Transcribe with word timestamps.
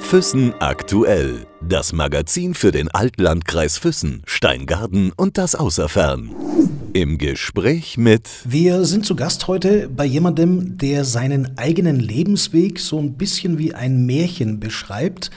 Füssen 0.00 0.54
aktuell. 0.60 1.46
Das 1.60 1.92
Magazin 1.92 2.54
für 2.54 2.70
den 2.70 2.88
Altlandkreis 2.88 3.76
Füssen, 3.76 4.22
Steingarten 4.24 5.12
und 5.16 5.36
das 5.36 5.54
Außerfern. 5.54 6.30
Im 6.92 7.18
Gespräch 7.18 7.98
mit. 7.98 8.28
Wir 8.44 8.84
sind 8.84 9.04
zu 9.04 9.16
Gast 9.16 9.48
heute 9.48 9.88
bei 9.88 10.04
jemandem, 10.04 10.78
der 10.78 11.04
seinen 11.04 11.58
eigenen 11.58 11.98
Lebensweg 11.98 12.78
so 12.78 12.98
ein 13.00 13.14
bisschen 13.14 13.58
wie 13.58 13.74
ein 13.74 14.06
Märchen 14.06 14.60
beschreibt. 14.60 15.30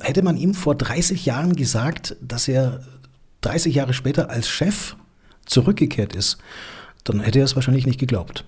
Hätte 0.00 0.22
man 0.22 0.36
ihm 0.36 0.54
vor 0.54 0.74
30 0.74 1.24
Jahren 1.24 1.54
gesagt, 1.54 2.16
dass 2.20 2.48
er 2.48 2.80
30 3.42 3.74
Jahre 3.74 3.94
später 3.94 4.28
als 4.28 4.48
Chef 4.48 4.96
zurückgekehrt 5.46 6.16
ist, 6.16 6.38
dann 7.04 7.20
hätte 7.20 7.38
er 7.38 7.44
es 7.44 7.54
wahrscheinlich 7.54 7.86
nicht 7.86 8.00
geglaubt. 8.00 8.44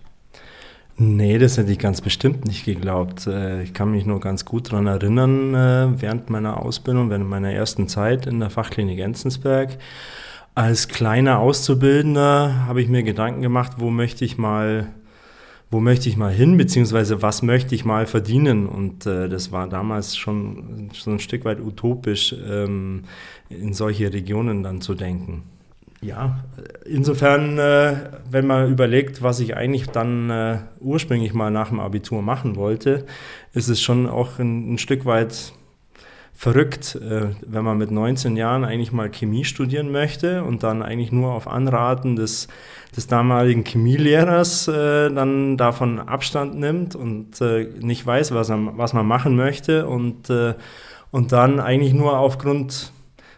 Nee, 0.98 1.36
das 1.36 1.58
hätte 1.58 1.70
ich 1.72 1.78
ganz 1.78 2.00
bestimmt 2.00 2.46
nicht 2.46 2.64
geglaubt. 2.64 3.26
Äh, 3.26 3.62
ich 3.62 3.74
kann 3.74 3.90
mich 3.90 4.06
nur 4.06 4.18
ganz 4.18 4.46
gut 4.46 4.72
daran 4.72 4.86
erinnern, 4.86 5.54
äh, 5.54 6.00
während 6.00 6.30
meiner 6.30 6.62
Ausbildung, 6.62 7.10
während 7.10 7.28
meiner 7.28 7.52
ersten 7.52 7.86
Zeit 7.86 8.26
in 8.26 8.40
der 8.40 8.48
Fachklinik 8.48 9.00
Enzensberg. 9.00 9.76
Als 10.54 10.88
kleiner 10.88 11.38
Auszubildender 11.40 12.66
habe 12.66 12.80
ich 12.80 12.88
mir 12.88 13.02
Gedanken 13.02 13.42
gemacht, 13.42 13.72
wo 13.76 13.90
möchte 13.90 14.24
ich 14.24 14.38
mal, 14.38 14.86
wo 15.70 15.80
möchte 15.80 16.08
ich 16.08 16.16
mal 16.16 16.32
hin, 16.32 16.56
beziehungsweise 16.56 17.20
was 17.20 17.42
möchte 17.42 17.74
ich 17.74 17.84
mal 17.84 18.06
verdienen. 18.06 18.66
Und 18.66 19.04
äh, 19.04 19.28
das 19.28 19.52
war 19.52 19.68
damals 19.68 20.16
schon 20.16 20.90
so 20.94 21.10
ein 21.10 21.18
Stück 21.18 21.44
weit 21.44 21.60
utopisch, 21.60 22.34
ähm, 22.48 23.02
in 23.50 23.74
solche 23.74 24.14
Regionen 24.14 24.62
dann 24.62 24.80
zu 24.80 24.94
denken. 24.94 25.42
Ja, 26.02 26.44
insofern, 26.84 27.58
äh, 27.58 27.94
wenn 28.30 28.46
man 28.46 28.70
überlegt, 28.70 29.22
was 29.22 29.40
ich 29.40 29.56
eigentlich 29.56 29.88
dann 29.88 30.30
äh, 30.30 30.58
ursprünglich 30.80 31.32
mal 31.32 31.50
nach 31.50 31.70
dem 31.70 31.80
Abitur 31.80 32.22
machen 32.22 32.56
wollte, 32.56 33.06
ist 33.54 33.68
es 33.68 33.80
schon 33.80 34.06
auch 34.06 34.38
ein, 34.38 34.74
ein 34.74 34.78
Stück 34.78 35.06
weit 35.06 35.52
verrückt, 36.36 36.96
äh, 36.96 37.30
wenn 37.46 37.64
man 37.64 37.78
mit 37.78 37.90
19 37.90 38.36
Jahren 38.36 38.62
eigentlich 38.62 38.92
mal 38.92 39.08
Chemie 39.08 39.44
studieren 39.44 39.90
möchte 39.90 40.44
und 40.44 40.62
dann 40.62 40.82
eigentlich 40.82 41.10
nur 41.10 41.32
auf 41.32 41.48
Anraten 41.48 42.14
des, 42.14 42.48
des 42.94 43.06
damaligen 43.06 43.64
Chemielehrers 43.64 44.68
äh, 44.68 45.10
dann 45.10 45.56
davon 45.56 45.98
Abstand 45.98 46.56
nimmt 46.56 46.94
und 46.94 47.40
äh, 47.40 47.70
nicht 47.80 48.04
weiß, 48.06 48.32
was, 48.32 48.50
er, 48.50 48.58
was 48.76 48.92
man 48.92 49.06
machen 49.06 49.34
möchte 49.34 49.86
und, 49.86 50.28
äh, 50.28 50.54
und 51.10 51.32
dann 51.32 51.58
eigentlich 51.58 51.94
nur 51.94 52.18
aufgrund 52.18 52.92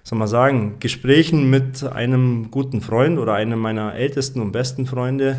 soll 0.09 0.19
man 0.19 0.29
sagen, 0.29 0.77
Gesprächen 0.81 1.51
mit 1.51 1.85
einem 1.85 2.51
guten 2.51 2.81
Freund 2.81 3.19
oder 3.19 3.35
einem 3.35 3.59
meiner 3.59 3.95
ältesten 3.95 4.41
und 4.41 4.53
besten 4.53 4.87
Freunde 4.87 5.37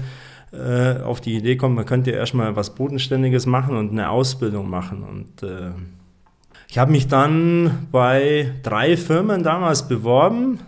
äh, 0.51 1.01
auf 1.01 1.21
die 1.21 1.35
Idee 1.35 1.55
kommt, 1.55 1.75
man 1.75 1.87
könnte 1.87 2.11
erstmal 2.11 2.55
was 2.55 2.75
Bodenständiges 2.75 3.47
machen 3.47 3.75
und 3.75 3.89
eine 3.89 4.11
Ausbildung 4.11 4.69
machen. 4.69 5.03
Und 5.03 5.41
äh, 5.41 5.71
ich 6.67 6.77
habe 6.77 6.91
mich 6.91 7.07
dann 7.07 7.87
bei 7.91 8.51
drei 8.61 8.95
Firmen 8.95 9.41
damals 9.41 9.87
beworben. 9.87 10.59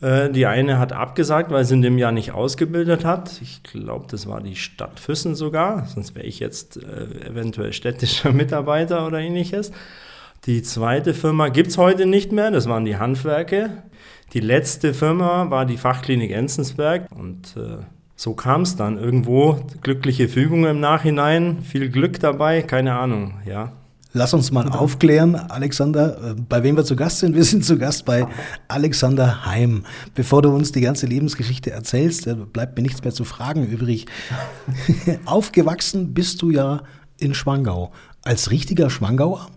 Äh, 0.00 0.30
die 0.30 0.46
eine 0.46 0.78
hat 0.78 0.92
abgesagt, 0.92 1.50
weil 1.50 1.64
sie 1.64 1.74
in 1.74 1.82
dem 1.82 1.98
Jahr 1.98 2.12
nicht 2.12 2.30
ausgebildet 2.30 3.04
hat. 3.04 3.40
Ich 3.42 3.64
glaube, 3.64 4.06
das 4.08 4.28
war 4.28 4.40
die 4.40 4.54
Stadt 4.54 5.00
Füssen 5.00 5.34
sogar, 5.34 5.86
sonst 5.86 6.14
wäre 6.14 6.26
ich 6.26 6.38
jetzt 6.38 6.76
äh, 6.76 7.28
eventuell 7.28 7.72
städtischer 7.72 8.32
Mitarbeiter 8.32 9.04
oder 9.04 9.18
ähnliches. 9.18 9.72
Die 10.46 10.62
zweite 10.62 11.12
Firma 11.12 11.48
gibt 11.48 11.70
es 11.70 11.76
heute 11.76 12.06
nicht 12.06 12.30
mehr, 12.30 12.52
das 12.52 12.68
waren 12.68 12.84
die 12.84 12.98
Handwerke. 12.98 13.82
Die 14.32 14.38
letzte 14.38 14.94
Firma 14.94 15.50
war 15.50 15.66
die 15.66 15.76
Fachklinik 15.76 16.30
Enzensberg 16.30 17.06
und 17.10 17.56
äh, 17.56 17.78
so 18.14 18.34
kam 18.34 18.62
es 18.62 18.76
dann 18.76 18.96
irgendwo. 18.96 19.58
Glückliche 19.82 20.28
Fügung 20.28 20.64
im 20.64 20.78
Nachhinein, 20.78 21.62
viel 21.62 21.88
Glück 21.88 22.20
dabei, 22.20 22.62
keine 22.62 22.94
Ahnung, 22.94 23.40
ja. 23.44 23.72
Lass 24.12 24.34
uns 24.34 24.52
mal 24.52 24.68
aufklären, 24.68 25.34
Alexander, 25.34 26.30
äh, 26.30 26.34
bei 26.48 26.62
wem 26.62 26.76
wir 26.76 26.84
zu 26.84 26.94
Gast 26.94 27.18
sind. 27.18 27.34
Wir 27.34 27.44
sind 27.44 27.64
zu 27.64 27.76
Gast 27.76 28.04
bei 28.04 28.28
Alexander 28.68 29.46
Heim. 29.46 29.82
Bevor 30.14 30.42
du 30.42 30.50
uns 30.50 30.70
die 30.70 30.80
ganze 30.80 31.06
Lebensgeschichte 31.06 31.72
erzählst, 31.72 32.28
äh, 32.28 32.36
bleibt 32.36 32.76
mir 32.76 32.82
nichts 32.82 33.02
mehr 33.02 33.12
zu 33.12 33.24
fragen 33.24 33.66
übrig. 33.66 34.06
Aufgewachsen 35.24 36.14
bist 36.14 36.40
du 36.40 36.50
ja 36.50 36.84
in 37.18 37.34
Schwangau. 37.34 37.90
Als 38.22 38.52
richtiger 38.52 38.90
Schwangauer? 38.90 39.48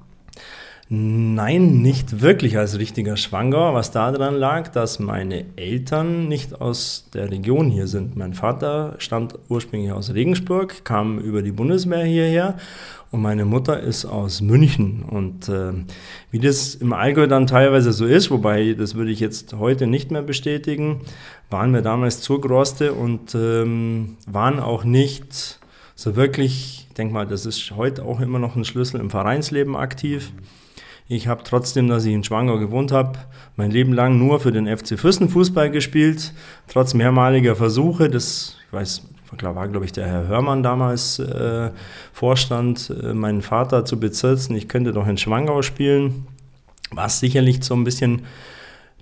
Nein, 0.92 1.84
nicht 1.84 2.22
wirklich 2.22 2.58
als 2.58 2.80
richtiger 2.80 3.16
Schwanger, 3.16 3.76
was 3.76 3.92
daran 3.92 4.34
lag, 4.34 4.70
dass 4.70 4.98
meine 4.98 5.46
Eltern 5.56 6.28
nicht 6.28 6.60
aus 6.62 7.12
der 7.14 7.30
Region 7.30 7.70
hier 7.70 7.86
sind. 7.86 8.18
Mein 8.18 8.34
Vater 8.34 8.96
stammt 8.98 9.38
ursprünglich 9.50 9.92
aus 9.92 10.16
Regensburg, 10.16 10.84
kam 10.86 11.20
über 11.20 11.44
die 11.44 11.52
Bundeswehr 11.52 12.04
hierher 12.06 12.58
und 13.12 13.22
meine 13.22 13.46
Mutter 13.46 13.80
ist 13.80 14.06
aus 14.06 14.42
München. 14.42 15.04
Und 15.04 15.48
äh, 15.48 15.74
wie 16.32 16.40
das 16.40 16.74
im 16.74 16.92
Allgäu 16.92 17.28
dann 17.28 17.46
teilweise 17.46 17.94
so 17.94 18.08
ist, 18.08 18.32
wobei 18.32 18.74
das 18.74 18.96
würde 18.96 19.12
ich 19.12 19.20
jetzt 19.20 19.54
heute 19.54 19.86
nicht 19.86 20.10
mehr 20.10 20.24
bestätigen, 20.24 21.02
waren 21.52 21.72
wir 21.72 21.84
damals 21.84 22.22
Zurgroste 22.22 22.94
und 22.94 23.36
ähm, 23.36 24.18
waren 24.26 24.60
auch 24.60 24.84
nicht 24.84 25.60
so 25.94 26.16
wirklich, 26.16 26.88
ich 26.90 26.96
denke 26.96 27.14
mal, 27.14 27.28
das 27.28 27.46
ist 27.46 27.74
heute 27.76 28.06
auch 28.06 28.22
immer 28.22 28.40
noch 28.40 28.56
ein 28.56 28.66
Schlüssel 28.66 29.00
im 29.00 29.12
Vereinsleben 29.12 29.76
aktiv. 29.76 30.32
Ich 31.12 31.28
habe 31.28 31.44
trotzdem, 31.44 31.88
dass 31.88 32.06
ich 32.06 32.14
in 32.14 32.24
Schwangau 32.24 32.60
gewohnt 32.60 32.92
habe, 32.92 33.18
mein 33.56 33.72
Leben 33.72 33.94
lang 33.94 34.20
nur 34.20 34.40
für 34.40 34.52
den 34.52 34.68
FC 34.68 34.90
Fürsten 34.98 35.28
Fußball 35.28 35.72
gespielt, 35.72 36.36
trotz 36.68 36.94
mehrmaliger 36.94 37.56
Versuche. 37.56 38.10
Das, 38.10 38.58
ich 38.68 38.72
weiß, 38.72 39.08
war, 39.42 39.68
glaube 39.70 39.86
ich, 39.86 39.92
der 39.92 40.06
Herr 40.06 40.28
Hörmann 40.28 40.62
damals 40.62 41.18
äh, 41.18 41.72
Vorstand, 42.14 42.94
äh, 43.02 43.16
meinen 43.16 43.42
Vater 43.42 43.86
zu 43.86 44.00
bezirzen, 44.00 44.56
ich 44.56 44.68
könnte 44.68 44.92
doch 44.92 45.08
in 45.08 45.18
Schwangau 45.18 45.64
spielen, 45.64 46.28
was 46.92 47.20
sicherlich 47.20 47.64
so 47.64 47.74
ein 47.74 47.84
bisschen 47.84 48.22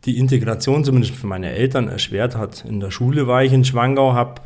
die 0.06 0.18
Integration 0.18 0.86
zumindest 0.86 1.14
für 1.14 1.28
meine 1.28 1.52
Eltern 1.52 1.90
erschwert 1.90 2.38
hat. 2.38 2.64
In 2.64 2.80
der 2.80 2.92
Schule 2.92 3.28
war 3.28 3.44
ich 3.44 3.52
in 3.52 3.66
Schwangau, 3.66 4.14
habe 4.14 4.40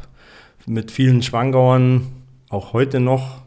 mit 0.66 0.90
vielen 0.90 1.22
Schwangauern 1.22 2.08
auch 2.50 2.74
heute 2.74 3.00
noch 3.00 3.41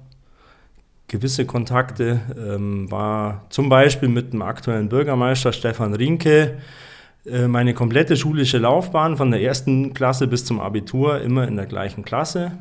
gewisse 1.15 1.47
Kontakte, 1.47 2.23
ähm, 2.37 2.91
war 2.91 3.47
zum 3.49 3.69
Beispiel 3.69 4.09
mit 4.09 4.33
dem 4.33 4.43
aktuellen 4.43 4.89
Bürgermeister 4.89 5.53
Stefan 5.53 5.95
Rinke 5.95 6.59
äh, 7.25 7.47
meine 7.47 7.73
komplette 7.73 8.17
schulische 8.17 8.59
Laufbahn 8.59 9.17
von 9.17 9.31
der 9.31 9.41
ersten 9.41 9.95
Klasse 9.95 10.27
bis 10.27 10.45
zum 10.45 10.59
Abitur 10.59 11.21
immer 11.21 11.47
in 11.47 11.55
der 11.55 11.67
gleichen 11.67 12.05
Klasse. 12.05 12.59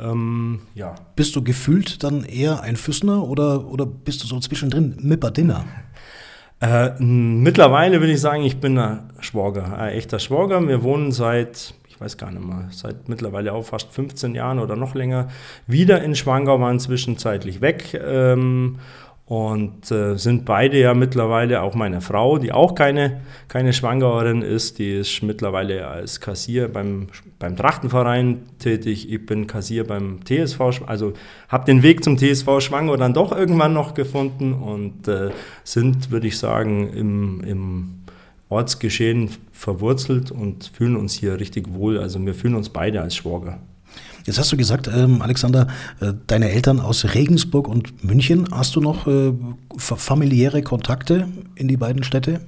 Ähm, 0.00 0.60
ja. 0.76 0.94
Bist 1.16 1.34
du 1.34 1.42
gefühlt 1.42 2.04
dann 2.04 2.22
eher 2.22 2.60
ein 2.60 2.76
Füssner 2.76 3.24
oder, 3.24 3.66
oder 3.66 3.86
bist 3.86 4.22
du 4.22 4.28
so 4.28 4.38
zwischendrin 4.38 4.96
Mipperdinner? 5.00 5.64
Äh, 6.60 6.90
mittlerweile 7.02 7.98
würde 7.98 8.12
ich 8.12 8.20
sagen, 8.20 8.44
ich 8.44 8.58
bin 8.60 8.78
ein 8.78 9.10
Schwager, 9.18 9.76
ein 9.76 9.94
echter 9.94 10.20
Schwager. 10.20 10.66
Wir 10.68 10.84
wohnen 10.84 11.10
seit 11.10 11.74
ich 11.98 12.04
weiß 12.04 12.16
gar 12.16 12.30
nicht 12.30 12.46
mehr, 12.46 12.68
seit 12.70 13.08
mittlerweile 13.08 13.52
auch 13.52 13.64
fast 13.64 13.90
15 13.90 14.36
Jahren 14.36 14.60
oder 14.60 14.76
noch 14.76 14.94
länger, 14.94 15.26
wieder 15.66 16.00
in 16.00 16.14
Schwangau, 16.14 16.60
waren 16.60 16.78
zwischenzeitlich 16.78 17.60
weg. 17.60 18.00
Ähm, 18.00 18.78
und 19.26 19.90
äh, 19.90 20.16
sind 20.16 20.44
beide 20.44 20.78
ja 20.78 20.94
mittlerweile, 20.94 21.60
auch 21.62 21.74
meine 21.74 22.00
Frau, 22.00 22.38
die 22.38 22.52
auch 22.52 22.76
keine, 22.76 23.20
keine 23.48 23.72
Schwangauerin 23.72 24.42
ist, 24.42 24.78
die 24.78 24.92
ist 24.92 25.22
mittlerweile 25.22 25.88
als 25.88 26.20
Kassier 26.20 26.68
beim, 26.68 27.08
beim 27.40 27.56
Trachtenverein 27.56 28.42
tätig. 28.60 29.12
Ich 29.12 29.26
bin 29.26 29.48
Kassier 29.48 29.84
beim 29.84 30.20
TSV, 30.24 30.60
also 30.86 31.14
habe 31.48 31.66
den 31.66 31.82
Weg 31.82 32.04
zum 32.04 32.16
TSV 32.16 32.60
Schwangau 32.60 32.96
dann 32.96 33.12
doch 33.12 33.32
irgendwann 33.32 33.74
noch 33.74 33.94
gefunden 33.94 34.54
und 34.54 35.08
äh, 35.08 35.30
sind, 35.64 36.12
würde 36.12 36.28
ich 36.28 36.38
sagen, 36.38 36.88
im, 36.94 37.40
im 37.42 37.97
Ortsgeschehen 38.48 39.30
verwurzelt 39.52 40.30
und 40.30 40.70
fühlen 40.74 40.96
uns 40.96 41.14
hier 41.14 41.38
richtig 41.38 41.72
wohl. 41.72 41.98
Also 41.98 42.24
wir 42.24 42.34
fühlen 42.34 42.54
uns 42.54 42.70
beide 42.70 43.02
als 43.02 43.14
Schwager. 43.14 43.60
Jetzt 44.24 44.38
hast 44.38 44.52
du 44.52 44.56
gesagt, 44.56 44.88
ähm, 44.88 45.22
Alexander, 45.22 45.68
äh, 46.00 46.12
deine 46.26 46.50
Eltern 46.50 46.80
aus 46.80 47.14
Regensburg 47.14 47.68
und 47.68 48.04
München. 48.04 48.48
Hast 48.50 48.76
du 48.76 48.80
noch 48.80 49.06
äh, 49.06 49.32
familiäre 49.78 50.62
Kontakte 50.62 51.28
in 51.54 51.68
die 51.68 51.76
beiden 51.76 52.04
Städte? 52.04 52.40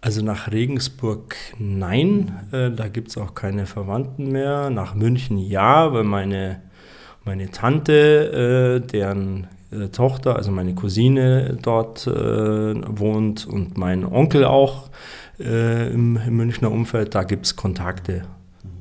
Also 0.00 0.22
nach 0.22 0.52
Regensburg 0.52 1.36
nein, 1.58 2.32
äh, 2.52 2.70
da 2.70 2.88
gibt 2.88 3.08
es 3.08 3.18
auch 3.18 3.34
keine 3.34 3.66
Verwandten 3.66 4.30
mehr. 4.30 4.70
Nach 4.70 4.94
München 4.94 5.38
ja, 5.38 5.92
weil 5.92 6.04
meine, 6.04 6.62
meine 7.24 7.50
Tante, 7.50 8.80
äh, 8.82 8.86
deren 8.86 9.48
äh, 9.76 9.88
Tochter, 9.88 10.36
also 10.36 10.50
meine 10.50 10.74
Cousine 10.74 11.58
dort 11.60 12.06
äh, 12.06 12.10
wohnt 12.10 13.46
und 13.46 13.76
mein 13.76 14.04
Onkel 14.04 14.44
auch 14.44 14.90
äh, 15.38 15.92
im, 15.92 16.16
im, 16.16 16.36
Münchner 16.36 16.70
Umfeld, 16.70 17.14
da 17.14 17.22
gibt 17.22 17.46
es 17.46 17.56
Kontakte. 17.56 18.22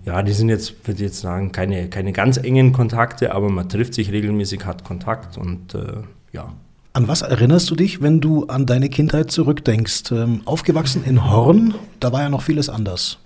Ja, 0.06 0.22
die 0.22 0.34
sind 0.34 0.50
jetzt, 0.50 0.88
würde 0.88 0.98
ich 0.98 1.08
jetzt 1.08 1.20
sagen, 1.20 1.52
keine, 1.52 1.90
keine 1.90 2.12
ganz 2.12 2.38
engen 2.38 2.74
Kontakte, 2.74 3.34
aber 3.34 3.50
man 3.50 3.68
trifft 3.70 3.96
sich 3.96 4.12
regelmäßig, 4.12 4.66
hat 4.66 4.84
Kontakt 4.84 5.38
und 5.38 5.74
äh, 5.74 6.02
ja. 6.32 6.54
An 6.94 7.08
was 7.08 7.24
erinnerst 7.24 7.70
du 7.70 7.76
dich, 7.76 8.02
wenn 8.02 8.22
du 8.22 8.46
an 8.46 8.66
deine 8.66 8.90
Kindheit 8.90 9.32
zurückdenkst? 9.32 10.12
Ähm, 10.12 10.42
aufgewachsen 10.46 11.04
in 11.04 11.30
Horn, 11.30 11.76
da 12.00 12.14
war 12.14 12.22
ja 12.22 12.30
noch 12.30 12.42
vieles 12.42 12.70
anders. 12.70 13.18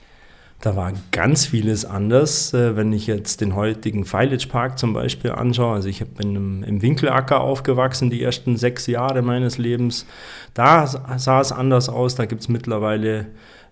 Da 0.62 0.76
war 0.76 0.92
ganz 1.12 1.46
vieles 1.46 1.86
anders. 1.86 2.54
Äh, 2.54 2.76
wenn 2.76 2.92
ich 2.92 3.08
jetzt 3.08 3.40
den 3.40 3.56
heutigen 3.56 4.04
Feilitsch 4.04 4.50
Park 4.50 4.78
zum 4.78 4.94
Beispiel 4.94 5.32
anschaue, 5.32 5.76
also 5.76 5.88
ich 5.88 6.06
bin 6.06 6.36
im, 6.36 6.82
Winkelacker 6.82 7.40
aufgewachsen, 7.40 8.10
die 8.10 8.22
ersten 8.22 8.58
sechs 8.58 8.86
Jahre 8.88 9.22
meines 9.22 9.58
Lebens. 9.58 10.06
Da 10.54 10.86
sah 11.18 11.40
es 11.40 11.52
anders 11.52 11.88
aus. 11.88 12.16
Da 12.16 12.26
gibt 12.26 12.42
es 12.42 12.50
mittlerweile 12.50 13.28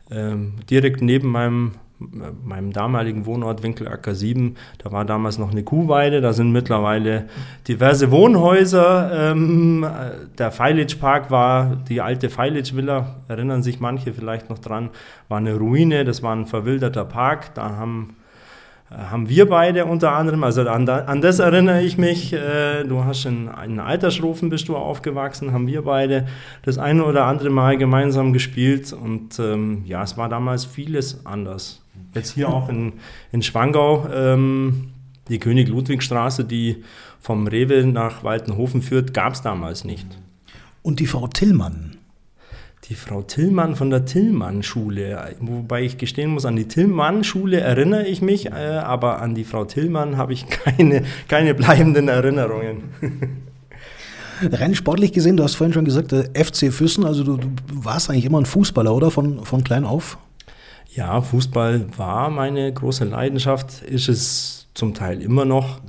ähm, 0.10 0.56
direkt 0.70 1.02
neben 1.02 1.30
meinem 1.30 1.74
meinem 2.00 2.72
damaligen 2.74 3.26
Wohnort 3.26 3.64
Winkelacker 3.64 4.14
7, 4.14 4.56
da 4.78 4.92
war 4.92 5.06
damals 5.06 5.38
noch 5.38 5.52
eine 5.52 5.64
Kuhweide, 5.64 6.22
da 6.22 6.34
sind 6.34 6.52
mittlerweile 6.52 7.28
diverse 7.68 8.12
Wohnhäuser. 8.12 9.32
Ähm, 9.32 9.86
der 10.38 10.52
Feilitsch 10.52 11.00
Park 11.00 11.32
war 11.32 11.76
die 11.90 12.02
alte 12.02 12.30
Feilitsch 12.30 12.76
Villa, 12.76 13.16
erinnern 13.28 13.64
sich 13.64 13.80
manche 13.80 14.14
vielleicht 14.14 14.50
noch 14.50 14.60
dran, 14.60 14.90
war 15.28 15.38
eine 15.40 15.56
Ruine, 15.56 16.06
das 16.06 16.22
war 16.22 16.36
ein 16.36 16.46
verwilderter 16.46 17.06
Park, 17.06 17.54
da 17.56 17.76
haben 17.78 18.16
haben 18.90 19.28
wir 19.28 19.50
beide 19.50 19.86
unter 19.86 20.14
anderem, 20.14 20.44
also 20.46 20.62
an, 20.62 20.88
an 20.88 21.22
das 21.22 21.40
erinnere 21.40 21.82
ich 21.82 21.98
mich, 21.98 22.32
äh, 22.32 22.86
du 22.86 23.04
hast 23.04 23.26
in, 23.26 23.50
in 23.66 23.80
Altersrufen 23.82 24.50
bist 24.50 24.70
du 24.70 24.78
aufgewachsen, 24.78 25.52
haben 25.52 25.68
wir 25.68 25.82
beide 25.82 26.26
das 26.64 26.78
eine 26.78 27.04
oder 27.04 27.26
andere 27.26 27.50
Mal 27.50 27.78
gemeinsam 27.78 28.32
gespielt. 28.32 28.94
Und 28.94 29.40
ähm, 29.40 29.84
ja, 29.86 30.04
es 30.04 30.18
war 30.18 30.30
damals 30.30 30.64
vieles 30.64 31.26
anders. 31.26 31.82
Jetzt 32.14 32.34
hier 32.34 32.50
auch 32.50 32.70
in, 32.70 32.94
in 33.32 33.42
Schwangau, 33.42 34.08
ähm, 34.12 34.92
die 35.30 35.40
König-Ludwig-Straße, 35.40 36.46
die 36.46 36.84
vom 37.20 37.48
Rewe 37.48 37.86
nach 37.86 38.24
Waltenhofen 38.24 38.82
führt, 38.82 39.14
gab 39.14 39.34
es 39.34 39.42
damals 39.42 39.84
nicht. 39.84 40.08
Und 40.82 41.00
die 41.00 41.08
Frau 41.08 41.28
Tillmann, 41.28 41.98
die 42.90 42.96
Frau 42.96 43.22
Tillmann 43.22 43.76
von 43.76 43.90
der 43.90 44.06
Tillmann-Schule. 44.06 45.36
Wobei 45.42 45.84
ich 45.84 45.98
gestehen 45.98 46.30
muss, 46.32 46.46
an 46.46 46.56
die 46.56 46.68
Tillmann-Schule 46.68 47.60
erinnere 47.60 48.08
ich 48.08 48.22
mich, 48.22 48.48
äh, 48.48 48.52
aber 48.52 49.22
an 49.22 49.36
die 49.36 49.44
Frau 49.44 49.66
Tillmann 49.66 50.16
habe 50.18 50.34
ich 50.34 50.48
keine, 50.50 51.04
keine 51.28 51.54
bleibenden 51.54 52.08
Erinnerungen. 52.08 52.84
Rein 54.42 54.76
sportlich 54.76 55.12
gesehen, 55.14 55.36
du 55.36 55.44
hast 55.44 55.56
vorhin 55.56 55.74
schon 55.74 55.86
gesagt, 55.86 56.14
äh, 56.14 56.30
FC 56.34 56.72
Füssen, 56.72 57.06
also 57.06 57.24
du, 57.24 57.38
du, 57.38 57.50
warst 57.74 58.10
eigentlich 58.10 58.26
immer 58.26 58.40
ein 58.40 58.46
Fußballer, 58.46 58.94
oder? 58.94 59.12
Von, 59.12 59.44
von 59.44 59.64
klein 59.64 59.84
auf? 59.84 60.18
Ja, 60.94 61.22
Fußball 61.22 61.86
war 61.98 62.30
meine 62.30 62.72
große 62.74 63.06
Leidenschaft, 63.06 63.84
ist 63.84 64.10
es 64.10 64.68
zum 64.74 64.94
Teil 64.94 65.22
immer 65.22 65.46
noch. 65.46 65.80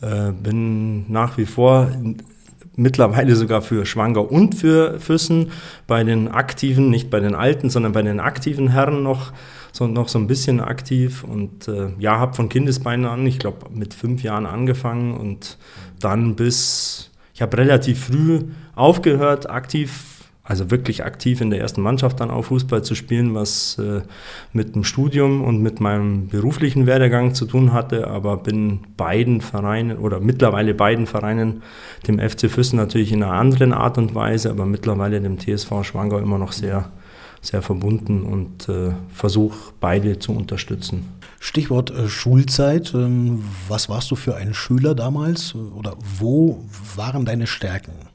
Äh, 0.00 0.32
bin 0.32 1.10
nach 1.10 1.38
wie 1.38 1.46
vor 1.46 1.90
mittlerweile 2.76 3.36
sogar 3.36 3.62
für 3.62 3.86
Schwanger 3.86 4.30
und 4.30 4.54
für 4.54 4.98
Füssen, 5.00 5.52
bei 5.86 6.04
den 6.04 6.28
aktiven, 6.28 6.90
nicht 6.90 7.10
bei 7.10 7.20
den 7.20 7.34
alten, 7.34 7.70
sondern 7.70 7.92
bei 7.92 8.02
den 8.02 8.20
aktiven 8.20 8.68
Herren 8.68 9.02
noch 9.02 9.32
so, 9.72 9.86
noch 9.86 10.08
so 10.08 10.18
ein 10.18 10.26
bisschen 10.26 10.60
aktiv 10.60 11.24
und 11.24 11.66
äh, 11.68 11.88
ja, 11.98 12.18
habe 12.18 12.34
von 12.34 12.48
Kindesbeinen 12.48 13.06
an, 13.06 13.26
ich 13.26 13.38
glaube 13.38 13.66
mit 13.72 13.92
fünf 13.92 14.22
Jahren 14.22 14.46
angefangen 14.46 15.14
und 15.14 15.58
dann 16.00 16.36
bis, 16.36 17.10
ich 17.32 17.42
habe 17.42 17.56
relativ 17.56 18.06
früh 18.06 18.40
aufgehört, 18.76 19.50
aktiv 19.50 20.13
also 20.46 20.70
wirklich 20.70 21.04
aktiv 21.04 21.40
in 21.40 21.48
der 21.48 21.60
ersten 21.60 21.80
Mannschaft 21.80 22.20
dann 22.20 22.30
auch 22.30 22.42
Fußball 22.42 22.84
zu 22.84 22.94
spielen, 22.94 23.34
was 23.34 23.78
äh, 23.78 24.02
mit 24.52 24.74
dem 24.74 24.84
Studium 24.84 25.42
und 25.42 25.62
mit 25.62 25.80
meinem 25.80 26.28
beruflichen 26.28 26.86
Werdegang 26.86 27.34
zu 27.34 27.46
tun 27.46 27.72
hatte, 27.72 28.06
aber 28.08 28.36
bin 28.36 28.80
beiden 28.98 29.40
Vereinen 29.40 29.96
oder 29.96 30.20
mittlerweile 30.20 30.74
beiden 30.74 31.06
Vereinen, 31.06 31.62
dem 32.06 32.18
FC 32.18 32.50
Füssen 32.50 32.76
natürlich 32.76 33.10
in 33.10 33.22
einer 33.22 33.32
anderen 33.32 33.72
Art 33.72 33.96
und 33.96 34.14
Weise, 34.14 34.50
aber 34.50 34.66
mittlerweile 34.66 35.18
dem 35.18 35.38
TSV 35.38 35.82
Schwangau 35.82 36.18
immer 36.18 36.36
noch 36.36 36.52
sehr, 36.52 36.90
sehr 37.40 37.62
verbunden 37.62 38.22
und 38.22 38.68
äh, 38.68 38.92
versuche 39.08 39.72
beide 39.80 40.18
zu 40.18 40.32
unterstützen. 40.32 41.08
Stichwort 41.40 41.90
äh, 41.90 42.06
Schulzeit. 42.08 42.92
Ähm, 42.94 43.44
was 43.68 43.88
warst 43.88 44.10
du 44.10 44.14
für 44.16 44.36
ein 44.36 44.52
Schüler 44.52 44.94
damals 44.94 45.54
oder 45.54 45.96
wo 46.18 46.64
waren 46.96 47.24
deine 47.24 47.46
Stärken? 47.46 48.13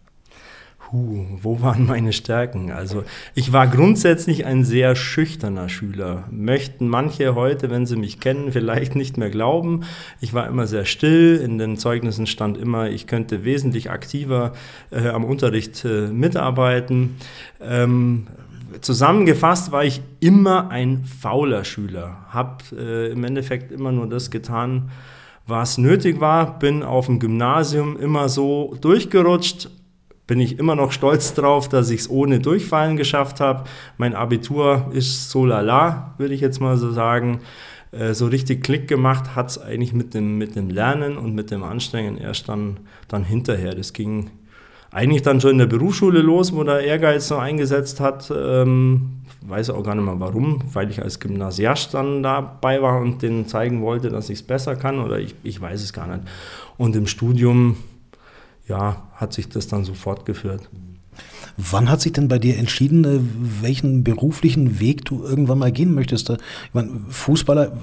Puh, 0.89 1.27
wo 1.43 1.61
waren 1.61 1.85
meine 1.85 2.13
Stärken? 2.13 2.71
Also 2.71 3.03
ich 3.35 3.53
war 3.53 3.67
grundsätzlich 3.67 4.47
ein 4.47 4.63
sehr 4.63 4.95
schüchterner 4.95 5.69
Schüler. 5.69 6.23
Möchten 6.31 6.87
manche 6.87 7.35
heute, 7.35 7.69
wenn 7.69 7.85
sie 7.85 7.95
mich 7.95 8.19
kennen, 8.19 8.51
vielleicht 8.51 8.95
nicht 8.95 9.15
mehr 9.15 9.29
glauben. 9.29 9.83
Ich 10.19 10.33
war 10.33 10.47
immer 10.47 10.65
sehr 10.65 10.85
still. 10.85 11.39
In 11.43 11.59
den 11.59 11.77
Zeugnissen 11.77 12.25
stand 12.25 12.57
immer, 12.57 12.89
ich 12.89 13.05
könnte 13.05 13.43
wesentlich 13.43 13.91
aktiver 13.91 14.53
äh, 14.89 15.09
am 15.09 15.25
Unterricht 15.25 15.85
äh, 15.85 16.07
mitarbeiten. 16.07 17.17
Ähm, 17.61 18.25
zusammengefasst 18.81 19.71
war 19.71 19.83
ich 19.83 20.01
immer 20.19 20.71
ein 20.71 21.03
fauler 21.03 21.65
Schüler. 21.65 22.25
Hab 22.29 22.63
äh, 22.71 23.11
im 23.11 23.23
Endeffekt 23.25 23.71
immer 23.71 23.91
nur 23.91 24.09
das 24.09 24.31
getan, 24.31 24.89
was 25.45 25.77
nötig 25.77 26.19
war. 26.19 26.57
Bin 26.57 26.81
auf 26.81 27.05
dem 27.05 27.19
Gymnasium 27.19 27.95
immer 27.95 28.27
so 28.27 28.75
durchgerutscht, 28.81 29.69
bin 30.29 30.39
ich 30.39 30.59
immer 30.59 30.75
noch 30.75 30.91
stolz 30.91 31.33
drauf, 31.33 31.69
dass 31.69 31.89
ich 31.89 32.01
es 32.01 32.09
ohne 32.09 32.37
Durchfallen 32.37 32.97
geschafft 32.97 33.39
habe. 33.39 33.63
Mein 33.97 34.13
Abitur 34.13 34.91
ist 34.93 35.31
so 35.31 35.43
lala, 35.43 36.13
würde 36.19 36.35
ich 36.35 36.39
jetzt 36.39 36.61
mal 36.61 36.77
so 36.77 36.91
sagen. 36.91 37.39
Äh, 37.91 38.13
so 38.13 38.27
richtig 38.27 38.63
Klick 38.63 38.87
gemacht 38.87 39.35
hat 39.35 39.49
es 39.49 39.57
eigentlich 39.57 39.91
mit 39.91 40.13
dem, 40.13 40.37
mit 40.37 40.55
dem 40.55 40.69
Lernen 40.69 41.17
und 41.17 41.33
mit 41.33 41.49
dem 41.49 41.63
Anstrengen 41.63 42.15
erst 42.15 42.47
dann, 42.47 42.77
dann 43.07 43.23
hinterher. 43.23 43.73
Das 43.73 43.91
ging 43.91 44.29
eigentlich 44.91 45.23
dann 45.23 45.41
schon 45.41 45.53
in 45.53 45.57
der 45.57 45.65
Berufsschule 45.65 46.21
los, 46.21 46.53
wo 46.53 46.63
der 46.63 46.81
Ehrgeiz 46.81 47.27
so 47.27 47.37
eingesetzt 47.37 47.99
hat. 47.99 48.31
Ähm, 48.31 49.23
weiß 49.41 49.71
auch 49.71 49.81
gar 49.81 49.95
nicht 49.95 50.05
mehr 50.05 50.19
warum, 50.19 50.61
weil 50.73 50.91
ich 50.91 51.01
als 51.01 51.19
Gymnasiast 51.19 51.95
dann 51.95 52.21
dabei 52.21 52.83
war 52.83 53.01
und 53.01 53.23
denen 53.23 53.47
zeigen 53.47 53.81
wollte, 53.81 54.09
dass 54.09 54.29
ich 54.29 54.41
es 54.41 54.43
besser 54.43 54.75
kann 54.75 54.99
oder 54.99 55.17
ich, 55.17 55.33
ich 55.41 55.59
weiß 55.59 55.81
es 55.81 55.91
gar 55.91 56.05
nicht. 56.05 56.21
Und 56.77 56.95
im 56.95 57.07
Studium 57.07 57.77
ja, 58.69 59.09
hat 59.15 59.33
sich 59.33 59.49
das 59.49 59.67
dann 59.67 59.83
so 59.83 59.93
fortgeführt. 59.93 60.69
Wann 61.57 61.89
hat 61.89 61.99
sich 61.99 62.13
denn 62.13 62.29
bei 62.29 62.39
dir 62.39 62.57
entschieden, 62.57 63.03
äh, 63.03 63.19
welchen 63.61 64.05
beruflichen 64.05 64.79
Weg 64.79 65.03
du 65.03 65.23
irgendwann 65.23 65.59
mal 65.59 65.71
gehen 65.71 65.93
möchtest? 65.93 66.29
Ich 66.29 66.37
meine, 66.73 66.91
Fußballer, 67.09 67.73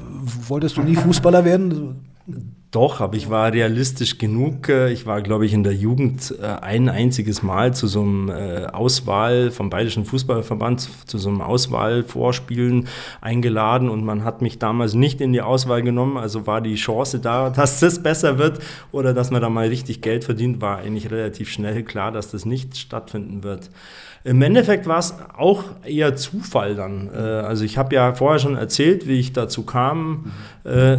wolltest 0.48 0.78
du 0.78 0.82
nie 0.82 0.96
Fußballer 0.96 1.44
werden? 1.44 2.00
Doch, 2.76 3.00
aber 3.00 3.16
ich 3.16 3.30
war 3.30 3.54
realistisch 3.54 4.18
genug. 4.18 4.68
Äh, 4.68 4.92
ich 4.92 5.06
war, 5.06 5.22
glaube 5.22 5.46
ich, 5.46 5.54
in 5.54 5.64
der 5.64 5.72
Jugend 5.72 6.34
äh, 6.42 6.44
ein 6.44 6.90
einziges 6.90 7.42
Mal 7.42 7.72
zu 7.72 7.86
so 7.86 8.02
einem 8.02 8.28
äh, 8.28 8.66
Auswahl 8.66 9.50
vom 9.50 9.70
Bayerischen 9.70 10.04
Fußballverband, 10.04 10.86
zu 11.06 11.16
so 11.16 11.30
einem 11.30 11.40
Auswahlvorspielen 11.40 12.86
eingeladen 13.22 13.88
und 13.88 14.04
man 14.04 14.24
hat 14.24 14.42
mich 14.42 14.58
damals 14.58 14.92
nicht 14.92 15.22
in 15.22 15.32
die 15.32 15.40
Auswahl 15.40 15.80
genommen. 15.80 16.18
Also 16.18 16.46
war 16.46 16.60
die 16.60 16.74
Chance 16.74 17.18
da, 17.18 17.48
dass 17.56 17.80
das 17.80 18.02
besser 18.02 18.36
wird 18.36 18.58
oder 18.92 19.14
dass 19.14 19.30
man 19.30 19.40
da 19.40 19.48
mal 19.48 19.68
richtig 19.68 20.02
Geld 20.02 20.24
verdient, 20.24 20.60
war 20.60 20.76
eigentlich 20.76 21.10
relativ 21.10 21.48
schnell 21.48 21.82
klar, 21.82 22.12
dass 22.12 22.30
das 22.30 22.44
nicht 22.44 22.76
stattfinden 22.76 23.42
wird. 23.42 23.70
Im 24.22 24.42
Endeffekt 24.42 24.86
war 24.88 24.98
es 24.98 25.14
auch 25.36 25.62
eher 25.84 26.16
Zufall 26.16 26.74
dann. 26.74 27.10
Also 27.10 27.64
ich 27.64 27.78
habe 27.78 27.94
ja 27.94 28.12
vorher 28.12 28.40
schon 28.40 28.56
erzählt, 28.56 29.06
wie 29.06 29.20
ich 29.20 29.32
dazu 29.32 29.62
kam, 29.62 30.32
äh, 30.66 30.96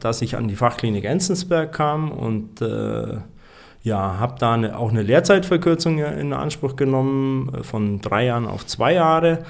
dass, 0.00 0.22
ich 0.22 0.34
an 0.36 0.48
die 0.48 0.56
Fachklinik 0.56 1.03
Enzensberg 1.04 1.72
kam 1.72 2.10
und 2.10 2.60
äh, 2.60 3.18
ja, 3.82 4.18
habe 4.18 4.36
da 4.38 4.54
eine, 4.54 4.78
auch 4.78 4.90
eine 4.90 5.02
Lehrzeitverkürzung 5.02 5.98
in 5.98 6.32
Anspruch 6.32 6.74
genommen 6.74 7.62
von 7.62 8.00
drei 8.00 8.24
Jahren 8.24 8.46
auf 8.46 8.66
zwei 8.66 8.94
Jahre. 8.94 9.44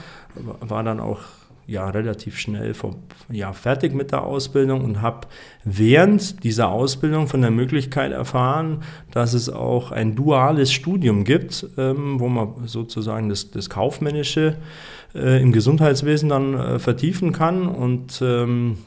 War 0.61 0.83
dann 0.83 0.99
auch 0.99 1.21
ja 1.67 1.89
relativ 1.89 2.39
schnell 2.39 2.75
vor, 2.75 2.97
ja, 3.31 3.53
fertig 3.53 3.95
mit 3.95 4.13
der 4.13 4.25
Ausbildung 4.25 4.85
und 4.85 5.01
habe 5.01 5.29
während 5.65 6.45
dieser 6.45 6.69
Ausbildung 6.69 7.27
von 7.27 7.41
der 7.41 7.51
Möglichkeit 7.51 8.13
erfahren, 8.13 8.83
dass 9.13 9.33
es 9.35 9.49
auch 9.49 9.91
ein 9.91 10.15
duales 10.15 10.73
Studium 10.73 11.25
gibt, 11.25 11.67
ähm, 11.79 12.21
wo 12.21 12.29
man 12.29 12.67
sozusagen 12.67 13.29
das, 13.29 13.51
das 13.51 13.71
Kaufmännische 13.71 14.57
äh, 15.15 15.41
im 15.41 15.53
Gesundheitswesen 15.53 16.29
dann 16.29 16.55
äh, 16.55 16.79
vertiefen 16.79 17.33
kann 17.33 17.67
und 17.67 18.21
ähm, 18.23 18.79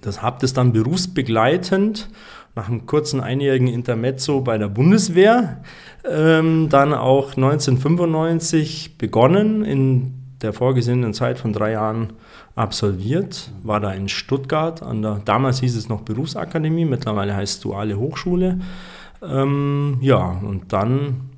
das 0.00 0.22
habe 0.22 0.38
das 0.40 0.52
dann 0.52 0.72
berufsbegleitend 0.72 2.08
nach 2.54 2.68
einem 2.68 2.86
kurzen 2.86 3.20
einjährigen 3.20 3.68
Intermezzo 3.68 4.40
bei 4.40 4.58
der 4.58 4.68
Bundeswehr 4.68 5.62
ähm, 6.04 6.68
dann 6.68 6.92
auch 6.94 7.36
1995 7.36 8.98
begonnen 8.98 9.64
in 9.64 10.14
der 10.42 10.52
vorgesehenen 10.52 11.14
Zeit 11.14 11.38
von 11.38 11.52
drei 11.52 11.72
Jahren 11.72 12.12
absolviert, 12.54 13.50
war 13.62 13.80
da 13.80 13.92
in 13.92 14.08
Stuttgart 14.08 14.82
an 14.82 15.02
der, 15.02 15.20
damals 15.24 15.60
hieß 15.60 15.76
es 15.76 15.88
noch 15.88 16.02
Berufsakademie, 16.02 16.84
mittlerweile 16.84 17.34
heißt 17.34 17.56
es 17.56 17.60
Duale 17.60 17.98
Hochschule. 17.98 18.60
Ähm, 19.22 19.98
ja, 20.00 20.40
und 20.42 20.72
dann, 20.72 21.30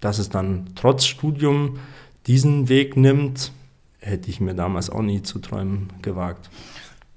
dass 0.00 0.18
es 0.18 0.28
dann 0.28 0.66
trotz 0.74 1.04
Studium 1.04 1.78
diesen 2.26 2.68
Weg 2.68 2.96
nimmt, 2.96 3.52
hätte 4.00 4.30
ich 4.30 4.40
mir 4.40 4.54
damals 4.54 4.90
auch 4.90 5.02
nie 5.02 5.22
zu 5.22 5.40
träumen 5.40 5.88
gewagt. 6.02 6.50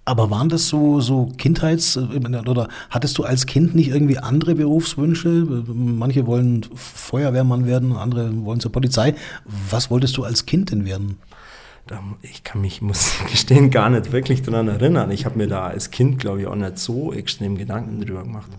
Aber 0.03 0.31
waren 0.31 0.49
das 0.49 0.67
so, 0.67 0.99
so 0.99 1.31
Kindheits- 1.37 1.95
oder 1.95 2.67
hattest 2.89 3.17
du 3.17 3.23
als 3.23 3.45
Kind 3.45 3.75
nicht 3.75 3.89
irgendwie 3.89 4.17
andere 4.17 4.55
Berufswünsche? 4.55 5.29
Manche 5.67 6.25
wollen 6.25 6.65
Feuerwehrmann 6.73 7.67
werden, 7.67 7.95
andere 7.95 8.31
wollen 8.43 8.59
zur 8.59 8.71
Polizei. 8.71 9.13
Was 9.45 9.91
wolltest 9.91 10.17
du 10.17 10.23
als 10.23 10.45
Kind 10.45 10.71
denn 10.71 10.85
werden? 10.85 11.17
ich 12.21 12.43
kann 12.43 12.61
mich, 12.61 12.81
muss 12.81 13.15
gestehen, 13.29 13.69
gar 13.69 13.89
nicht 13.89 14.11
wirklich 14.11 14.41
daran 14.41 14.67
erinnern. 14.67 15.11
Ich 15.11 15.25
habe 15.25 15.37
mir 15.37 15.47
da 15.47 15.67
als 15.67 15.91
Kind, 15.91 16.19
glaube 16.19 16.41
ich, 16.41 16.47
auch 16.47 16.55
nicht 16.55 16.77
so 16.77 17.13
extrem 17.13 17.57
Gedanken 17.57 17.99
drüber 17.99 18.23
gemacht. 18.23 18.49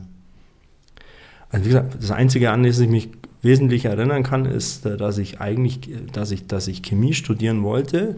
Also 1.50 1.64
wie 1.64 1.68
gesagt, 1.68 1.96
das 2.00 2.10
Einzige, 2.10 2.50
an 2.50 2.62
das 2.62 2.78
ich 2.78 2.88
mich 2.88 3.10
wesentlich 3.42 3.84
erinnern 3.84 4.22
kann, 4.22 4.46
ist, 4.46 4.86
äh, 4.86 4.96
dass 4.96 5.18
ich 5.18 5.40
eigentlich, 5.40 5.80
dass 6.12 6.30
ich, 6.30 6.46
dass 6.46 6.68
ich 6.68 6.82
Chemie 6.82 7.12
studieren 7.12 7.62
wollte, 7.62 8.16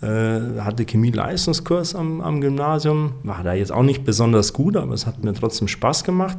äh, 0.00 0.60
hatte 0.60 0.84
Chemie-Leistungskurs 0.84 1.94
am, 1.94 2.20
am 2.20 2.40
Gymnasium, 2.40 3.14
war 3.24 3.42
da 3.42 3.52
jetzt 3.52 3.72
auch 3.72 3.82
nicht 3.82 4.04
besonders 4.04 4.52
gut, 4.52 4.76
aber 4.76 4.94
es 4.94 5.06
hat 5.06 5.22
mir 5.22 5.34
trotzdem 5.34 5.68
Spaß 5.68 6.04
gemacht. 6.04 6.38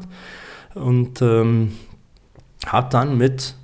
Und 0.74 1.22
ähm, 1.22 1.74
habe 2.66 2.88
dann 2.90 3.18
mit 3.18 3.56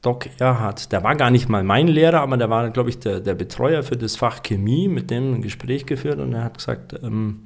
Doc 0.00 0.28
Erhard, 0.38 0.92
der 0.92 1.02
war 1.02 1.14
gar 1.16 1.30
nicht 1.30 1.48
mal 1.48 1.62
mein 1.62 1.88
Lehrer, 1.88 2.20
aber 2.20 2.36
der 2.36 2.50
war, 2.50 2.68
glaube 2.70 2.90
ich, 2.90 2.98
der, 2.98 3.20
der 3.20 3.34
Betreuer 3.34 3.82
für 3.82 3.96
das 3.96 4.16
Fach 4.16 4.42
Chemie, 4.42 4.88
mit 4.88 5.10
dem 5.10 5.34
ein 5.34 5.42
Gespräch 5.42 5.86
geführt 5.86 6.20
und 6.20 6.32
er 6.32 6.44
hat 6.44 6.58
gesagt, 6.58 6.94
ähm, 7.02 7.44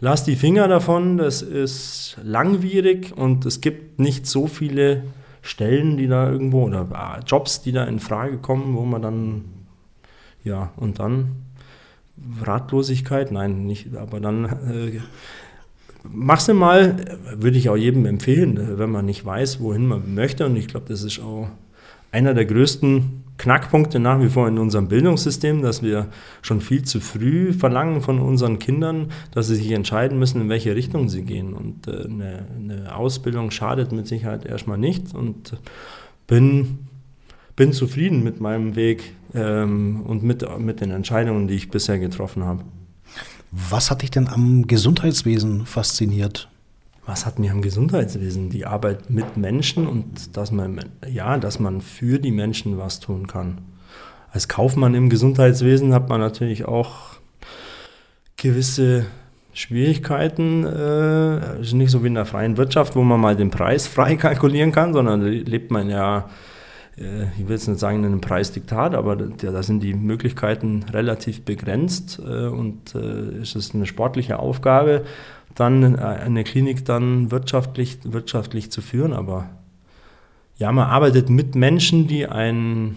lass 0.00 0.24
die 0.24 0.36
Finger 0.36 0.68
davon, 0.68 1.18
das 1.18 1.42
ist 1.42 2.18
langwierig 2.22 3.12
und 3.16 3.46
es 3.46 3.60
gibt 3.60 3.98
nicht 3.98 4.26
so 4.26 4.46
viele 4.46 5.02
Stellen, 5.42 5.96
die 5.96 6.06
da 6.06 6.30
irgendwo 6.30 6.64
oder 6.64 6.86
ah, 6.92 7.20
Jobs, 7.26 7.62
die 7.62 7.72
da 7.72 7.84
in 7.84 7.98
Frage 7.98 8.38
kommen, 8.38 8.76
wo 8.76 8.84
man 8.84 9.02
dann, 9.02 9.44
ja, 10.44 10.72
und 10.76 10.98
dann 10.98 11.32
Ratlosigkeit, 12.40 13.32
nein, 13.32 13.66
nicht, 13.66 13.96
aber 13.96 14.20
dann 14.20 14.44
äh, 14.44 15.00
mach's 16.04 16.48
mal, 16.48 16.96
würde 17.34 17.58
ich 17.58 17.68
auch 17.68 17.76
jedem 17.76 18.06
empfehlen, 18.06 18.78
wenn 18.78 18.90
man 18.90 19.04
nicht 19.04 19.24
weiß, 19.24 19.60
wohin 19.60 19.86
man 19.86 20.14
möchte. 20.14 20.46
Und 20.46 20.56
ich 20.56 20.68
glaube, 20.68 20.86
das 20.88 21.02
ist 21.02 21.20
auch 21.20 21.48
einer 22.12 22.34
der 22.34 22.44
größten 22.44 23.21
Knackpunkte 23.42 23.98
nach 23.98 24.20
wie 24.20 24.28
vor 24.28 24.46
in 24.46 24.56
unserem 24.56 24.86
Bildungssystem, 24.86 25.62
dass 25.62 25.82
wir 25.82 26.06
schon 26.42 26.60
viel 26.60 26.84
zu 26.84 27.00
früh 27.00 27.52
verlangen 27.52 28.00
von 28.00 28.20
unseren 28.20 28.60
Kindern, 28.60 29.08
dass 29.32 29.48
sie 29.48 29.56
sich 29.56 29.72
entscheiden 29.72 30.16
müssen, 30.16 30.40
in 30.40 30.48
welche 30.48 30.76
Richtung 30.76 31.08
sie 31.08 31.22
gehen. 31.22 31.52
Und 31.52 31.88
äh, 31.88 32.04
eine, 32.04 32.46
eine, 32.56 32.94
Ausbildung 32.94 33.50
schadet 33.50 33.90
mit 33.90 34.06
Sicherheit 34.06 34.46
erstmal 34.46 34.78
nicht 34.78 35.12
und 35.12 35.56
bin, 36.28 36.86
bin 37.56 37.72
zufrieden 37.72 38.22
mit 38.22 38.40
meinem 38.40 38.76
Weg 38.76 39.12
ähm, 39.34 40.02
und 40.06 40.22
mit, 40.22 40.46
mit 40.60 40.80
den 40.80 40.92
Entscheidungen, 40.92 41.48
die 41.48 41.54
ich 41.54 41.68
bisher 41.68 41.98
getroffen 41.98 42.44
habe. 42.44 42.62
Was 43.50 43.90
hat 43.90 44.02
dich 44.02 44.12
denn 44.12 44.28
am 44.28 44.68
Gesundheitswesen 44.68 45.66
fasziniert? 45.66 46.48
Was 47.04 47.26
hat 47.26 47.38
mir 47.38 47.50
am 47.50 47.62
Gesundheitswesen? 47.62 48.50
Die 48.50 48.64
Arbeit 48.64 49.10
mit 49.10 49.36
Menschen 49.36 49.86
und 49.86 50.36
dass 50.36 50.52
man, 50.52 50.80
ja, 51.08 51.36
dass 51.38 51.58
man 51.58 51.80
für 51.80 52.18
die 52.18 52.30
Menschen 52.30 52.78
was 52.78 53.00
tun 53.00 53.26
kann. 53.26 53.58
Als 54.30 54.48
Kaufmann 54.48 54.94
im 54.94 55.10
Gesundheitswesen 55.10 55.92
hat 55.92 56.08
man 56.08 56.20
natürlich 56.20 56.64
auch 56.64 57.16
gewisse 58.36 59.06
Schwierigkeiten. 59.52 60.64
Äh, 60.64 61.60
ist 61.60 61.74
nicht 61.74 61.90
so 61.90 62.02
wie 62.02 62.06
in 62.06 62.14
der 62.14 62.24
freien 62.24 62.56
Wirtschaft, 62.56 62.96
wo 62.96 63.02
man 63.02 63.20
mal 63.20 63.36
den 63.36 63.50
Preis 63.50 63.86
frei 63.88 64.16
kalkulieren 64.16 64.72
kann, 64.72 64.92
sondern 64.92 65.22
lebt 65.22 65.70
man 65.70 65.90
ja, 65.90 66.30
äh, 66.96 67.24
ich 67.38 67.46
will 67.46 67.56
jetzt 67.56 67.68
nicht 67.68 67.80
sagen 67.80 67.98
in 67.98 68.06
einem 68.06 68.20
Preisdiktat, 68.20 68.94
aber 68.94 69.16
da, 69.16 69.50
da 69.50 69.62
sind 69.62 69.82
die 69.82 69.94
Möglichkeiten 69.94 70.84
relativ 70.92 71.44
begrenzt 71.44 72.20
äh, 72.24 72.46
und 72.46 72.94
äh, 72.94 73.42
es 73.42 73.54
ist 73.54 73.74
eine 73.74 73.86
sportliche 73.86 74.38
Aufgabe 74.38 75.04
dann 75.54 75.96
äh, 75.96 75.98
eine 75.98 76.44
Klinik 76.44 76.84
dann 76.84 77.30
wirtschaftlich, 77.30 77.98
wirtschaftlich 78.04 78.70
zu 78.70 78.80
führen. 78.80 79.12
Aber 79.12 79.50
ja, 80.56 80.70
man 80.72 80.88
arbeitet 80.88 81.28
mit 81.28 81.54
Menschen, 81.54 82.06
die, 82.06 82.26
ein, 82.26 82.96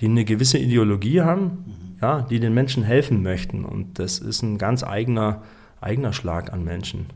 die 0.00 0.06
eine 0.06 0.24
gewisse 0.24 0.58
Ideologie 0.58 1.20
haben, 1.20 1.44
mhm. 1.44 1.98
ja, 2.00 2.22
die 2.22 2.40
den 2.40 2.54
Menschen 2.54 2.82
helfen 2.82 3.22
möchten. 3.22 3.64
Und 3.64 3.98
das 3.98 4.18
ist 4.18 4.42
ein 4.42 4.58
ganz 4.58 4.82
eigener, 4.82 5.42
eigener 5.80 6.12
Schlag 6.12 6.52
an 6.52 6.64
Menschen. 6.64 7.06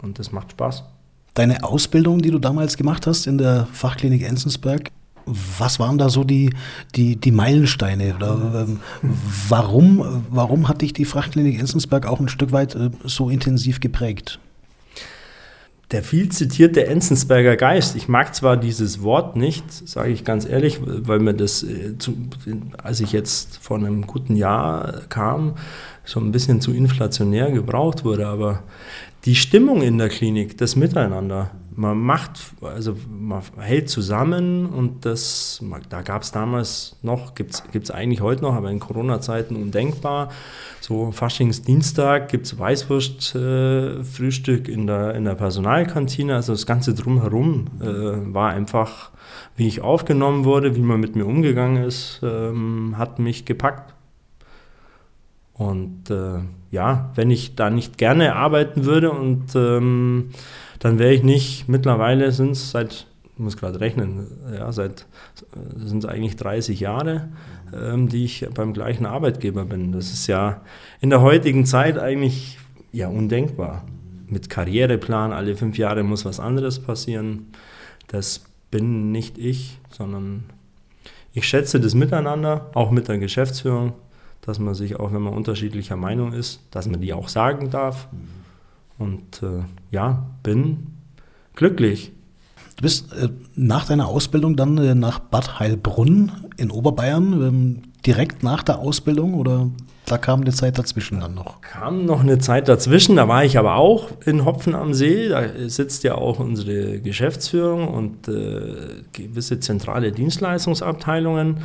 Und 0.00 0.18
das 0.18 0.32
macht 0.32 0.52
Spaß. 0.52 0.84
Deine 1.34 1.64
Ausbildung, 1.64 2.22
die 2.22 2.30
du 2.30 2.38
damals 2.38 2.76
gemacht 2.76 3.06
hast 3.06 3.26
in 3.26 3.36
der 3.36 3.66
Fachklinik 3.66 4.22
Enzensberg, 4.22 4.90
was 5.26 5.80
waren 5.80 5.98
da 5.98 6.08
so 6.08 6.24
die, 6.24 6.50
die, 6.94 7.16
die 7.16 7.32
Meilensteine? 7.32 8.14
Oder, 8.14 8.66
ähm, 8.68 8.80
warum, 9.48 10.24
warum 10.30 10.68
hat 10.68 10.82
dich 10.82 10.92
die 10.92 11.04
Frachtklinik 11.04 11.58
Enzensberg 11.58 12.06
auch 12.06 12.20
ein 12.20 12.28
Stück 12.28 12.52
weit 12.52 12.74
äh, 12.74 12.90
so 13.04 13.28
intensiv 13.28 13.80
geprägt? 13.80 14.38
Der 15.92 16.02
viel 16.02 16.30
zitierte 16.30 16.86
Enzensberger 16.86 17.56
Geist. 17.56 17.94
Ich 17.94 18.08
mag 18.08 18.34
zwar 18.34 18.56
dieses 18.56 19.02
Wort 19.02 19.36
nicht, 19.36 19.70
sage 19.70 20.10
ich 20.10 20.24
ganz 20.24 20.44
ehrlich, 20.44 20.80
weil 20.82 21.20
mir 21.20 21.34
das, 21.34 21.62
äh, 21.62 21.94
als 22.82 23.00
ich 23.00 23.12
jetzt 23.12 23.58
vor 23.58 23.78
einem 23.78 24.06
guten 24.06 24.36
Jahr 24.36 25.02
kam, 25.08 25.54
schon 26.04 26.26
ein 26.26 26.32
bisschen 26.32 26.60
zu 26.60 26.72
inflationär 26.72 27.50
gebraucht 27.50 28.04
wurde, 28.04 28.26
aber 28.26 28.62
die 29.24 29.34
Stimmung 29.34 29.82
in 29.82 29.98
der 29.98 30.08
Klinik, 30.08 30.56
das 30.56 30.76
Miteinander, 30.76 31.50
man 31.76 31.98
macht, 31.98 32.40
also 32.62 32.96
man 33.08 33.42
hält 33.58 33.88
zusammen 33.90 34.66
und 34.66 35.04
das, 35.04 35.62
da 35.88 36.02
gab 36.02 36.22
es 36.22 36.30
damals 36.32 36.96
noch, 37.02 37.34
gibt 37.34 37.62
es 37.74 37.90
eigentlich 37.90 38.22
heute 38.22 38.42
noch, 38.42 38.54
aber 38.54 38.70
in 38.70 38.78
Corona-Zeiten 38.80 39.56
undenkbar. 39.56 40.30
So 40.80 41.12
Faschingsdienstag 41.12 42.28
gibt 42.28 42.46
es 42.46 42.58
Weißwurstfrühstück 42.58 44.68
äh, 44.68 44.72
in, 44.72 44.86
der, 44.86 45.14
in 45.14 45.24
der 45.24 45.34
Personalkantine, 45.34 46.34
also 46.34 46.52
das 46.52 46.66
Ganze 46.66 46.94
drumherum 46.94 47.66
äh, 47.80 47.84
war 48.34 48.50
einfach, 48.50 49.10
wie 49.56 49.68
ich 49.68 49.82
aufgenommen 49.82 50.46
wurde, 50.46 50.76
wie 50.76 50.82
man 50.82 50.98
mit 50.98 51.14
mir 51.14 51.26
umgegangen 51.26 51.84
ist, 51.84 52.20
ähm, 52.22 52.94
hat 52.96 53.18
mich 53.18 53.44
gepackt. 53.44 53.92
Und 55.52 56.08
äh, 56.10 56.38
ja, 56.70 57.10
wenn 57.14 57.30
ich 57.30 57.54
da 57.54 57.68
nicht 57.70 57.96
gerne 57.96 58.34
arbeiten 58.34 58.84
würde 58.84 59.10
und 59.10 59.54
ähm, 59.54 60.32
dann 60.78 60.98
wäre 60.98 61.12
ich 61.12 61.22
nicht, 61.22 61.68
mittlerweile 61.68 62.32
sind 62.32 62.52
es 62.52 62.70
seit, 62.70 63.06
ich 63.34 63.38
muss 63.38 63.56
gerade 63.56 63.80
rechnen, 63.80 64.26
ja, 64.52 64.70
seit 64.72 65.06
sind 65.76 66.04
es 66.04 66.10
eigentlich 66.10 66.36
30 66.36 66.80
Jahre, 66.80 67.28
ähm, 67.74 68.08
die 68.08 68.24
ich 68.24 68.46
beim 68.54 68.72
gleichen 68.72 69.06
Arbeitgeber 69.06 69.64
bin. 69.64 69.92
Das 69.92 70.12
ist 70.12 70.26
ja 70.26 70.62
in 71.00 71.10
der 71.10 71.20
heutigen 71.20 71.66
Zeit 71.66 71.98
eigentlich 71.98 72.58
ja 72.92 73.08
undenkbar. 73.08 73.84
Mit 74.28 74.50
Karriereplan, 74.50 75.32
alle 75.32 75.56
fünf 75.56 75.78
Jahre 75.78 76.02
muss 76.02 76.24
was 76.24 76.40
anderes 76.40 76.80
passieren. 76.80 77.46
Das 78.08 78.44
bin 78.70 79.12
nicht 79.12 79.38
ich, 79.38 79.78
sondern 79.90 80.44
ich 81.32 81.46
schätze 81.46 81.78
das 81.80 81.94
Miteinander, 81.94 82.70
auch 82.74 82.90
mit 82.90 83.08
der 83.08 83.18
Geschäftsführung, 83.18 83.92
dass 84.40 84.58
man 84.58 84.74
sich, 84.74 84.96
auch 84.96 85.12
wenn 85.12 85.22
man 85.22 85.34
unterschiedlicher 85.34 85.96
Meinung 85.96 86.32
ist, 86.32 86.60
dass 86.70 86.88
man 86.88 87.00
die 87.00 87.12
auch 87.12 87.28
sagen 87.28 87.70
darf. 87.70 88.08
Und 88.98 89.42
äh, 89.42 89.64
ja, 89.90 90.26
bin 90.42 90.88
glücklich. 91.54 92.12
Du 92.76 92.82
bist 92.82 93.12
äh, 93.12 93.28
nach 93.54 93.86
deiner 93.86 94.06
Ausbildung 94.08 94.56
dann 94.56 94.78
äh, 94.78 94.94
nach 94.94 95.18
Bad 95.18 95.58
Heilbrunn 95.58 96.32
in 96.56 96.70
Oberbayern, 96.70 97.32
ähm, 97.42 97.82
direkt 98.04 98.42
nach 98.42 98.62
der 98.62 98.78
Ausbildung 98.78 99.34
oder 99.34 99.70
da 100.06 100.18
kam 100.18 100.42
eine 100.42 100.52
Zeit 100.52 100.78
dazwischen 100.78 101.18
dann 101.18 101.34
noch? 101.34 101.60
Kam 101.62 102.04
noch 102.04 102.20
eine 102.20 102.38
Zeit 102.38 102.68
dazwischen, 102.68 103.16
da 103.16 103.26
war 103.26 103.44
ich 103.44 103.58
aber 103.58 103.74
auch 103.74 104.10
in 104.24 104.44
Hopfen 104.44 104.76
am 104.76 104.94
See. 104.94 105.28
Da 105.28 105.42
sitzt 105.66 106.04
ja 106.04 106.14
auch 106.14 106.38
unsere 106.38 107.00
Geschäftsführung 107.00 107.88
und 107.88 108.28
äh, 108.28 109.02
gewisse 109.10 109.58
zentrale 109.58 110.12
Dienstleistungsabteilungen. 110.12 111.58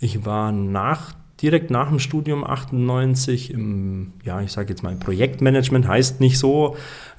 Ich 0.00 0.26
war 0.26 0.50
nach 0.50 1.14
direkt 1.44 1.70
nach 1.70 1.90
dem 1.90 1.98
Studium 1.98 2.42
98 2.42 3.52
im, 3.52 4.14
ja, 4.24 4.40
ich 4.40 4.50
sage 4.50 4.70
jetzt 4.70 4.82
mal 4.82 4.96
Projektmanagement, 4.96 5.86
heißt 5.86 6.18
nicht 6.20 6.38
so, 6.38 6.74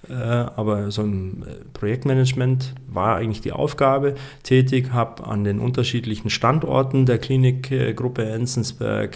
äh, 0.09 0.13
aber 0.13 0.89
so 0.89 1.03
im 1.03 1.43
äh, 1.43 1.63
Projektmanagement 1.73 2.73
war 2.87 3.17
eigentlich 3.17 3.41
die 3.41 3.51
Aufgabe 3.51 4.15
tätig, 4.41 4.91
habe 4.91 5.27
an 5.27 5.43
den 5.43 5.59
unterschiedlichen 5.59 6.31
Standorten 6.31 7.05
der 7.05 7.19
Klinikgruppe 7.19 8.25
Enzensberg 8.25 9.15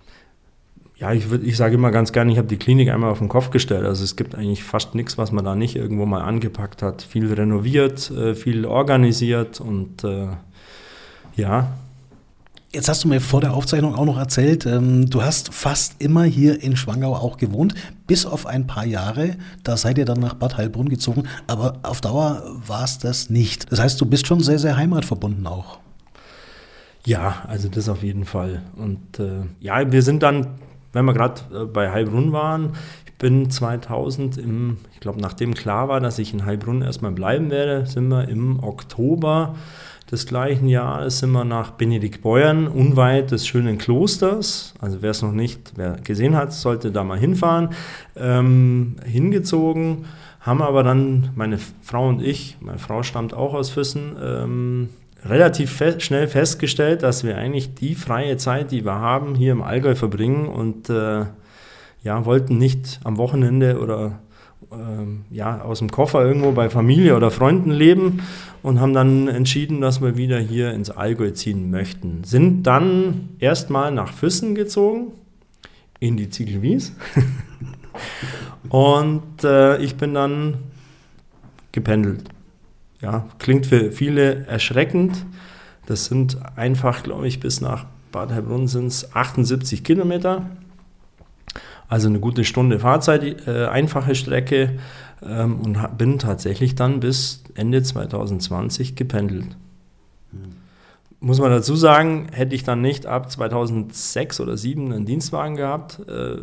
ja, 1.02 1.12
ich, 1.14 1.26
ich 1.32 1.58
sage 1.58 1.74
immer 1.76 1.90
ganz 1.90 2.12
gerne, 2.12 2.32
ich 2.32 2.38
habe 2.38 2.48
die 2.48 2.58
Klinik 2.58 2.90
einmal 2.90 3.10
auf 3.10 3.18
den 3.18 3.28
Kopf 3.28 3.50
gestellt. 3.50 3.86
Also 3.86 4.04
es 4.04 4.16
gibt 4.16 4.36
eigentlich 4.36 4.64
fast 4.64 4.94
nichts, 4.94 5.18
was 5.18 5.32
man 5.32 5.44
da 5.44 5.56
nicht 5.56 5.76
irgendwo 5.76 6.06
mal 6.06 6.22
angepackt 6.22 6.84
hat. 6.84 7.02
Viel 7.02 7.34
renoviert, 7.34 8.12
äh, 8.12 8.36
viel 8.36 8.66
organisiert 8.66 9.60
und 9.60 10.04
äh, 10.04 10.28
ja. 11.36 11.74
Jetzt 12.74 12.88
hast 12.88 13.04
du 13.04 13.10
mir 13.10 13.20
vor 13.20 13.42
der 13.42 13.54
Aufzeichnung 13.54 13.96
auch 13.96 14.06
noch 14.06 14.18
erzählt, 14.18 14.66
ähm, 14.66 15.10
du 15.10 15.22
hast 15.22 15.54
fast 15.54 16.02
immer 16.02 16.24
hier 16.24 16.64
in 16.64 16.78
Schwangau 16.78 17.14
auch 17.16 17.36
gewohnt, 17.36 17.74
bis 18.08 18.26
auf 18.26 18.46
ein 18.46 18.66
paar 18.66 18.86
Jahre. 18.86 19.36
Da 19.64 19.76
seid 19.76 19.98
ihr 19.98 20.06
dann 20.06 20.22
nach 20.22 20.36
Bad 20.36 20.56
Heilbrunn 20.56 20.88
gezogen, 20.88 21.24
aber 21.48 21.80
auf 21.84 22.00
Dauer 22.00 22.44
war 22.66 22.86
es 22.86 22.98
das 22.98 23.30
nicht. 23.30 23.70
Das 23.74 23.82
heißt, 23.82 24.00
du 24.00 24.06
bist 24.06 24.26
schon 24.26 24.40
sehr, 24.40 24.58
sehr 24.58 24.78
heimatverbunden 24.78 25.46
auch. 25.48 25.80
Ja, 27.06 27.44
also 27.48 27.68
das 27.68 27.90
auf 27.90 28.04
jeden 28.04 28.24
Fall. 28.24 28.62
Und 28.78 29.20
äh, 29.20 29.42
ja, 29.60 29.92
wir 29.92 30.02
sind 30.02 30.24
dann 30.24 30.48
wenn 30.94 31.06
wir 31.06 31.14
gerade 31.14 31.42
äh, 31.54 31.66
bei 31.66 31.92
Heilbrunn 31.92 32.32
waren, 32.32 32.74
ich 33.06 33.14
bin 33.14 33.50
2000, 33.50 34.38
im, 34.38 34.78
ich 34.94 35.00
glaube, 35.00 35.22
nachdem 35.22 35.54
klar 35.54 35.88
war, 35.88 36.00
dass 36.00 36.20
ich 36.20 36.34
in 36.34 36.46
Heilbrunn 36.46 36.82
erstmal 36.82 37.12
bleiben 37.12 37.52
werde, 37.52 37.86
sind 37.86 38.08
wir 38.08 38.28
im 38.28 38.62
Oktober 38.64 39.56
des 40.12 40.26
gleichen 40.26 40.68
Jahres 40.68 41.20
sind 41.20 41.32
wir 41.32 41.46
nach 41.46 41.72
Benediktbeuern, 41.72 42.68
unweit 42.68 43.32
des 43.32 43.48
schönen 43.48 43.78
Klosters. 43.78 44.74
Also 44.82 45.02
wer 45.02 45.12
es 45.12 45.22
noch 45.22 45.32
nicht 45.32 45.72
wer 45.78 45.98
gesehen 46.04 46.36
hat, 46.36 46.52
sollte 46.52 46.92
da 46.92 47.04
mal 47.04 47.18
hinfahren. 47.18 47.70
Ähm, 48.18 48.98
hingezogen, 49.06 50.06
haben 50.42 50.62
aber 50.62 50.84
dann 50.84 51.30
meine 51.36 51.58
Frau 51.82 52.10
und 52.10 52.22
ich, 52.22 52.58
meine 52.60 52.80
Frau 52.80 53.04
stammt 53.04 53.34
auch 53.34 53.54
aus 53.54 53.70
Füssen, 53.70 54.18
ähm, 54.22 54.90
relativ 55.24 55.72
fe 55.72 56.00
schnell 56.00 56.28
festgestellt, 56.28 57.04
dass 57.04 57.24
wir 57.24 57.38
eigentlich 57.38 57.76
die 57.76 57.96
freie 57.96 58.36
Zeit, 58.38 58.72
die 58.72 58.84
wir 58.84 58.96
haben, 58.96 59.36
hier 59.36 59.54
im 59.54 59.62
Allgäu 59.62 59.96
verbringen 59.96 60.48
und 60.48 60.90
äh, 60.90 61.26
ja, 62.04 62.26
wollten 62.26 62.58
nicht 62.58 63.00
am 63.04 63.18
Wochenende 63.18 63.80
oder 63.80 64.20
äh, 64.72 65.36
ja, 65.36 65.62
aus 65.62 65.80
dem 65.80 65.92
Koffer 65.92 66.24
irgendwo 66.26 66.52
bei 66.52 66.70
Familie 66.70 67.16
oder 67.16 67.32
Freunden 67.32 67.72
leben 67.72 68.22
und 68.64 68.80
haben 68.80 68.94
dann 68.94 69.28
entschieden, 69.28 69.82
dass 69.82 70.02
wir 70.02 70.18
wieder 70.18 70.40
hier 70.40 70.72
ins 70.74 70.90
Allgäu 70.90 71.32
ziehen 71.32 71.72
möchten. 71.72 72.24
Sind 72.24 72.64
dann 72.64 73.30
erstmal 73.40 73.92
nach 73.92 74.14
Füssen 74.14 74.56
gezogen, 74.56 75.14
in 76.00 76.18
die 76.18 76.30
Ziegelwies. 76.30 76.94
und 78.70 79.44
äh, 79.44 79.78
ich 79.78 79.96
bin 79.96 80.14
dann 80.14 80.56
gependelt 81.72 82.24
ja, 83.02 83.28
klingt 83.40 83.66
für 83.66 83.92
viele 83.92 84.46
erschreckend. 84.46 85.26
Das 85.88 86.06
sind 86.06 86.38
einfach, 86.56 87.04
glaube 87.04 87.28
ich, 87.28 87.40
bis 87.40 87.62
nach 87.62 87.86
Bad 88.12 88.32
Heilbrunn 88.32 88.68
sind 88.68 88.88
es 88.88 89.16
78 89.16 89.84
Kilometer. 89.84 90.50
Also 91.92 92.08
eine 92.08 92.22
gute 92.22 92.46
Stunde 92.46 92.80
Fahrzeit, 92.80 93.48
äh, 93.48 93.66
einfache 93.66 94.16
Strecke 94.16 94.80
ähm, 95.22 95.60
und 95.60 95.98
bin 95.98 96.20
tatsächlich 96.20 96.74
dann 96.74 97.02
bis 97.02 97.44
Ende 97.54 97.84
2020 97.84 98.96
gependelt. 98.96 99.58
Hm. 100.32 100.54
Muss 101.20 101.40
man 101.40 101.52
dazu 101.52 101.76
sagen, 101.76 102.30
hätte 102.32 102.56
ich 102.56 102.64
dann 102.64 102.82
nicht 102.82 103.06
ab 103.06 103.30
2006 103.30 104.40
oder 104.40 104.54
2007 104.54 104.94
einen 104.94 105.06
Dienstwagen 105.06 105.58
gehabt, 105.58 106.00
äh, 106.08 106.38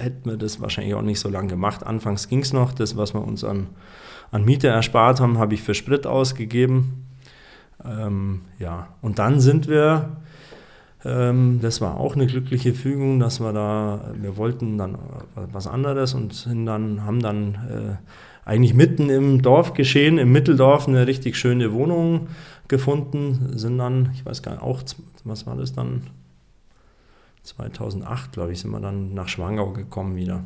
hätten 0.00 0.30
wir 0.30 0.36
das 0.36 0.60
wahrscheinlich 0.60 0.94
auch 0.94 1.02
nicht 1.02 1.18
so 1.18 1.28
lange 1.28 1.48
gemacht. 1.48 1.84
Anfangs 1.84 2.28
ging 2.28 2.38
es 2.38 2.52
noch, 2.52 2.72
das, 2.72 2.96
was 2.96 3.14
wir 3.14 3.22
uns 3.22 3.42
an 3.42 3.66
an 4.30 4.44
Miete 4.44 4.68
erspart 4.68 5.20
haben, 5.20 5.38
habe 5.38 5.54
ich 5.54 5.62
für 5.62 5.74
Sprit 5.74 6.06
ausgegeben. 6.06 7.06
Ähm, 7.84 8.42
ja, 8.58 8.88
und 9.00 9.20
dann 9.20 9.40
sind 9.40 9.68
wir, 9.68 10.16
das 11.04 11.82
war 11.82 12.00
auch 12.00 12.14
eine 12.14 12.26
glückliche 12.26 12.72
Fügung, 12.72 13.20
dass 13.20 13.38
wir 13.38 13.52
da, 13.52 14.14
wir 14.18 14.38
wollten 14.38 14.78
dann 14.78 14.96
was 15.34 15.66
anderes 15.66 16.14
und 16.14 16.46
dann, 16.46 17.04
haben 17.04 17.20
dann 17.20 17.54
äh, 17.54 18.48
eigentlich 18.48 18.72
mitten 18.72 19.10
im 19.10 19.42
Dorf 19.42 19.74
geschehen, 19.74 20.16
im 20.16 20.32
Mitteldorf 20.32 20.88
eine 20.88 21.06
richtig 21.06 21.36
schöne 21.36 21.72
Wohnung 21.72 22.28
gefunden, 22.68 23.50
sind 23.56 23.76
dann, 23.78 24.10
ich 24.14 24.24
weiß 24.24 24.42
gar 24.42 24.52
nicht, 24.52 24.62
auch, 24.62 24.82
was 25.24 25.46
war 25.46 25.56
das 25.56 25.74
dann? 25.74 26.02
2008, 27.42 28.32
glaube 28.32 28.52
ich, 28.52 28.60
sind 28.60 28.70
wir 28.70 28.80
dann 28.80 29.12
nach 29.12 29.28
Schwangau 29.28 29.72
gekommen 29.72 30.16
wieder 30.16 30.44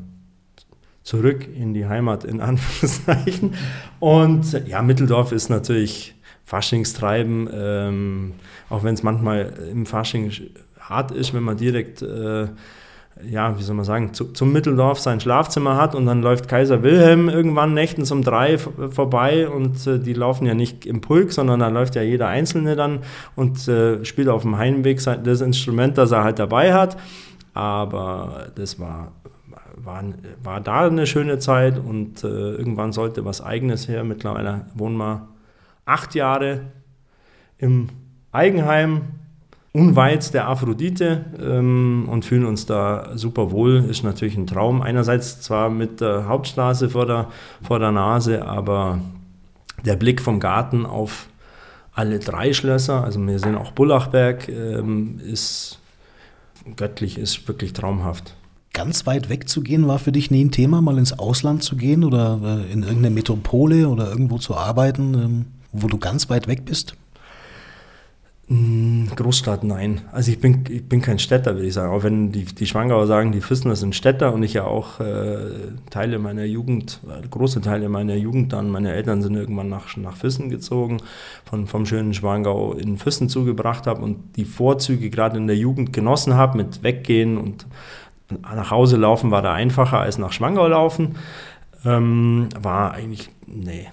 zurück 1.04 1.48
in 1.54 1.72
die 1.72 1.86
Heimat, 1.86 2.24
in 2.24 2.40
Anführungszeichen. 2.40 3.54
Und 4.00 4.52
ja, 4.66 4.82
Mitteldorf 4.82 5.30
ist 5.30 5.48
natürlich 5.48 6.16
Faschingstreiben, 6.48 7.46
ähm, 7.52 8.32
auch 8.70 8.82
wenn 8.82 8.94
es 8.94 9.02
manchmal 9.02 9.52
im 9.70 9.84
Fasching 9.84 10.32
hart 10.80 11.10
ist, 11.10 11.34
wenn 11.34 11.42
man 11.42 11.58
direkt, 11.58 12.00
äh, 12.00 12.46
ja, 13.28 13.58
wie 13.58 13.62
soll 13.62 13.76
man 13.76 13.84
sagen, 13.84 14.14
zu, 14.14 14.32
zum 14.32 14.50
Mitteldorf 14.54 14.98
sein 14.98 15.20
Schlafzimmer 15.20 15.76
hat 15.76 15.94
und 15.94 16.06
dann 16.06 16.22
läuft 16.22 16.48
Kaiser 16.48 16.82
Wilhelm 16.82 17.28
irgendwann 17.28 17.74
nächtens 17.74 18.10
um 18.12 18.22
drei 18.22 18.56
vorbei 18.56 19.46
und 19.46 19.86
äh, 19.86 19.98
die 19.98 20.14
laufen 20.14 20.46
ja 20.46 20.54
nicht 20.54 20.86
im 20.86 21.02
Pulk, 21.02 21.32
sondern 21.32 21.60
da 21.60 21.68
läuft 21.68 21.96
ja 21.96 22.02
jeder 22.02 22.28
Einzelne 22.28 22.76
dann 22.76 23.00
und 23.36 23.68
äh, 23.68 24.02
spielt 24.06 24.30
auf 24.30 24.40
dem 24.40 24.56
Heimweg 24.56 25.04
das 25.04 25.42
Instrument, 25.42 25.98
das 25.98 26.12
er 26.12 26.24
halt 26.24 26.38
dabei 26.38 26.72
hat. 26.72 26.96
Aber 27.52 28.46
das 28.54 28.80
war 28.80 29.12
war, 29.84 30.02
war 30.42 30.60
da 30.62 30.86
eine 30.86 31.06
schöne 31.06 31.38
Zeit 31.38 31.78
und 31.78 32.24
äh, 32.24 32.26
irgendwann 32.26 32.92
sollte 32.92 33.26
was 33.26 33.42
Eigenes 33.42 33.86
her. 33.86 34.02
Mittlerweile 34.02 34.62
wohnen 34.74 34.96
wir 34.96 35.28
acht 35.88 36.14
Jahre 36.14 36.60
im 37.58 37.88
Eigenheim, 38.30 39.02
unweit 39.72 40.32
der 40.34 40.48
Aphrodite 40.48 41.24
ähm, 41.40 42.08
und 42.10 42.24
fühlen 42.24 42.46
uns 42.46 42.66
da 42.66 43.16
super 43.16 43.50
wohl. 43.50 43.84
Ist 43.88 44.04
natürlich 44.04 44.36
ein 44.36 44.46
Traum. 44.46 44.82
Einerseits 44.82 45.40
zwar 45.40 45.70
mit 45.70 46.00
der 46.00 46.28
Hauptstraße 46.28 46.90
vor 46.90 47.06
der, 47.06 47.28
vor 47.62 47.78
der 47.78 47.92
Nase, 47.92 48.46
aber 48.46 49.00
der 49.84 49.96
Blick 49.96 50.20
vom 50.20 50.40
Garten 50.40 50.86
auf 50.86 51.28
alle 51.92 52.18
drei 52.18 52.52
Schlösser, 52.52 53.02
also 53.02 53.24
wir 53.26 53.38
sehen 53.38 53.56
auch 53.56 53.72
Bullachberg, 53.72 54.48
ähm, 54.48 55.18
ist 55.18 55.80
göttlich, 56.76 57.18
ist 57.18 57.48
wirklich 57.48 57.72
traumhaft 57.72 58.34
ganz 58.74 59.06
weit 59.06 59.28
weg 59.28 59.48
zu 59.48 59.62
gehen, 59.62 59.88
war 59.88 59.98
für 59.98 60.12
dich 60.12 60.30
nie 60.30 60.44
ein 60.44 60.52
Thema, 60.52 60.80
mal 60.80 60.98
ins 60.98 61.18
Ausland 61.18 61.64
zu 61.64 61.74
gehen 61.74 62.04
oder 62.04 62.38
äh, 62.44 62.72
in 62.72 62.82
irgendeine 62.82 63.10
Metropole 63.10 63.88
oder 63.88 64.08
irgendwo 64.08 64.38
zu 64.38 64.56
arbeiten, 64.56 65.14
ähm, 65.14 65.44
wo 65.82 65.88
du 65.88 65.98
ganz 65.98 66.30
weit 66.30 66.46
weg 66.46 66.64
bist? 66.64 66.94
Hm, 68.48 69.10
Großstadt, 69.14 69.62
nein. 69.62 70.00
Also 70.10 70.30
ich 70.30 70.40
bin, 70.40 70.64
ich 70.70 70.88
bin 70.88 71.02
kein 71.02 71.18
Städter, 71.18 71.54
würde 71.54 71.66
ich 71.66 71.74
sagen. 71.74 71.92
Auch 71.92 72.02
wenn 72.02 72.32
die, 72.32 72.46
die 72.46 72.66
Schwangauer 72.66 73.06
sagen, 73.06 73.30
die 73.30 73.42
Füssner 73.42 73.76
sind 73.76 73.94
Städter 73.94 74.32
und 74.32 74.42
ich 74.42 74.54
ja 74.54 74.64
auch 74.64 75.00
äh, 75.00 75.50
Teile 75.90 76.18
meiner 76.18 76.44
Jugend, 76.44 77.00
äh, 77.06 77.26
große 77.28 77.60
Teile 77.60 77.90
meiner 77.90 78.14
Jugend 78.14 78.54
dann, 78.54 78.70
meine 78.70 78.94
Eltern 78.94 79.20
sind 79.20 79.34
irgendwann 79.34 79.68
nach, 79.68 79.94
nach 79.98 80.16
Füssen 80.16 80.48
gezogen, 80.48 80.96
von, 81.44 81.66
vom 81.66 81.84
schönen 81.84 82.14
Schwangau 82.14 82.72
in 82.72 82.96
Füssen 82.96 83.28
zugebracht 83.28 83.86
habe 83.86 84.00
und 84.00 84.36
die 84.36 84.46
Vorzüge 84.46 85.10
gerade 85.10 85.36
in 85.36 85.46
der 85.46 85.56
Jugend 85.56 85.92
genossen 85.92 86.32
habe 86.32 86.56
mit 86.56 86.82
Weggehen 86.82 87.36
und 87.36 87.66
nach 88.40 88.70
Hause 88.70 88.96
laufen 88.96 89.30
war 89.30 89.42
da 89.42 89.52
einfacher 89.52 90.00
als 90.00 90.16
nach 90.16 90.32
Schwangau 90.32 90.68
laufen. 90.68 91.16
Ähm, 91.84 92.48
war 92.58 92.92
eigentlich, 92.92 93.28
nee. 93.46 93.88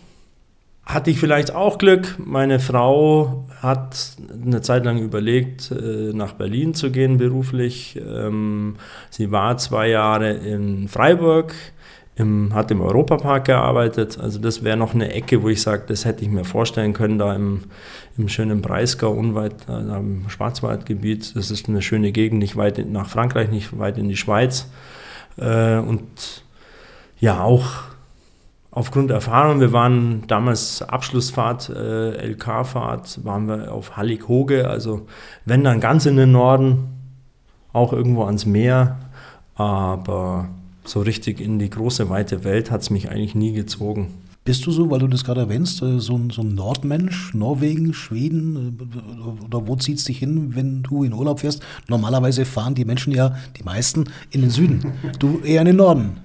Hatte 0.86 1.10
ich 1.10 1.20
vielleicht 1.20 1.54
auch 1.54 1.78
Glück. 1.80 2.16
Meine 2.24 2.60
Frau 2.60 3.46
hat 3.60 4.18
eine 4.44 4.62
Zeit 4.62 4.86
lang 4.86 5.00
überlegt, 5.00 5.72
äh, 5.72 6.14
nach 6.14 6.34
Berlin 6.34 6.74
zu 6.76 6.92
gehen 6.92 7.18
beruflich. 7.18 8.00
Ähm, 8.00 8.76
sie 9.10 9.32
war 9.32 9.58
zwei 9.58 9.90
Jahre 9.90 10.32
in 10.34 10.88
Freiburg 10.88 11.56
im, 12.16 12.54
hat 12.54 12.72
im 12.72 12.82
Europapark 12.82 13.46
gearbeitet. 13.46 14.18
Also 14.20 14.40
das 14.40 14.64
wäre 14.64 14.78
noch 14.78 14.94
eine 14.94 15.12
Ecke, 15.12 15.44
wo 15.44 15.50
ich 15.50 15.62
sage, 15.62 15.84
das 15.88 16.06
hätte 16.06 16.24
ich 16.24 16.30
mir 16.30 16.46
vorstellen 16.46 16.94
können, 16.94 17.20
da 17.20 17.36
im, 17.36 17.64
im 18.18 18.30
schönen 18.30 18.62
Breisgau, 18.62 19.12
unweit 19.12 19.68
äh, 19.68 19.80
im 19.80 20.30
Schwarzwaldgebiet. 20.30 21.36
Das 21.36 21.52
ist 21.52 21.68
eine 21.68 21.82
schöne 21.82 22.12
Gegend, 22.12 22.40
nicht 22.40 22.56
weit 22.56 22.90
nach 22.90 23.10
Frankreich, 23.10 23.50
nicht 23.50 23.78
weit 23.78 23.98
in 23.98 24.08
die 24.08 24.18
Schweiz. 24.18 24.70
Äh, 25.38 25.78
und 25.78 26.44
ja, 27.20 27.44
auch, 27.44 27.66
aufgrund 28.76 29.10
Erfahrung, 29.10 29.62
wir 29.62 29.72
waren 29.72 30.24
damals 30.28 30.82
Abschlussfahrt, 30.84 31.70
äh, 31.70 32.28
LK-Fahrt, 32.28 33.24
waren 33.24 33.48
wir 33.48 33.74
auf 33.74 33.98
Hallig-Hoge, 33.98 34.70
also 34.70 35.08
wenn 35.46 35.64
dann 35.64 35.80
ganz 35.80 36.06
in 36.06 36.18
den 36.18 36.32
Norden, 36.32 36.90
auch 37.74 37.94
irgendwo 37.94 38.26
ans 38.26 38.46
Meer, 38.46 39.00
aber 39.56 40.50
so 40.84 41.02
richtig 41.02 41.42
in 41.42 41.58
die 41.58 41.70
große, 41.70 42.10
weite 42.10 42.44
Welt 42.44 42.70
hat 42.70 42.82
es 42.82 42.90
mich 42.90 43.10
eigentlich 43.10 43.34
nie 43.34 43.54
gezogen. 43.54 44.14
Bist 44.46 44.64
du 44.68 44.72
so, 44.72 44.92
weil 44.92 45.00
du 45.00 45.08
das 45.08 45.24
gerade 45.24 45.42
erwähnst, 45.42 45.82
äh, 45.82 46.00
so 46.00 46.16
ein, 46.16 46.30
so 46.30 46.44
ein 46.44 46.54
Nordmensch, 46.54 47.34
Norwegen, 47.34 47.96
Schweden? 47.96 48.78
Äh, 48.80 49.44
oder 49.44 49.68
wo 49.68 49.76
zieht 49.76 49.98
es 49.98 50.04
dich 50.04 50.20
hin, 50.20 50.56
wenn 50.56 50.84
du 50.84 51.04
in 51.04 51.14
Urlaub 51.14 51.40
fährst? 51.40 51.64
Normalerweise 51.88 52.46
fahren 52.46 52.76
die 52.76 52.86
Menschen 52.86 53.12
ja, 53.12 53.36
die 53.58 53.64
meisten, 53.64 54.04
in 54.30 54.42
den 54.42 54.52
Süden. 54.52 54.94
Du 55.20 55.40
eher 55.40 55.62
in 55.62 55.68
den 55.68 55.78
Norden. 55.78 56.18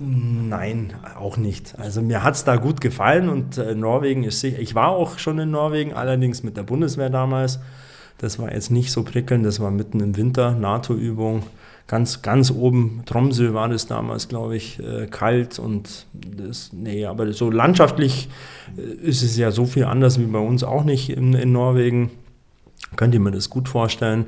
Nein, 0.51 0.93
auch 1.19 1.39
nicht. 1.39 1.79
Also 1.79 2.03
mir 2.03 2.23
hat 2.23 2.35
es 2.35 2.45
da 2.45 2.57
gut 2.57 2.83
gefallen 2.83 3.31
und 3.31 3.57
äh, 3.57 3.75
Norwegen 3.75 4.25
ist 4.25 4.41
sicher. 4.41 4.59
Ich 4.59 4.75
war 4.75 4.89
auch 4.89 5.19
schon 5.19 5.39
in 5.39 5.51
Norwegen, 5.51 5.95
allerdings 5.95 6.43
mit 6.43 6.59
der 6.59 6.65
Bundeswehr 6.65 7.09
damals. 7.09 7.61
Das 8.19 8.39
war 8.39 8.53
jetzt 8.53 8.71
nicht 8.71 8.93
so 8.93 9.03
prickelnd, 9.03 9.47
das 9.47 9.61
war 9.61 9.71
mitten 9.71 10.01
im 10.01 10.19
Winter, 10.19 10.53
NATO-Übung 10.53 11.45
ganz, 11.91 12.23
ganz 12.23 12.53
oben, 12.53 13.03
Tromsø 13.05 13.53
war 13.53 13.69
das 13.69 13.89
damals, 13.89 14.29
glaube 14.29 14.57
ich, 14.57 14.79
äh, 14.79 15.09
kalt 15.09 15.59
und 15.59 16.07
das, 16.13 16.73
nee, 16.73 17.05
aber 17.05 17.33
so 17.33 17.51
landschaftlich 17.51 18.29
äh, 18.79 18.81
ist 18.81 19.25
es 19.25 19.37
ja 19.37 19.51
so 19.51 19.67
viel 19.67 19.83
anders 19.83 20.21
wie 20.21 20.27
bei 20.27 20.39
uns 20.39 20.63
auch 20.63 20.85
nicht 20.85 21.11
in, 21.11 21.35
in 21.35 21.51
Norwegen. 21.51 22.13
Könnt 22.95 23.13
ihr 23.13 23.19
mir 23.19 23.33
das 23.33 23.51
gut 23.51 23.69
vorstellen. 23.69 24.27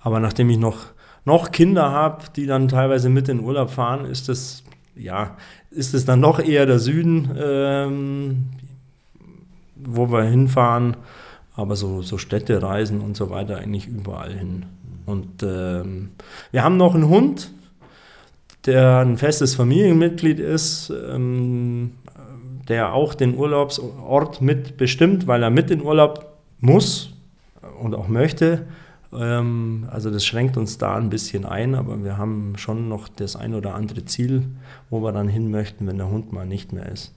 Aber 0.00 0.20
nachdem 0.20 0.48
ich 0.48 0.56
noch, 0.56 0.86
noch 1.26 1.52
Kinder 1.52 1.90
habe, 1.90 2.24
die 2.34 2.46
dann 2.46 2.68
teilweise 2.68 3.10
mit 3.10 3.28
in 3.28 3.40
Urlaub 3.40 3.68
fahren, 3.68 4.06
ist 4.06 4.30
das, 4.30 4.64
ja, 4.96 5.36
ist 5.70 5.92
es 5.92 6.06
dann 6.06 6.20
noch 6.20 6.38
eher 6.38 6.64
der 6.64 6.78
Süden, 6.78 7.30
ähm, 7.38 8.44
wo 9.76 10.10
wir 10.10 10.22
hinfahren. 10.22 10.96
Aber 11.56 11.76
so, 11.76 12.00
so 12.00 12.16
Städtereisen 12.16 13.02
und 13.02 13.18
so 13.18 13.28
weiter 13.28 13.58
eigentlich 13.58 13.86
überall 13.86 14.32
hin. 14.32 14.64
Und 15.06 15.42
ähm, 15.42 16.10
wir 16.50 16.62
haben 16.62 16.76
noch 16.76 16.94
einen 16.94 17.08
Hund, 17.08 17.50
der 18.66 18.98
ein 18.98 19.16
festes 19.16 19.54
Familienmitglied 19.54 20.38
ist, 20.38 20.90
ähm, 20.90 21.92
der 22.68 22.94
auch 22.94 23.14
den 23.14 23.36
Urlaubsort 23.36 24.40
mitbestimmt, 24.40 25.26
weil 25.26 25.42
er 25.42 25.50
mit 25.50 25.70
in 25.70 25.82
Urlaub 25.82 26.36
muss 26.60 27.12
und 27.80 27.94
auch 27.94 28.08
möchte. 28.08 28.66
Ähm, 29.12 29.88
also 29.90 30.10
das 30.10 30.24
schränkt 30.24 30.56
uns 30.56 30.78
da 30.78 30.96
ein 30.96 31.10
bisschen 31.10 31.44
ein, 31.44 31.74
aber 31.74 32.02
wir 32.04 32.16
haben 32.18 32.54
schon 32.56 32.88
noch 32.88 33.08
das 33.08 33.36
ein 33.36 33.54
oder 33.54 33.74
andere 33.74 34.04
Ziel, 34.04 34.44
wo 34.90 35.00
wir 35.02 35.12
dann 35.12 35.28
hin 35.28 35.50
möchten, 35.50 35.86
wenn 35.86 35.98
der 35.98 36.10
Hund 36.10 36.32
mal 36.32 36.46
nicht 36.46 36.72
mehr 36.72 36.86
ist. 36.86 37.12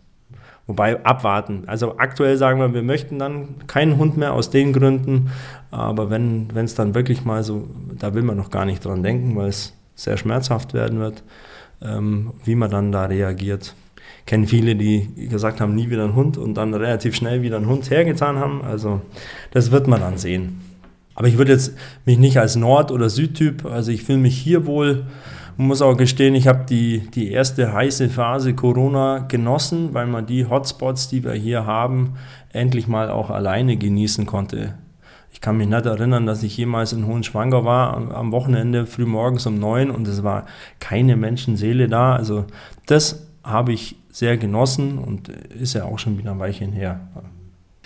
Wobei 0.67 1.03
abwarten. 1.05 1.63
Also 1.67 1.97
aktuell 1.99 2.37
sagen 2.37 2.59
wir, 2.59 2.73
wir 2.73 2.81
möchten 2.81 3.19
dann 3.19 3.67
keinen 3.67 3.97
Hund 3.97 4.17
mehr 4.17 4.33
aus 4.33 4.49
den 4.49 4.73
Gründen. 4.73 5.29
Aber 5.69 6.09
wenn 6.09 6.49
es 6.55 6.73
dann 6.73 6.95
wirklich 6.95 7.23
mal 7.23 7.43
so, 7.43 7.67
da 7.99 8.15
will 8.15 8.23
man 8.23 8.37
noch 8.37 8.49
gar 8.49 8.65
nicht 8.65 8.83
dran 8.83 9.03
denken, 9.03 9.35
weil 9.35 9.49
es 9.49 9.73
sehr 9.93 10.17
schmerzhaft 10.17 10.73
werden 10.73 10.99
wird, 10.99 11.23
ähm, 11.81 12.33
wie 12.43 12.55
man 12.55 12.71
dann 12.71 12.91
da 12.91 13.05
reagiert. 13.05 13.75
Ich 14.19 14.25
kenne 14.25 14.47
viele, 14.47 14.75
die 14.75 15.07
gesagt 15.29 15.61
haben, 15.61 15.75
nie 15.75 15.91
wieder 15.91 16.03
einen 16.03 16.15
Hund 16.15 16.37
und 16.37 16.55
dann 16.55 16.73
relativ 16.73 17.15
schnell 17.15 17.43
wieder 17.43 17.57
einen 17.57 17.67
Hund 17.67 17.89
hergetan 17.91 18.39
haben. 18.39 18.63
Also 18.63 19.01
das 19.51 19.69
wird 19.69 19.87
man 19.87 20.01
dann 20.01 20.17
sehen. 20.17 20.61
Aber 21.13 21.27
ich 21.27 21.37
würde 21.37 21.53
jetzt 21.53 21.75
mich 22.05 22.17
nicht 22.17 22.39
als 22.39 22.55
Nord- 22.55 22.91
oder 22.91 23.09
Südtyp, 23.09 23.65
also 23.65 23.91
ich 23.91 24.03
fühle 24.03 24.17
mich 24.17 24.37
hier 24.37 24.65
wohl 24.65 25.05
man 25.57 25.67
muss 25.67 25.81
auch 25.81 25.95
gestehen, 25.95 26.35
ich 26.35 26.47
habe 26.47 26.65
die, 26.67 27.07
die 27.11 27.31
erste 27.31 27.71
heiße 27.71 28.09
Phase 28.09 28.53
Corona 28.53 29.19
genossen, 29.19 29.93
weil 29.93 30.07
man 30.07 30.25
die 30.25 30.45
Hotspots, 30.45 31.07
die 31.07 31.23
wir 31.23 31.33
hier 31.33 31.65
haben, 31.65 32.15
endlich 32.51 32.87
mal 32.87 33.09
auch 33.09 33.29
alleine 33.29 33.77
genießen 33.77 34.25
konnte. 34.25 34.75
Ich 35.31 35.41
kann 35.41 35.57
mich 35.57 35.67
nicht 35.67 35.85
erinnern, 35.85 36.25
dass 36.25 36.43
ich 36.43 36.55
jemals 36.55 36.93
in 36.93 37.05
Hohenschwanger 37.05 37.65
war 37.65 37.93
am 38.15 38.31
Wochenende 38.31 38.85
früh 38.85 39.05
morgens 39.05 39.45
um 39.45 39.59
neun 39.59 39.91
und 39.91 40.07
es 40.07 40.23
war 40.23 40.45
keine 40.79 41.17
Menschenseele 41.17 41.89
da. 41.89 42.15
Also 42.15 42.45
das 42.85 43.27
habe 43.43 43.73
ich 43.73 43.97
sehr 44.09 44.37
genossen 44.37 44.97
und 44.97 45.27
ist 45.29 45.73
ja 45.73 45.83
auch 45.83 45.99
schon 45.99 46.17
wieder 46.17 46.31
ein 46.31 46.39
Weilchen 46.39 46.71
her. 46.71 47.01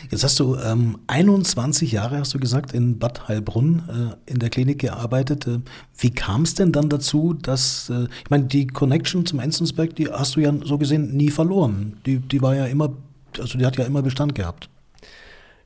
Jetzt 0.10 0.24
hast 0.24 0.40
du 0.40 0.56
ähm, 0.56 1.00
21 1.08 1.92
Jahre, 1.92 2.20
hast 2.20 2.34
du 2.34 2.40
gesagt, 2.40 2.74
in 2.74 3.00
Bad 3.00 3.28
Heilbrunn 3.28 4.18
äh, 4.28 4.32
in 4.32 4.40
der 4.40 4.50
Klinik 4.50 4.80
gearbeitet. 4.80 5.48
Äh, 5.48 5.60
wie 5.98 6.12
kam 6.12 6.44
es 6.44 6.56
denn 6.56 6.72
dann 6.72 6.90
dazu, 6.90 7.34
dass, 7.34 7.90
äh, 7.90 8.08
ich 8.24 8.30
meine, 8.30 8.46
die 8.46 8.68
Connection 8.68 9.26
zum 9.26 9.40
Enzensberg, 9.40 9.96
die 9.96 10.08
hast 10.08 10.36
du 10.36 10.40
ja 10.40 10.54
so 10.64 10.78
gesehen 10.78 11.16
nie 11.16 11.30
verloren. 11.30 11.98
Die, 12.06 12.20
die 12.20 12.42
war 12.42 12.56
ja 12.56 12.66
immer, 12.66 12.94
also 13.38 13.58
die 13.58 13.66
hat 13.66 13.78
ja 13.78 13.86
immer 13.86 14.02
Bestand 14.02 14.36
gehabt. 14.36 14.70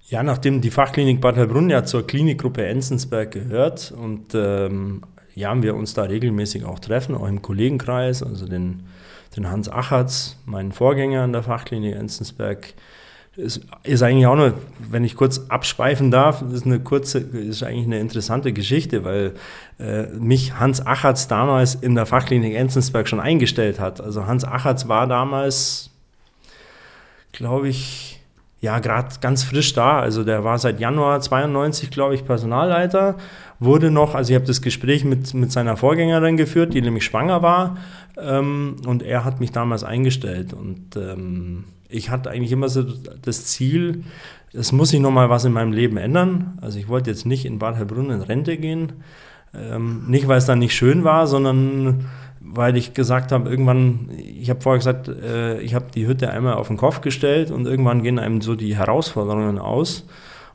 Ja, 0.09 0.21
nachdem 0.21 0.61
die 0.61 0.71
Fachklinik 0.71 1.21
Bad 1.21 1.37
Heilbrunn 1.37 1.69
ja 1.69 1.85
zur 1.85 2.05
Klinikgruppe 2.05 2.65
Enzensberg 2.65 3.31
gehört 3.31 3.91
und 3.91 4.35
ähm, 4.35 5.01
ja, 5.35 5.61
wir 5.61 5.75
uns 5.75 5.93
da 5.93 6.03
regelmäßig 6.03 6.65
auch 6.65 6.79
treffen, 6.79 7.15
auch 7.15 7.27
im 7.27 7.41
Kollegenkreis, 7.41 8.21
also 8.21 8.45
den, 8.45 8.83
den 9.35 9.49
Hans 9.49 9.69
Achatz, 9.69 10.37
meinen 10.45 10.71
Vorgänger 10.71 11.21
an 11.23 11.33
der 11.33 11.43
Fachklinik 11.43 11.95
Enzensberg, 11.95 12.73
ist, 13.35 13.61
ist 13.83 14.03
eigentlich 14.03 14.27
auch 14.27 14.35
nur, 14.35 14.53
wenn 14.89 15.03
ich 15.03 15.15
kurz 15.15 15.41
abschweifen 15.49 16.11
darf, 16.11 16.43
ist 16.53 16.65
eine 16.65 16.79
kurze, 16.79 17.19
ist 17.19 17.63
eigentlich 17.63 17.85
eine 17.85 17.99
interessante 17.99 18.53
Geschichte, 18.53 19.03
weil 19.03 19.33
äh, 19.79 20.03
mich 20.07 20.59
Hans 20.59 20.85
Achatz 20.85 21.27
damals 21.27 21.75
in 21.75 21.95
der 21.95 22.05
Fachklinik 22.05 22.55
Enzensberg 22.55 23.07
schon 23.07 23.19
eingestellt 23.19 23.79
hat. 23.79 24.01
Also 24.01 24.27
Hans 24.27 24.45
Achatz 24.45 24.87
war 24.87 25.07
damals, 25.07 25.89
glaube 27.31 27.69
ich, 27.69 28.12
ja, 28.63 28.79
gerade 28.79 29.09
ganz 29.19 29.43
frisch 29.43 29.73
da. 29.73 29.99
Also 29.99 30.23
der 30.23 30.45
war 30.45 30.57
seit 30.57 30.79
Januar 30.79 31.19
92, 31.19 31.91
glaube 31.91 32.15
ich, 32.15 32.23
Personalleiter. 32.23 33.17
Wurde 33.59 33.91
noch, 33.91 34.15
also 34.15 34.31
ich 34.31 34.35
habe 34.35 34.45
das 34.45 34.61
Gespräch 34.61 35.03
mit, 35.03 35.33
mit 35.33 35.51
seiner 35.51 35.75
Vorgängerin 35.75 36.37
geführt, 36.37 36.73
die 36.73 36.81
nämlich 36.81 37.03
schwanger 37.03 37.41
war. 37.41 37.75
Ähm, 38.17 38.77
und 38.87 39.03
er 39.03 39.25
hat 39.25 39.41
mich 39.41 39.51
damals 39.51 39.83
eingestellt. 39.83 40.53
Und 40.53 40.95
ähm, 40.95 41.65
ich 41.89 42.09
hatte 42.09 42.31
eigentlich 42.31 42.53
immer 42.53 42.69
so 42.69 42.83
das 42.83 43.47
Ziel, 43.47 44.05
es 44.53 44.71
muss 44.71 44.91
sich 44.91 45.01
nochmal 45.01 45.29
was 45.29 45.43
in 45.43 45.51
meinem 45.51 45.73
Leben 45.73 45.97
ändern. 45.97 46.57
Also 46.61 46.79
ich 46.79 46.87
wollte 46.87 47.09
jetzt 47.09 47.25
nicht 47.25 47.43
in 47.43 47.59
Bad 47.59 47.75
Heilbrunn 47.75 48.11
in 48.11 48.21
Rente 48.21 48.55
gehen. 48.55 48.93
Ähm, 49.53 50.05
nicht, 50.07 50.29
weil 50.29 50.37
es 50.37 50.45
dann 50.45 50.59
nicht 50.59 50.73
schön 50.73 51.03
war, 51.03 51.27
sondern 51.27 52.05
weil 52.55 52.77
ich 52.77 52.93
gesagt 52.93 53.31
habe, 53.31 53.49
irgendwann, 53.49 54.09
ich 54.17 54.49
habe 54.49 54.61
vorher 54.61 54.77
gesagt, 54.77 55.07
äh, 55.07 55.59
ich 55.61 55.73
habe 55.73 55.85
die 55.93 56.07
Hütte 56.07 56.29
einmal 56.29 56.53
auf 56.53 56.67
den 56.67 56.77
Kopf 56.77 57.01
gestellt 57.01 57.51
und 57.51 57.65
irgendwann 57.65 58.03
gehen 58.03 58.19
einem 58.19 58.41
so 58.41 58.55
die 58.55 58.75
Herausforderungen 58.77 59.57
aus. 59.57 60.05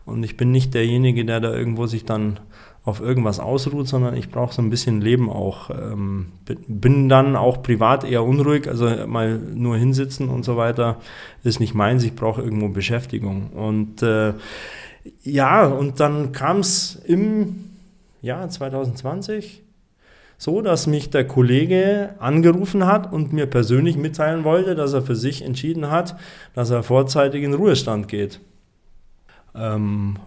Und 0.05 0.23
ich 0.23 0.37
bin 0.37 0.53
nicht 0.53 0.75
derjenige, 0.75 1.25
der 1.25 1.41
da 1.41 1.53
irgendwo 1.53 1.87
sich 1.87 2.05
dann 2.05 2.41
auf 2.85 3.01
irgendwas 3.01 3.41
ausruht, 3.41 3.87
sondern 3.87 4.17
ich 4.17 4.31
brauche 4.31 4.55
so 4.55 4.63
ein 4.63 4.71
bisschen 4.71 5.03
Leben 5.03 5.29
auch. 5.29 5.71
Ähm, 5.71 6.29
bin 6.67 7.09
dann 7.09 7.37
auch 7.37 7.63
privat 7.63 8.05
eher 8.05 8.25
unruhig, 8.25 8.69
also 8.69 8.89
mal 9.07 9.39
nur 9.39 9.77
hinsitzen 9.77 10.31
und 10.31 10.45
so 10.45 10.57
weiter 10.57 10.97
ist 11.43 11.61
nicht 11.61 11.75
meins, 11.75 12.05
ich 12.05 12.15
brauche 12.15 12.41
irgendwo 12.41 12.69
Beschäftigung. 12.69 13.51
Und 13.51 14.03
äh, 14.03 14.33
ja, 15.23 15.67
und 15.67 16.01
dann 16.01 16.33
kam 16.33 16.61
es 16.61 16.97
im 17.05 17.65
Jahr 18.23 18.49
2020 18.49 19.63
so, 20.39 20.63
dass 20.63 20.87
mich 20.87 21.11
der 21.11 21.27
Kollege 21.27 22.15
angerufen 22.21 22.87
hat 22.87 23.13
und 23.13 23.33
mir 23.33 23.47
persönlich 23.47 23.97
mitteilen 23.97 24.45
wollte, 24.45 24.77
dass 24.77 24.93
er 24.93 25.03
für 25.03 25.17
sich 25.17 25.45
entschieden 25.45 25.91
hat, 25.91 26.15
dass 26.55 26.71
er 26.71 26.85
vorzeitig 26.85 27.43
in 27.43 27.55
Ruhestand 27.55 28.07
geht. 28.07 28.41
Ähm, 29.57 30.19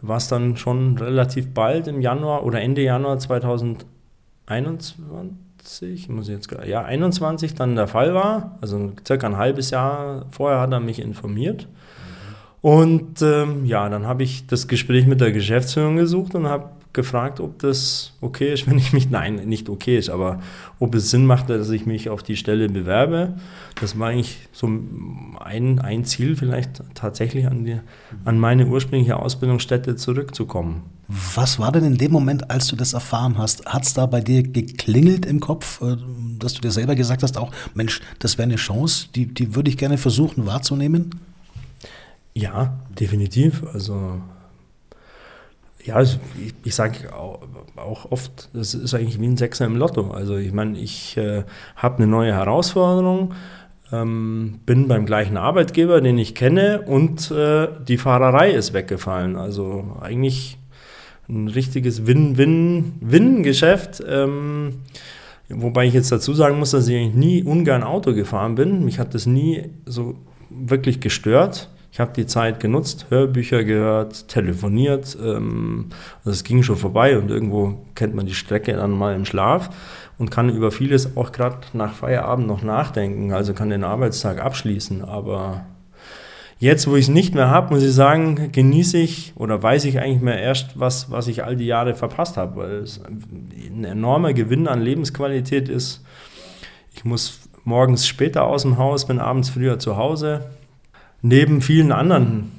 was 0.00 0.28
dann 0.28 0.56
schon 0.56 0.96
relativ 0.96 1.52
bald 1.52 1.86
im 1.86 2.00
Januar 2.00 2.46
oder 2.46 2.62
Ende 2.62 2.82
Januar 2.82 3.18
2021, 3.18 6.08
muss 6.08 6.28
ich 6.28 6.34
jetzt 6.34 6.50
ja 6.66 6.84
21 6.84 7.54
dann 7.54 7.76
der 7.76 7.88
Fall 7.88 8.14
war, 8.14 8.56
also 8.62 8.92
circa 9.06 9.26
ein 9.26 9.36
halbes 9.36 9.70
Jahr 9.70 10.24
vorher 10.30 10.60
hat 10.60 10.72
er 10.72 10.80
mich 10.80 10.98
informiert. 10.98 11.68
Und 12.62 13.22
ähm, 13.22 13.66
ja, 13.66 13.88
dann 13.88 14.06
habe 14.06 14.22
ich 14.22 14.46
das 14.46 14.66
Gespräch 14.66 15.06
mit 15.06 15.20
der 15.20 15.30
Geschäftsführung 15.30 15.96
gesucht 15.96 16.34
und 16.34 16.48
habe 16.48 16.70
gefragt, 16.98 17.38
ob 17.38 17.60
das 17.60 18.12
okay 18.20 18.52
ist, 18.52 18.66
wenn 18.70 18.76
ich 18.76 18.92
mich, 18.92 19.08
nein, 19.08 19.36
nicht 19.46 19.68
okay 19.68 19.96
ist, 19.96 20.10
aber 20.10 20.40
ob 20.80 20.94
es 20.96 21.10
Sinn 21.10 21.26
macht, 21.26 21.48
dass 21.48 21.70
ich 21.70 21.86
mich 21.86 22.10
auf 22.10 22.22
die 22.24 22.36
Stelle 22.36 22.68
bewerbe. 22.68 23.34
Das 23.80 23.96
war 23.98 24.08
eigentlich 24.08 24.48
so 24.52 24.66
ein, 24.66 25.78
ein 25.78 26.04
Ziel, 26.04 26.34
vielleicht 26.34 26.82
tatsächlich 26.94 27.46
an, 27.46 27.64
die, 27.64 27.80
an 28.24 28.40
meine 28.40 28.66
ursprüngliche 28.66 29.16
Ausbildungsstätte 29.16 29.94
zurückzukommen. 29.94 30.82
Was 31.06 31.58
war 31.58 31.70
denn 31.72 31.84
in 31.84 31.96
dem 31.96 32.10
Moment, 32.10 32.50
als 32.50 32.66
du 32.66 32.76
das 32.76 32.92
erfahren 32.92 33.38
hast? 33.38 33.64
Hat 33.64 33.84
es 33.84 33.94
da 33.94 34.06
bei 34.06 34.20
dir 34.20 34.42
geklingelt 34.42 35.24
im 35.24 35.38
Kopf, 35.38 35.80
äh, 35.80 35.96
dass 36.38 36.54
du 36.54 36.60
dir 36.60 36.72
selber 36.72 36.96
gesagt 36.96 37.22
hast, 37.22 37.38
auch, 37.38 37.52
Mensch, 37.74 38.00
das 38.18 38.36
wäre 38.36 38.48
eine 38.48 38.56
Chance, 38.56 39.06
die, 39.14 39.26
die 39.26 39.54
würde 39.54 39.70
ich 39.70 39.78
gerne 39.78 39.98
versuchen 39.98 40.44
wahrzunehmen? 40.46 41.10
Ja, 42.34 42.78
definitiv. 42.98 43.62
Also 43.72 44.20
ja, 45.88 46.02
ich, 46.02 46.18
ich 46.64 46.74
sage 46.74 47.14
auch, 47.14 47.40
auch, 47.76 48.12
oft, 48.12 48.50
das 48.52 48.74
ist 48.74 48.94
eigentlich 48.94 49.18
wie 49.20 49.26
ein 49.26 49.38
Sechser 49.38 49.64
im 49.64 49.76
Lotto. 49.76 50.10
Also 50.10 50.36
ich 50.36 50.52
meine, 50.52 50.78
ich 50.78 51.16
äh, 51.16 51.44
habe 51.76 51.96
eine 51.96 52.06
neue 52.06 52.34
Herausforderung. 52.34 53.34
Ähm, 53.90 54.60
bin 54.66 54.86
beim 54.86 55.06
gleichen 55.06 55.38
Arbeitgeber, 55.38 56.02
den 56.02 56.18
ich 56.18 56.34
kenne, 56.34 56.82
und 56.82 57.30
äh, 57.30 57.68
die 57.86 57.96
Fahrerei 57.96 58.50
ist 58.50 58.74
weggefallen. 58.74 59.36
Also 59.36 59.96
eigentlich 60.00 60.58
ein 61.26 61.48
richtiges 61.48 62.06
Win-Win-Win-Geschäft. 62.06 64.02
Ähm, 64.06 64.80
wobei 65.48 65.86
ich 65.86 65.94
jetzt 65.94 66.12
dazu 66.12 66.34
sagen 66.34 66.58
muss, 66.58 66.72
dass 66.72 66.86
ich 66.86 66.96
eigentlich 66.96 67.14
nie 67.14 67.42
ungern 67.42 67.82
Auto 67.82 68.12
gefahren 68.12 68.56
bin. 68.56 68.84
Mich 68.84 68.98
hat 68.98 69.14
das 69.14 69.24
nie 69.24 69.70
so 69.86 70.16
wirklich 70.50 71.00
gestört. 71.00 71.70
Ich 71.90 72.00
habe 72.00 72.12
die 72.12 72.26
Zeit 72.26 72.60
genutzt, 72.60 73.06
Hörbücher 73.08 73.64
gehört, 73.64 74.28
telefoniert. 74.28 75.16
Ähm, 75.20 75.86
also 76.18 76.30
es 76.30 76.44
ging 76.44 76.62
schon 76.62 76.76
vorbei 76.76 77.18
und 77.18 77.30
irgendwo 77.30 77.78
kennt 77.94 78.14
man 78.14 78.26
die 78.26 78.34
Strecke 78.34 78.74
dann 78.74 78.90
mal 78.90 79.14
im 79.14 79.24
Schlaf 79.24 79.70
und 80.18 80.30
kann 80.30 80.50
über 80.50 80.70
vieles 80.70 81.16
auch 81.16 81.32
gerade 81.32 81.58
nach 81.72 81.94
Feierabend 81.94 82.46
noch 82.46 82.62
nachdenken, 82.62 83.32
also 83.32 83.54
kann 83.54 83.70
den 83.70 83.84
Arbeitstag 83.84 84.40
abschließen. 84.42 85.02
Aber 85.02 85.64
jetzt, 86.58 86.88
wo 86.88 86.96
ich 86.96 87.06
es 87.06 87.08
nicht 87.08 87.34
mehr 87.34 87.50
habe, 87.50 87.74
muss 87.74 87.84
ich 87.84 87.92
sagen, 87.92 88.52
genieße 88.52 88.98
ich 88.98 89.32
oder 89.36 89.62
weiß 89.62 89.84
ich 89.86 90.00
eigentlich 90.00 90.22
mehr 90.22 90.40
erst, 90.40 90.78
was, 90.78 91.10
was 91.10 91.28
ich 91.28 91.44
all 91.44 91.56
die 91.56 91.66
Jahre 91.66 91.94
verpasst 91.94 92.36
habe, 92.36 92.56
weil 92.56 92.72
es 92.78 93.00
ein 93.04 93.84
enormer 93.84 94.34
Gewinn 94.34 94.68
an 94.68 94.82
Lebensqualität 94.82 95.68
ist. 95.68 96.04
Ich 96.94 97.04
muss 97.04 97.40
morgens 97.64 98.06
später 98.06 98.44
aus 98.44 98.62
dem 98.62 98.76
Haus, 98.76 99.06
bin 99.06 99.20
abends 99.20 99.50
früher 99.50 99.78
zu 99.78 99.96
Hause. 99.96 100.50
Neben 101.22 101.60
vielen 101.60 101.92
anderen 101.92 102.52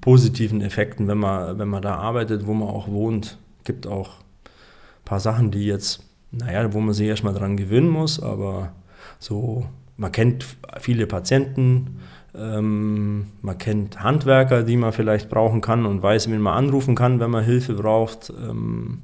positiven 0.00 0.60
Effekten, 0.60 1.08
wenn 1.08 1.18
man, 1.18 1.58
wenn 1.58 1.68
man 1.68 1.82
da 1.82 1.96
arbeitet, 1.96 2.46
wo 2.46 2.54
man 2.54 2.68
auch 2.68 2.88
wohnt, 2.88 3.38
gibt 3.64 3.86
auch 3.86 4.20
ein 4.20 5.04
paar 5.04 5.20
Sachen, 5.20 5.50
die 5.50 5.66
jetzt 5.66 6.06
naja, 6.30 6.72
wo 6.72 6.80
man 6.80 6.94
sich 6.94 7.06
erstmal 7.06 7.34
dran 7.34 7.56
gewöhnen 7.56 7.88
muss, 7.88 8.20
aber 8.22 8.72
so, 9.18 9.66
man 9.96 10.12
kennt 10.12 10.44
viele 10.80 11.06
Patienten, 11.06 12.00
ähm, 12.34 13.28
man 13.40 13.58
kennt 13.58 14.02
Handwerker, 14.02 14.62
die 14.62 14.76
man 14.76 14.92
vielleicht 14.92 15.30
brauchen 15.30 15.60
kann 15.60 15.86
und 15.86 16.02
weiß, 16.02 16.30
wen 16.30 16.40
man 16.40 16.54
anrufen 16.54 16.94
kann, 16.94 17.20
wenn 17.20 17.30
man 17.30 17.44
Hilfe 17.44 17.74
braucht. 17.74 18.30
Ähm, 18.30 19.02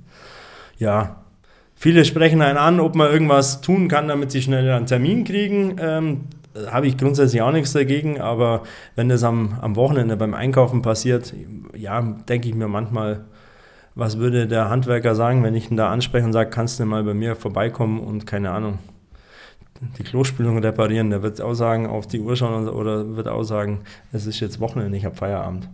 ja, 0.79 1.23
viele 1.75 2.05
sprechen 2.05 2.43
einen 2.43 2.59
an, 2.59 2.81
ob 2.81 2.95
man 2.95 3.11
irgendwas 3.11 3.63
tun 3.63 3.89
kann, 3.89 4.09
damit 4.09 4.31
sie 4.31 4.43
schneller 4.43 4.77
einen 4.77 4.87
Termin 4.87 5.25
kriegen. 5.25 5.77
Ähm, 5.81 6.21
habe 6.71 6.87
ich 6.87 6.99
grundsätzlich 6.99 7.43
auch 7.43 7.53
nichts 7.53 7.73
dagegen, 7.73 8.21
aber 8.21 8.63
wenn 8.95 9.09
das 9.09 9.25
am, 9.25 9.59
am 9.61 9.77
Wochenende 9.77 10.17
beim 10.17 10.35
Einkaufen 10.35 10.83
passiert, 10.83 11.33
ja, 11.75 12.01
denke 12.01 12.49
ich 12.49 12.55
mir 12.55 12.69
manchmal, 12.69 13.25
was 13.95 14.19
würde 14.19 14.47
der 14.47 14.71
Handwerker 14.71 15.15
sagen, 15.15 15.43
wenn 15.43 15.55
ich 15.55 15.71
ihn 15.71 15.77
da 15.77 15.91
anspreche 15.91 16.25
und 16.25 16.33
sage, 16.33 16.51
kannst 16.51 16.81
du 16.81 16.85
mal 16.85 17.05
bei 17.05 17.15
mir 17.15 17.37
vorbeikommen 17.37 18.01
und 18.01 18.27
keine 18.27 18.51
Ahnung, 18.51 18.79
die 19.99 20.03
Klospülung 20.03 20.59
reparieren? 20.59 21.11
Der 21.11 21.23
wird 21.23 21.41
auch 21.41 21.55
sagen, 21.55 21.87
auf 21.87 22.07
die 22.07 22.21
Uhr 22.21 22.37
schauen 22.37 22.69
oder 22.69 23.17
wird 23.17 23.29
auch 23.29 23.43
sagen, 23.43 23.81
es 24.13 24.27
ist 24.27 24.41
jetzt 24.41 24.61
Wochenende, 24.61 24.97
ich 24.97 25.05
habe 25.05 25.17
Feierabend. 25.17 25.69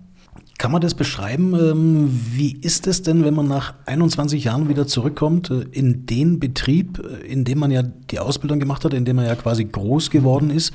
Kann 0.59 0.73
man 0.73 0.81
das 0.81 0.95
beschreiben? 0.95 1.55
Ähm, 1.55 2.21
wie 2.33 2.53
ist 2.61 2.89
es 2.89 3.03
denn, 3.03 3.25
wenn 3.25 3.35
man 3.35 3.47
nach 3.47 3.75
21 3.87 4.43
Jahren 4.43 4.69
wieder 4.69 4.89
zurückkommt 4.89 5.51
äh, 5.51 5.63
in 5.71 6.05
den 6.05 6.41
Betrieb, 6.41 6.99
äh, 6.99 7.25
in 7.27 7.45
dem 7.45 7.61
man 7.61 7.71
ja 7.71 7.83
die 7.83 8.19
Ausbildung 8.19 8.59
gemacht 8.59 8.85
hat, 8.85 8.93
in 8.93 9.05
dem 9.05 9.17
man 9.17 9.27
ja 9.27 9.37
quasi 9.37 9.65
groß 9.65 10.11
geworden 10.11 10.51
ist? 10.51 10.73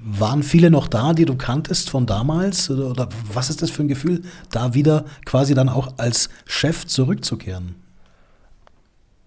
Waren 0.00 0.44
viele 0.44 0.70
noch 0.70 0.86
da, 0.86 1.14
die 1.14 1.24
du 1.24 1.34
kanntest 1.34 1.90
von 1.90 2.06
damals? 2.06 2.70
Oder 2.70 3.08
was 3.32 3.50
ist 3.50 3.60
das 3.60 3.70
für 3.70 3.82
ein 3.82 3.88
Gefühl, 3.88 4.22
da 4.52 4.74
wieder 4.74 5.04
quasi 5.24 5.54
dann 5.54 5.68
auch 5.68 5.94
als 5.96 6.28
Chef 6.46 6.86
zurückzukehren? 6.86 7.74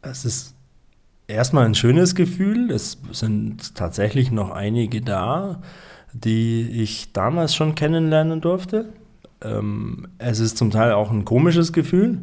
Es 0.02 0.24
ist 0.24 0.54
erstmal 1.28 1.66
ein 1.66 1.76
schönes 1.76 2.16
Gefühl. 2.16 2.72
Es 2.72 2.98
sind 3.12 3.76
tatsächlich 3.76 4.32
noch 4.32 4.52
einige 4.52 5.02
da, 5.02 5.62
die 6.14 6.62
ich 6.62 7.12
damals 7.12 7.56
schon 7.56 7.76
kennenlernen 7.76 8.40
durfte. 8.40 8.88
Ähm, 9.44 10.08
es 10.18 10.40
ist 10.40 10.58
zum 10.58 10.72
Teil 10.72 10.94
auch 10.94 11.12
ein 11.12 11.26
komisches 11.26 11.74
Gefühl, 11.74 12.20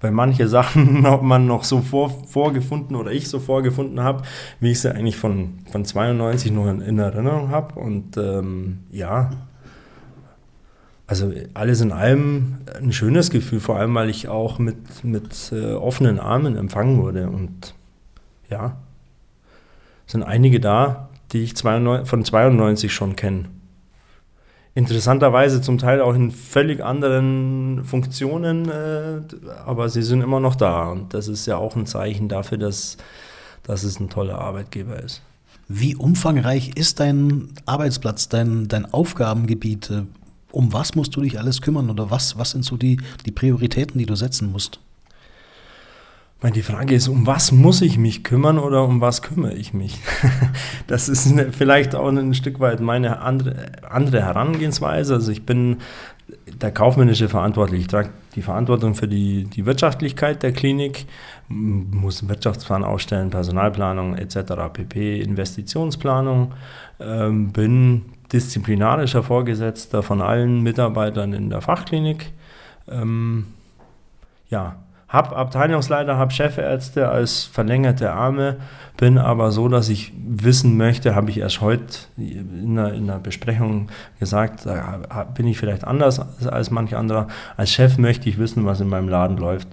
weil 0.00 0.12
manche 0.12 0.48
Sachen 0.48 1.02
man 1.22 1.46
noch 1.46 1.64
so 1.64 1.80
vor, 1.80 2.10
vorgefunden 2.26 2.96
oder 2.96 3.10
ich 3.10 3.28
so 3.28 3.38
vorgefunden 3.38 4.00
habe, 4.00 4.22
wie 4.60 4.70
ich 4.70 4.80
sie 4.80 4.94
eigentlich 4.94 5.16
von, 5.16 5.58
von 5.70 5.84
92 5.84 6.52
noch 6.52 6.68
in, 6.68 6.80
in 6.80 6.98
Erinnerung 6.98 7.50
habe. 7.50 7.78
Und 7.78 8.16
ähm, 8.16 8.80
ja, 8.90 9.30
also 11.06 11.32
alles 11.54 11.80
in 11.80 11.92
allem 11.92 12.58
ein 12.80 12.92
schönes 12.92 13.30
Gefühl, 13.30 13.60
vor 13.60 13.76
allem 13.76 13.94
weil 13.94 14.10
ich 14.10 14.28
auch 14.28 14.58
mit, 14.58 15.04
mit 15.04 15.52
äh, 15.52 15.72
offenen 15.72 16.18
Armen 16.18 16.56
empfangen 16.56 16.98
wurde. 17.02 17.28
Und 17.28 17.74
ja, 18.50 18.76
sind 20.06 20.22
einige 20.22 20.60
da, 20.60 21.08
die 21.32 21.42
ich 21.42 21.56
92, 21.56 22.08
von 22.08 22.24
92 22.24 22.92
schon 22.92 23.16
kenne 23.16 23.44
interessanterweise 24.78 25.60
zum 25.60 25.76
Teil 25.76 26.00
auch 26.00 26.14
in 26.14 26.30
völlig 26.30 26.84
anderen 26.84 27.82
Funktionen, 27.84 28.68
äh, 28.68 29.20
aber 29.66 29.88
sie 29.88 30.02
sind 30.02 30.22
immer 30.22 30.38
noch 30.38 30.54
da. 30.54 30.90
Und 30.90 31.14
das 31.14 31.26
ist 31.26 31.46
ja 31.46 31.56
auch 31.56 31.74
ein 31.74 31.84
Zeichen 31.84 32.28
dafür, 32.28 32.58
dass, 32.58 32.96
dass 33.64 33.82
es 33.82 33.98
ein 33.98 34.08
toller 34.08 34.38
Arbeitgeber 34.38 35.02
ist. 35.02 35.20
Wie 35.66 35.96
umfangreich 35.96 36.76
ist 36.76 37.00
dein 37.00 37.48
Arbeitsplatz, 37.66 38.28
dein, 38.28 38.68
dein 38.68 38.86
Aufgabengebiet? 38.86 39.90
Um 40.52 40.72
was 40.72 40.94
musst 40.94 41.14
du 41.16 41.22
dich 41.22 41.40
alles 41.40 41.60
kümmern 41.60 41.90
oder 41.90 42.12
was, 42.12 42.38
was 42.38 42.52
sind 42.52 42.64
so 42.64 42.76
die, 42.76 43.00
die 43.26 43.32
Prioritäten, 43.32 43.98
die 43.98 44.06
du 44.06 44.14
setzen 44.14 44.52
musst? 44.52 44.78
Meine, 46.40 46.54
die 46.54 46.62
Frage 46.62 46.94
ist, 46.94 47.08
um 47.08 47.26
was 47.26 47.50
muss 47.50 47.82
ich 47.82 47.98
mich 47.98 48.22
kümmern 48.22 48.58
oder 48.58 48.84
um 48.84 49.00
was 49.00 49.22
kümmere 49.22 49.54
ich 49.54 49.74
mich? 49.74 49.98
das 50.86 51.08
ist 51.08 51.26
eine, 51.26 51.52
vielleicht 51.52 51.94
auch 51.94 52.08
ein 52.08 52.34
Stück 52.34 52.60
weit 52.60 52.80
meine 52.80 53.20
andere, 53.20 53.72
andere 53.88 54.22
Herangehensweise. 54.22 55.14
Also 55.14 55.32
ich 55.32 55.44
bin 55.44 55.78
der 56.46 56.72
kaufmännische 56.72 57.28
Verantwortliche. 57.28 57.82
Ich 57.82 57.88
trage 57.88 58.10
die 58.34 58.42
Verantwortung 58.42 58.94
für 58.94 59.08
die, 59.08 59.44
die 59.44 59.66
Wirtschaftlichkeit 59.66 60.42
der 60.42 60.52
Klinik, 60.52 61.06
muss 61.48 62.20
einen 62.20 62.28
Wirtschaftsplan 62.28 62.84
aufstellen, 62.84 63.30
Personalplanung 63.30 64.14
etc., 64.16 64.38
pp, 64.72 65.20
Investitionsplanung, 65.20 66.52
ähm, 67.00 67.52
bin 67.52 68.04
disziplinarischer 68.32 69.22
Vorgesetzter 69.22 70.02
von 70.02 70.20
allen 70.20 70.62
Mitarbeitern 70.62 71.32
in 71.32 71.50
der 71.50 71.62
Fachklinik. 71.62 72.32
Ähm, 72.88 73.46
ja, 74.50 74.76
habe 75.08 75.36
Abteilungsleiter, 75.36 76.18
habe 76.18 76.32
Chefärzte 76.32 77.08
als 77.08 77.44
verlängerte 77.44 78.12
Arme, 78.12 78.56
bin 78.98 79.16
aber 79.16 79.52
so, 79.52 79.68
dass 79.68 79.88
ich 79.88 80.12
wissen 80.16 80.76
möchte, 80.76 81.14
habe 81.14 81.30
ich 81.30 81.38
erst 81.38 81.60
heute 81.62 81.86
in 82.16 82.78
einer, 82.78 82.92
in 82.92 83.04
einer 83.04 83.18
Besprechung 83.18 83.88
gesagt, 84.20 84.66
bin 85.34 85.46
ich 85.46 85.56
vielleicht 85.56 85.84
anders 85.84 86.20
als 86.46 86.70
manch 86.70 86.94
anderer. 86.94 87.28
Als 87.56 87.70
Chef 87.70 87.96
möchte 87.96 88.28
ich 88.28 88.38
wissen, 88.38 88.66
was 88.66 88.80
in 88.80 88.88
meinem 88.88 89.08
Laden 89.08 89.38
läuft. 89.38 89.68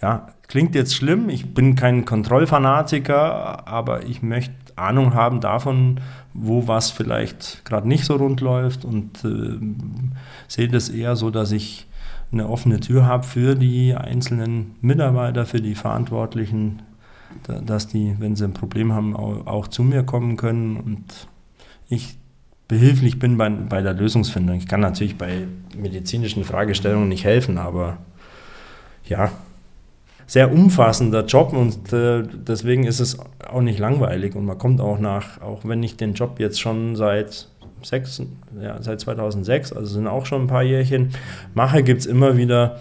Ja, 0.00 0.28
klingt 0.46 0.74
jetzt 0.74 0.94
schlimm, 0.94 1.28
ich 1.28 1.52
bin 1.52 1.74
kein 1.74 2.04
Kontrollfanatiker, 2.04 3.66
aber 3.68 4.04
ich 4.04 4.22
möchte 4.22 4.54
Ahnung 4.76 5.12
haben 5.14 5.40
davon, 5.40 6.00
wo 6.32 6.68
was 6.68 6.90
vielleicht 6.90 7.64
gerade 7.64 7.88
nicht 7.88 8.04
so 8.04 8.14
rund 8.14 8.40
läuft 8.40 8.84
und 8.84 9.24
äh, 9.24 9.58
sehe 10.46 10.68
das 10.68 10.88
eher 10.88 11.16
so, 11.16 11.30
dass 11.30 11.50
ich 11.50 11.87
eine 12.30 12.48
offene 12.48 12.80
Tür 12.80 13.06
habe 13.06 13.24
für 13.24 13.54
die 13.54 13.94
einzelnen 13.94 14.76
Mitarbeiter, 14.80 15.46
für 15.46 15.60
die 15.60 15.74
Verantwortlichen, 15.74 16.82
dass 17.64 17.86
die, 17.86 18.16
wenn 18.18 18.36
sie 18.36 18.44
ein 18.44 18.52
Problem 18.52 18.92
haben, 18.92 19.16
auch, 19.16 19.68
zu 19.68 19.82
mir 19.82 20.02
kommen 20.02 20.36
können 20.36 20.76
und 20.76 21.28
ich 21.88 22.18
behilflich 22.68 23.18
bin 23.18 23.38
bei, 23.38 23.48
bei 23.48 23.80
der 23.80 23.94
Lösungsfindung. 23.94 24.56
Ich 24.56 24.68
kann 24.68 24.80
natürlich 24.80 25.16
bei 25.16 25.46
medizinischen 25.76 26.44
Fragestellungen 26.44 27.08
nicht 27.08 27.24
helfen, 27.24 27.56
aber 27.56 27.98
ja, 29.04 29.30
sehr 30.26 30.52
umfassender 30.52 31.24
Job 31.24 31.54
und 31.54 31.90
äh, 31.94 32.22
deswegen 32.22 32.84
ist 32.84 33.00
es 33.00 33.18
auch 33.50 33.62
nicht 33.62 33.78
langweilig 33.78 34.34
und 34.34 34.44
man 34.44 34.58
kommt 34.58 34.82
auch 34.82 34.98
nach, 34.98 35.40
auch 35.40 35.60
wenn 35.64 35.82
ich 35.82 35.96
den 35.96 36.12
Job 36.12 36.38
jetzt 36.38 36.60
schon 36.60 36.96
seit 36.96 37.48
sechs, 37.82 38.22
ja, 38.60 38.82
seit 38.82 39.00
2006, 39.00 39.72
also 39.72 39.86
sind 39.86 40.06
auch 40.06 40.26
schon 40.26 40.42
ein 40.42 40.46
paar 40.46 40.62
Jährchen 40.62 41.10
mache, 41.54 41.82
gibt 41.82 42.00
es 42.00 42.06
immer 42.06 42.36
wieder 42.36 42.80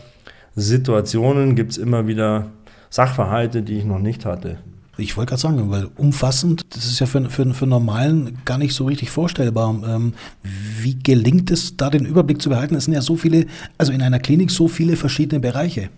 Situationen, 0.55 1.55
gibt 1.55 1.71
es 1.71 1.77
immer 1.77 2.07
wieder 2.07 2.47
Sachverhalte, 2.89 3.61
die 3.61 3.77
ich 3.77 3.85
noch 3.85 3.99
nicht 3.99 4.25
hatte. 4.25 4.57
Ich 4.99 5.15
wollte 5.15 5.29
gerade 5.29 5.41
sagen, 5.41 5.69
weil 5.69 5.87
umfassend, 5.95 6.65
das 6.71 6.85
ist 6.85 6.99
ja 6.99 7.05
für, 7.05 7.29
für, 7.29 7.53
für 7.53 7.67
Normalen 7.67 8.39
gar 8.45 8.57
nicht 8.57 8.73
so 8.73 8.85
richtig 8.85 9.11
vorstellbar. 9.11 9.75
Ähm, 9.87 10.13
wie 10.41 10.97
gelingt 10.97 11.51
es, 11.51 11.77
da 11.77 11.91
den 11.91 12.05
Überblick 12.05 12.41
zu 12.41 12.49
behalten? 12.49 12.73
Es 12.73 12.85
sind 12.85 12.95
ja 12.95 13.01
so 13.01 13.15
viele, 13.15 13.45
also 13.77 13.91
in 13.91 14.01
einer 14.01 14.19
Klinik 14.19 14.49
so 14.49 14.67
viele 14.67 14.95
verschiedene 14.95 15.39
Bereiche. 15.39 15.89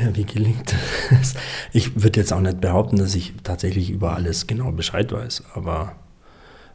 Ja, 0.00 0.16
wie 0.16 0.24
gelingt 0.24 0.74
es? 1.12 1.34
Ich 1.72 2.02
würde 2.02 2.18
jetzt 2.18 2.32
auch 2.32 2.40
nicht 2.40 2.60
behaupten, 2.60 2.96
dass 2.96 3.14
ich 3.14 3.32
tatsächlich 3.44 3.90
über 3.90 4.14
alles 4.14 4.48
genau 4.48 4.72
Bescheid 4.72 5.12
weiß, 5.12 5.44
aber 5.54 5.94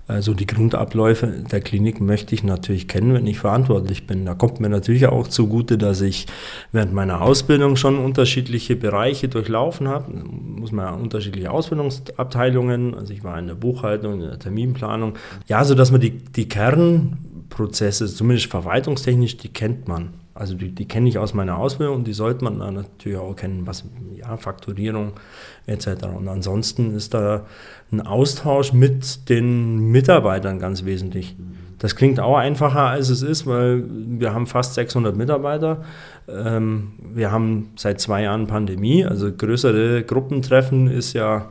Also 0.09 0.33
die 0.33 0.47
Grundabläufe 0.47 1.27
der 1.27 1.61
Klinik 1.61 2.01
möchte 2.01 2.33
ich 2.33 2.43
natürlich 2.43 2.87
kennen, 2.87 3.13
wenn 3.13 3.27
ich 3.27 3.37
verantwortlich 3.37 4.07
bin. 4.07 4.25
Da 4.25 4.33
kommt 4.33 4.59
mir 4.59 4.67
natürlich 4.67 5.05
auch 5.05 5.27
zugute, 5.27 5.77
dass 5.77 6.01
ich 6.01 6.25
während 6.71 6.93
meiner 6.93 7.21
Ausbildung 7.21 7.75
schon 7.75 7.99
unterschiedliche 7.99 8.75
Bereiche 8.75 9.27
durchlaufen 9.27 9.87
habe. 9.87 10.11
Muss 10.11 10.71
man 10.71 10.85
ja 10.87 10.93
unterschiedliche 10.95 11.51
Ausbildungsabteilungen, 11.51 12.95
also 12.95 13.13
ich 13.13 13.23
war 13.23 13.37
in 13.37 13.45
der 13.45 13.53
Buchhaltung, 13.53 14.13
in 14.15 14.21
der 14.21 14.39
Terminplanung. 14.39 15.13
Ja, 15.45 15.63
so 15.63 15.75
dass 15.75 15.91
man 15.91 16.01
die, 16.01 16.17
die 16.17 16.49
Kernprozesse, 16.49 18.07
zumindest 18.07 18.49
verwaltungstechnisch, 18.49 19.37
die 19.37 19.49
kennt 19.49 19.87
man. 19.87 20.09
Also 20.39 20.55
die, 20.55 20.69
die 20.71 20.87
kenne 20.87 21.09
ich 21.09 21.17
aus 21.17 21.33
meiner 21.33 21.57
Ausbildung 21.57 21.97
und 21.97 22.07
die 22.07 22.13
sollte 22.13 22.45
man 22.45 22.59
dann 22.59 22.75
natürlich 22.75 23.17
auch 23.17 23.35
kennen, 23.35 23.67
was 23.67 23.83
ja, 24.15 24.37
Fakturierung 24.37 25.11
etc. 25.67 26.05
Und 26.17 26.29
ansonsten 26.29 26.95
ist 26.95 27.13
da 27.13 27.45
ein 27.91 27.99
Austausch 27.99 28.71
mit 28.71 29.27
den 29.27 29.91
Mitarbeitern 29.91 30.57
ganz 30.57 30.85
wesentlich. 30.85 31.35
Das 31.77 31.97
klingt 31.97 32.21
auch 32.21 32.37
einfacher, 32.37 32.83
als 32.83 33.09
es 33.09 33.21
ist, 33.21 33.47
weil 33.47 33.83
wir 33.87 34.33
haben 34.33 34.47
fast 34.47 34.75
600 34.75 35.15
Mitarbeiter. 35.15 35.83
Ähm, 36.29 36.93
wir 37.13 37.31
haben 37.31 37.71
seit 37.75 37.99
zwei 37.99 38.23
Jahren 38.23 38.47
Pandemie, 38.47 39.05
also 39.05 39.31
größere 39.31 40.03
Gruppentreffen 40.03 40.87
ist 40.87 41.13
ja 41.13 41.49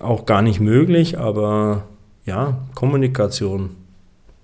auch 0.00 0.26
gar 0.26 0.42
nicht 0.42 0.58
möglich, 0.58 1.16
aber 1.18 1.84
ja, 2.24 2.58
Kommunikation 2.74 3.70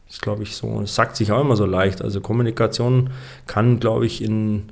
ist, 0.09 0.23
glaube 0.23 0.43
ich, 0.43 0.57
so, 0.57 0.81
es 0.83 0.95
sagt 0.95 1.17
sich 1.17 1.33
auch 1.33 1.41
immer 1.41 1.57
so 1.57 1.67
leicht. 1.67 2.03
Also 2.03 2.21
Kommunikation 2.21 3.11
kann, 3.47 3.81
glaube 3.81 4.07
ich, 4.07 4.23
in 4.23 4.65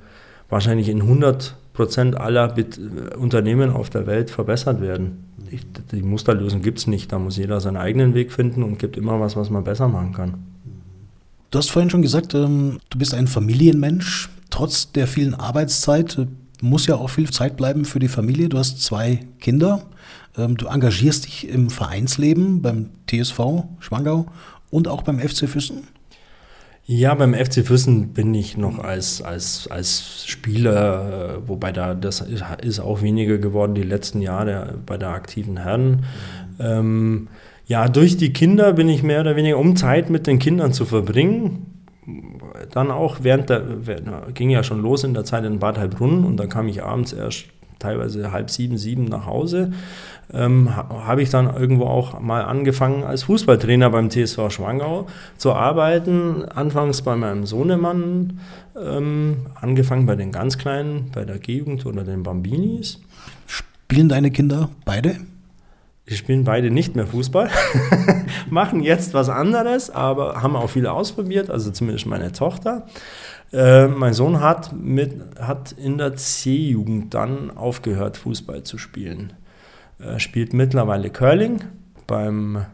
wahrscheinlich 0.48 0.88
in 0.88 1.02
100 1.02 1.56
Prozent 1.72 2.16
aller 2.16 2.48
Bet 2.48 2.78
Unternehmen 3.18 3.70
auf 3.70 3.90
der 3.90 4.06
Welt 4.06 4.30
verbessert 4.30 4.80
werden. 4.80 5.24
Ich, 5.50 5.62
die 5.92 6.02
Musterlösung 6.02 6.62
gibt 6.62 6.78
es 6.78 6.86
nicht. 6.86 7.12
Da 7.12 7.18
muss 7.18 7.36
jeder 7.36 7.60
seinen 7.60 7.76
eigenen 7.76 8.14
Weg 8.14 8.32
finden 8.32 8.62
und 8.62 8.78
gibt 8.78 8.96
immer 8.96 9.20
was, 9.20 9.36
was 9.36 9.50
man 9.50 9.64
besser 9.64 9.88
machen 9.88 10.12
kann. 10.12 10.34
Du 11.50 11.58
hast 11.58 11.70
vorhin 11.70 11.90
schon 11.90 12.02
gesagt, 12.02 12.34
ähm, 12.34 12.78
du 12.90 12.98
bist 12.98 13.14
ein 13.14 13.26
Familienmensch. 13.26 14.30
Trotz 14.50 14.92
der 14.92 15.06
vielen 15.06 15.34
Arbeitszeit 15.34 16.18
äh, 16.18 16.26
muss 16.62 16.86
ja 16.86 16.96
auch 16.96 17.10
viel 17.10 17.30
Zeit 17.30 17.56
bleiben 17.56 17.84
für 17.84 17.98
die 17.98 18.08
Familie. 18.08 18.48
Du 18.48 18.58
hast 18.58 18.82
zwei 18.82 19.20
Kinder. 19.40 19.82
Ähm, 20.36 20.56
du 20.56 20.66
engagierst 20.66 21.26
dich 21.26 21.48
im 21.48 21.70
Vereinsleben 21.70 22.62
beim 22.62 22.90
TSV 23.08 23.64
Schwangau 23.80 24.26
und 24.74 24.88
auch 24.88 25.02
beim 25.02 25.20
FC 25.20 25.48
Füssen? 25.48 25.84
Ja, 26.84 27.14
beim 27.14 27.32
FC 27.32 27.64
Füssen 27.64 28.08
bin 28.08 28.34
ich 28.34 28.56
noch 28.56 28.80
als, 28.80 29.22
als, 29.22 29.68
als 29.70 30.26
Spieler, 30.26 31.38
äh, 31.38 31.48
wobei 31.48 31.70
da 31.70 31.94
das 31.94 32.20
ist 32.20 32.80
auch 32.80 33.00
weniger 33.00 33.38
geworden 33.38 33.74
die 33.74 33.84
letzten 33.84 34.20
Jahre 34.20 34.74
bei 34.84 34.98
der 34.98 35.10
aktiven 35.10 35.56
Herren. 35.58 36.04
Ähm, 36.58 37.28
ja, 37.66 37.88
durch 37.88 38.16
die 38.16 38.32
Kinder 38.32 38.72
bin 38.72 38.88
ich 38.88 39.02
mehr 39.04 39.20
oder 39.20 39.36
weniger, 39.36 39.58
um 39.58 39.76
Zeit 39.76 40.10
mit 40.10 40.26
den 40.26 40.40
Kindern 40.40 40.72
zu 40.72 40.84
verbringen. 40.84 41.66
Dann 42.72 42.90
auch 42.90 43.18
während 43.22 43.48
der, 43.48 43.62
ging 44.34 44.50
ja 44.50 44.64
schon 44.64 44.82
los 44.82 45.04
in 45.04 45.14
der 45.14 45.24
Zeit 45.24 45.44
in 45.44 45.60
Bad 45.60 45.78
Heilbrunn 45.78 46.24
und 46.24 46.36
dann 46.36 46.48
kam 46.48 46.66
ich 46.66 46.82
abends 46.82 47.12
erst 47.12 47.46
teilweise 47.78 48.32
halb 48.32 48.50
sieben, 48.50 48.76
sieben 48.76 49.04
nach 49.04 49.26
Hause 49.26 49.72
ähm, 50.32 50.74
habe 50.76 51.22
ich 51.22 51.30
dann 51.30 51.54
irgendwo 51.54 51.84
auch 51.84 52.20
mal 52.20 52.42
angefangen, 52.42 53.04
als 53.04 53.24
Fußballtrainer 53.24 53.90
beim 53.90 54.10
TSV 54.10 54.50
Schwangau 54.50 55.06
zu 55.36 55.52
arbeiten. 55.52 56.44
Anfangs 56.44 57.02
bei 57.02 57.16
meinem 57.16 57.46
Sohnemann, 57.46 58.40
ähm, 58.80 59.46
angefangen 59.54 60.06
bei 60.06 60.16
den 60.16 60.32
ganz 60.32 60.58
Kleinen, 60.58 61.10
bei 61.12 61.24
der 61.24 61.38
G-Jugend 61.38 61.86
oder 61.86 62.04
den 62.04 62.22
Bambinis. 62.22 63.00
Spielen 63.46 64.08
deine 64.08 64.30
Kinder 64.30 64.70
beide? 64.84 65.16
Die 66.08 66.16
spielen 66.16 66.44
beide 66.44 66.70
nicht 66.70 66.96
mehr 66.96 67.06
Fußball, 67.06 67.48
machen 68.50 68.82
jetzt 68.82 69.14
was 69.14 69.30
anderes, 69.30 69.88
aber 69.88 70.42
haben 70.42 70.54
auch 70.54 70.68
viele 70.68 70.92
ausprobiert, 70.92 71.48
also 71.48 71.70
zumindest 71.70 72.04
meine 72.04 72.30
Tochter. 72.30 72.86
Äh, 73.54 73.88
mein 73.88 74.12
Sohn 74.12 74.40
hat, 74.40 74.74
mit, 74.74 75.12
hat 75.40 75.72
in 75.72 75.96
der 75.96 76.14
C-Jugend 76.16 77.14
dann 77.14 77.56
aufgehört, 77.56 78.18
Fußball 78.18 78.64
zu 78.64 78.76
spielen. 78.76 79.32
Er 79.98 80.20
spielt 80.20 80.52
mittlerweile 80.52 81.10
Curling 81.10 81.60
beim 82.06 82.66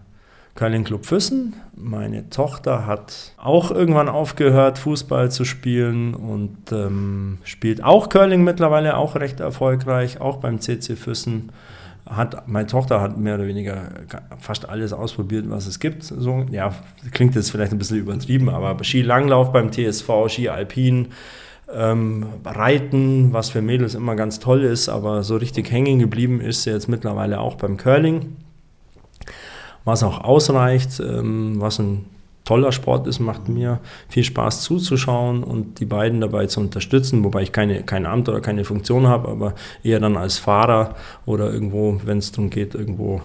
Curling 0.54 0.85
Club 0.85 1.06
Füssen. 1.06 1.54
Meine 1.74 2.28
Tochter 2.28 2.87
hat 2.87 3.33
auch 3.38 3.70
irgendwann 3.70 4.09
aufgehört, 4.09 4.78
Fußball 4.78 5.30
zu 5.30 5.44
spielen 5.44 6.14
und 6.14 6.72
ähm, 6.72 7.38
spielt 7.44 7.83
auch 7.83 8.09
Curling 8.09 8.44
mittlerweile, 8.44 8.96
auch 8.96 9.16
recht 9.16 9.40
erfolgreich, 9.40 10.20
auch 10.20 10.38
beim 10.38 10.61
CC 10.61 10.96
Füssen. 10.96 11.52
Hat, 12.06 12.48
meine 12.48 12.66
Tochter 12.66 13.00
hat 13.00 13.18
mehr 13.18 13.37
oder 13.37 13.46
weniger 13.46 13.90
fast 14.38 14.68
alles 14.68 14.92
ausprobiert, 14.92 15.48
was 15.48 15.66
es 15.66 15.78
gibt. 15.78 16.02
So, 16.02 16.44
ja, 16.50 16.74
klingt 17.12 17.37
jetzt 17.37 17.50
vielleicht 17.50 17.72
ein 17.72 17.78
bisschen 17.78 17.98
übertrieben, 17.98 18.48
aber 18.48 18.83
Skilanglauf 18.83 19.52
beim 19.52 19.70
TSV, 19.70 20.28
Ski 20.28 20.48
Alpin, 20.48 21.09
ähm, 21.74 22.26
Reiten, 22.44 23.33
was 23.33 23.50
für 23.50 23.62
Mädels 23.62 23.94
immer 23.94 24.16
ganz 24.16 24.38
toll 24.40 24.62
ist, 24.62 24.88
aber 24.88 25.22
so 25.22 25.37
richtig 25.37 25.70
hängen 25.70 25.98
geblieben 25.98 26.40
ist 26.40 26.62
sie 26.62 26.70
jetzt 26.70 26.88
mittlerweile 26.88 27.40
auch 27.40 27.54
beim 27.56 27.76
Curling, 27.76 28.37
was 29.85 30.02
auch 30.02 30.24
ausreicht, 30.24 31.00
ähm, 31.00 31.61
was 31.61 31.78
ein 31.78 32.06
toller 32.44 32.72
Sport 32.72 33.06
ist, 33.06 33.20
macht 33.20 33.48
mir 33.48 33.78
viel 34.09 34.24
Spaß 34.24 34.62
zuzuschauen 34.62 35.44
und 35.44 35.78
die 35.78 35.85
beiden 35.85 36.20
dabei 36.20 36.46
zu 36.46 36.61
unterstützen, 36.61 37.22
wobei 37.22 37.42
ich 37.42 37.52
keine, 37.52 37.83
kein 37.83 38.06
Amt 38.06 38.28
oder 38.28 38.40
keine 38.40 38.64
Funktion 38.64 39.06
habe, 39.06 39.28
aber 39.28 39.54
eher 39.85 40.00
dann 40.00 40.16
als 40.16 40.38
Fahrer 40.38 40.96
oder 41.26 41.52
irgendwo, 41.52 42.00
wenn 42.04 42.18
es 42.18 42.33
darum 42.33 42.50
geht, 42.50 42.74
irgendwo 42.74 43.20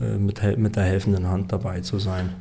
äh, 0.00 0.16
mit, 0.16 0.40
mit 0.58 0.76
der 0.76 0.84
helfenden 0.84 1.28
Hand 1.28 1.52
dabei 1.52 1.80
zu 1.80 1.98
sein. 1.98 2.32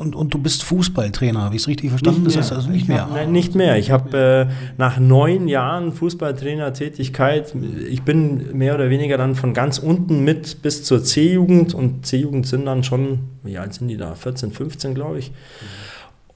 Und, 0.00 0.16
und 0.16 0.32
du 0.32 0.38
bist 0.38 0.64
Fußballtrainer, 0.64 1.42
habe 1.42 1.56
ich 1.56 1.60
es 1.60 1.68
richtig 1.68 1.90
verstanden? 1.90 2.22
Nicht 2.22 2.38
das 2.38 2.52
also 2.52 2.70
nicht 2.70 2.88
mehr? 2.88 3.02
Hab, 3.02 3.12
nein, 3.12 3.32
nicht 3.32 3.54
mehr. 3.54 3.76
Ich 3.76 3.90
habe 3.90 4.48
äh, 4.48 4.72
nach 4.78 4.98
neun 4.98 5.46
Jahren 5.46 5.92
Fußballtrainer-Tätigkeit, 5.92 7.54
ich 7.86 8.00
bin 8.00 8.56
mehr 8.56 8.74
oder 8.74 8.88
weniger 8.88 9.18
dann 9.18 9.34
von 9.34 9.52
ganz 9.52 9.78
unten 9.78 10.24
mit 10.24 10.62
bis 10.62 10.84
zur 10.84 11.04
C-Jugend 11.04 11.74
und 11.74 12.06
C-Jugend 12.06 12.46
sind 12.46 12.64
dann 12.64 12.82
schon, 12.82 13.18
wie 13.42 13.58
alt 13.58 13.74
sind 13.74 13.88
die 13.88 13.98
da? 13.98 14.14
14, 14.14 14.52
15, 14.52 14.94
glaube 14.94 15.18
ich. 15.18 15.32
Mhm 15.32 15.89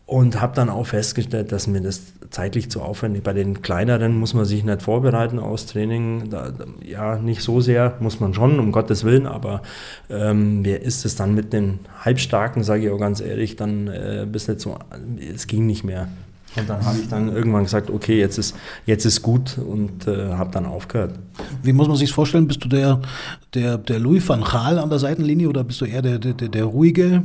und 0.06 0.40
habe 0.40 0.54
dann 0.54 0.68
auch 0.68 0.86
festgestellt, 0.86 1.50
dass 1.50 1.66
mir 1.66 1.80
das 1.80 2.02
zeitlich 2.30 2.70
zu 2.70 2.82
aufwendig. 2.82 3.22
Bei 3.22 3.32
den 3.32 3.62
kleineren 3.62 4.18
muss 4.18 4.34
man 4.34 4.44
sich 4.44 4.64
nicht 4.64 4.82
vorbereiten 4.82 5.38
aus 5.38 5.66
Training. 5.66 6.28
Da, 6.30 6.52
ja, 6.84 7.16
nicht 7.16 7.42
so 7.42 7.60
sehr, 7.60 7.96
muss 8.00 8.20
man 8.20 8.34
schon, 8.34 8.58
um 8.58 8.72
Gottes 8.72 9.04
Willen, 9.04 9.26
aber 9.26 9.62
ähm, 10.10 10.60
wer 10.62 10.82
ist 10.82 11.04
es 11.04 11.16
dann 11.16 11.34
mit 11.34 11.52
den 11.52 11.78
Halbstarken, 12.00 12.62
sage 12.62 12.84
ich 12.84 12.90
auch 12.90 12.98
ganz 12.98 13.20
ehrlich, 13.20 13.56
dann 13.56 13.88
äh, 13.88 14.22
ein 14.22 14.32
bisschen 14.32 14.58
zu, 14.58 14.76
es 15.34 15.46
ging 15.46 15.66
nicht 15.66 15.84
mehr. 15.84 16.08
Und 16.56 16.68
dann 16.68 16.84
habe 16.84 16.98
ich 16.98 17.08
dann 17.08 17.34
irgendwann 17.34 17.64
gesagt, 17.64 17.90
okay, 17.90 18.18
jetzt 18.18 18.38
ist, 18.38 18.54
jetzt 18.86 19.04
ist 19.04 19.22
gut 19.22 19.58
und 19.58 20.06
äh, 20.06 20.34
habe 20.34 20.50
dann 20.52 20.66
aufgehört. 20.66 21.18
Wie 21.62 21.72
muss 21.72 21.88
man 21.88 21.96
sich 21.96 22.12
vorstellen? 22.12 22.46
Bist 22.46 22.62
du 22.64 22.68
der, 22.68 23.00
der, 23.54 23.78
der 23.78 23.98
Louis 23.98 24.28
van 24.28 24.42
Gaal 24.42 24.78
an 24.78 24.88
der 24.88 24.98
Seitenlinie 24.98 25.48
oder 25.48 25.64
bist 25.64 25.80
du 25.80 25.84
eher 25.84 26.02
der, 26.02 26.18
der, 26.18 26.34
der 26.34 26.64
ruhige? 26.64 27.22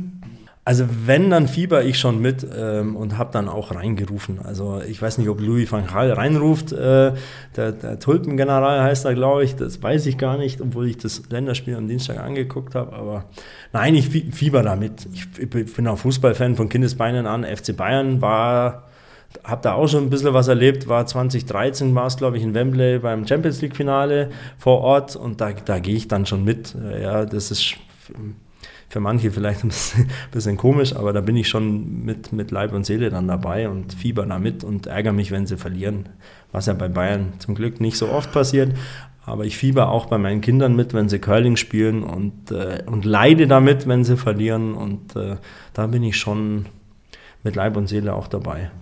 Also 0.62 0.84
wenn, 1.06 1.30
dann 1.30 1.48
fieber 1.48 1.84
ich 1.84 1.98
schon 1.98 2.20
mit 2.20 2.46
ähm, 2.54 2.94
und 2.94 3.16
habe 3.16 3.32
dann 3.32 3.48
auch 3.48 3.74
reingerufen. 3.74 4.40
Also 4.44 4.82
ich 4.86 5.00
weiß 5.00 5.16
nicht, 5.16 5.28
ob 5.30 5.40
Louis 5.40 5.72
van 5.72 5.86
Gaal 5.86 6.12
reinruft. 6.12 6.72
Äh, 6.72 7.14
der, 7.56 7.72
der 7.72 7.98
Tulpengeneral 7.98 8.82
heißt 8.82 9.06
er, 9.06 9.14
glaube 9.14 9.42
ich. 9.42 9.56
Das 9.56 9.82
weiß 9.82 10.04
ich 10.06 10.18
gar 10.18 10.36
nicht, 10.36 10.60
obwohl 10.60 10.86
ich 10.88 10.98
das 10.98 11.22
Länderspiel 11.30 11.76
am 11.76 11.88
Dienstag 11.88 12.18
angeguckt 12.18 12.74
habe. 12.74 12.92
Aber 12.92 13.24
nein, 13.72 13.94
ich 13.94 14.10
fieber 14.10 14.62
damit. 14.62 15.08
Ich, 15.14 15.26
ich 15.38 15.74
bin 15.74 15.88
auch 15.88 15.98
Fußballfan 15.98 16.56
von 16.56 16.68
Kindesbeinen 16.68 17.26
an. 17.26 17.44
FC 17.44 17.74
Bayern 17.74 18.20
war 18.20 18.84
habe 19.44 19.62
da 19.62 19.74
auch 19.74 19.86
schon 19.86 20.04
ein 20.04 20.10
bisschen 20.10 20.34
was 20.34 20.48
erlebt, 20.48 20.88
war 20.88 21.06
2013 21.06 21.94
war 21.94 22.06
es, 22.06 22.16
glaube 22.16 22.36
ich, 22.36 22.42
in 22.42 22.52
Wembley 22.52 22.98
beim 22.98 23.26
Champions 23.26 23.62
League 23.62 23.76
Finale 23.76 24.30
vor 24.58 24.80
Ort 24.80 25.14
und 25.14 25.40
da, 25.40 25.52
da 25.52 25.78
gehe 25.78 25.94
ich 25.94 26.08
dann 26.08 26.26
schon 26.26 26.42
mit. 26.44 26.74
Ja, 27.00 27.24
das 27.24 27.52
ist 27.52 27.76
für 28.90 29.00
manche 29.00 29.30
vielleicht 29.30 29.64
ein 29.64 29.70
bisschen, 30.32 30.56
komisch, 30.56 30.94
aber 30.94 31.12
da 31.12 31.20
bin 31.20 31.36
ich 31.36 31.48
schon 31.48 32.04
mit, 32.04 32.32
mit 32.32 32.50
Leib 32.50 32.72
und 32.74 32.84
Seele 32.84 33.08
dann 33.08 33.28
dabei 33.28 33.68
und 33.68 33.94
fieber 33.94 34.26
damit 34.26 34.64
und 34.64 34.88
ärgere 34.88 35.12
mich, 35.12 35.30
wenn 35.30 35.46
sie 35.46 35.56
verlieren, 35.56 36.08
was 36.50 36.66
ja 36.66 36.74
bei 36.74 36.88
Bayern 36.88 37.34
zum 37.38 37.54
Glück 37.54 37.80
nicht 37.80 37.96
so 37.96 38.10
oft 38.10 38.32
passiert. 38.32 38.76
Aber 39.24 39.44
ich 39.44 39.56
fieber 39.56 39.90
auch 39.90 40.06
bei 40.06 40.18
meinen 40.18 40.40
Kindern 40.40 40.74
mit, 40.74 40.92
wenn 40.92 41.08
sie 41.08 41.20
Curling 41.20 41.56
spielen 41.56 42.02
und, 42.02 42.50
äh, 42.50 42.82
und 42.86 43.04
leide 43.04 43.46
damit, 43.46 43.86
wenn 43.86 44.02
sie 44.02 44.16
verlieren. 44.16 44.74
Und 44.74 45.14
äh, 45.14 45.36
da 45.72 45.86
bin 45.86 46.02
ich 46.02 46.16
schon 46.16 46.66
mit 47.44 47.54
Leib 47.54 47.76
und 47.76 47.86
Seele 47.86 48.14
auch 48.14 48.26
dabei. 48.26 48.72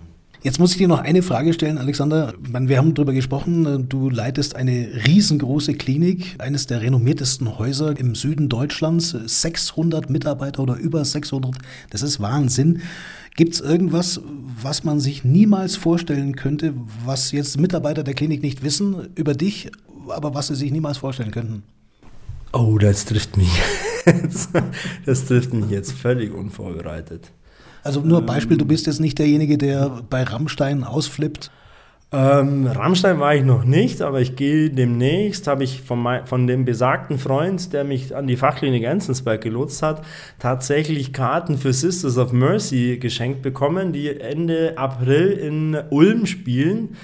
Jetzt 0.41 0.57
muss 0.57 0.71
ich 0.71 0.77
dir 0.77 0.87
noch 0.87 0.99
eine 0.99 1.21
Frage 1.21 1.51
stellen, 1.51 1.77
Alexander. 1.77 2.33
Wir 2.39 2.77
haben 2.77 2.93
darüber 2.93 3.11
gesprochen, 3.11 3.89
du 3.89 4.09
leitest 4.09 4.55
eine 4.55 4.87
riesengroße 5.05 5.73
Klinik, 5.73 6.35
eines 6.37 6.65
der 6.65 6.81
renommiertesten 6.81 7.59
Häuser 7.59 7.99
im 7.99 8.15
Süden 8.15 8.47
Deutschlands, 8.47 9.09
600 9.09 10.09
Mitarbeiter 10.09 10.63
oder 10.63 10.77
über 10.77 11.03
600, 11.03 11.55
das 11.89 12.03
ist 12.03 12.21
Wahnsinn. 12.21 12.81
Gibt 13.35 13.55
es 13.55 13.59
irgendwas, 13.59 14.21
was 14.61 14.85
man 14.85 15.01
sich 15.01 15.25
niemals 15.25 15.75
vorstellen 15.75 16.37
könnte, 16.37 16.73
was 17.03 17.33
jetzt 17.33 17.59
Mitarbeiter 17.59 18.03
der 18.03 18.13
Klinik 18.13 18.41
nicht 18.41 18.63
wissen 18.63 19.09
über 19.15 19.33
dich, 19.33 19.69
aber 20.07 20.33
was 20.33 20.47
sie 20.47 20.55
sich 20.55 20.71
niemals 20.71 20.99
vorstellen 20.99 21.31
könnten? 21.31 21.63
Oh, 22.53 22.77
das 22.77 23.03
trifft 23.03 23.35
mich. 23.35 23.51
jetzt, 24.05 24.51
das 25.05 25.25
trifft 25.25 25.53
mich 25.53 25.69
jetzt 25.69 25.91
völlig 25.91 26.33
unvorbereitet. 26.33 27.29
Also 27.83 28.01
nur 28.01 28.21
Beispiel, 28.21 28.57
du 28.57 28.65
bist 28.65 28.87
jetzt 28.87 28.99
nicht 28.99 29.19
derjenige, 29.19 29.57
der 29.57 30.01
bei 30.09 30.23
Rammstein 30.23 30.83
ausflippt. 30.83 31.51
Ähm, 32.11 32.65
Rammstein 32.65 33.19
war 33.19 33.35
ich 33.35 33.43
noch 33.43 33.63
nicht, 33.63 34.01
aber 34.01 34.19
ich 34.19 34.35
gehe 34.35 34.71
demnächst, 34.71 35.45
habe 35.45 35.63
ich 35.63 35.83
von, 35.83 36.01
mein, 36.01 36.25
von 36.25 36.47
dem 36.47 36.65
besagten 36.65 37.19
Freund, 37.19 37.71
der 37.71 37.83
mich 37.83 38.15
an 38.15 38.25
die 38.25 38.35
Fachklinik 38.35 38.83
Enzensberg 38.83 39.41
gelotst 39.41 39.83
hat, 39.83 40.03
tatsächlich 40.39 41.13
Karten 41.13 41.59
für 41.59 41.71
Sisters 41.71 42.17
of 42.17 42.31
Mercy 42.33 42.97
geschenkt 42.99 43.43
bekommen, 43.43 43.93
die 43.93 44.09
Ende 44.09 44.73
April 44.75 45.31
in 45.33 45.77
Ulm 45.91 46.25
spielen. 46.25 46.97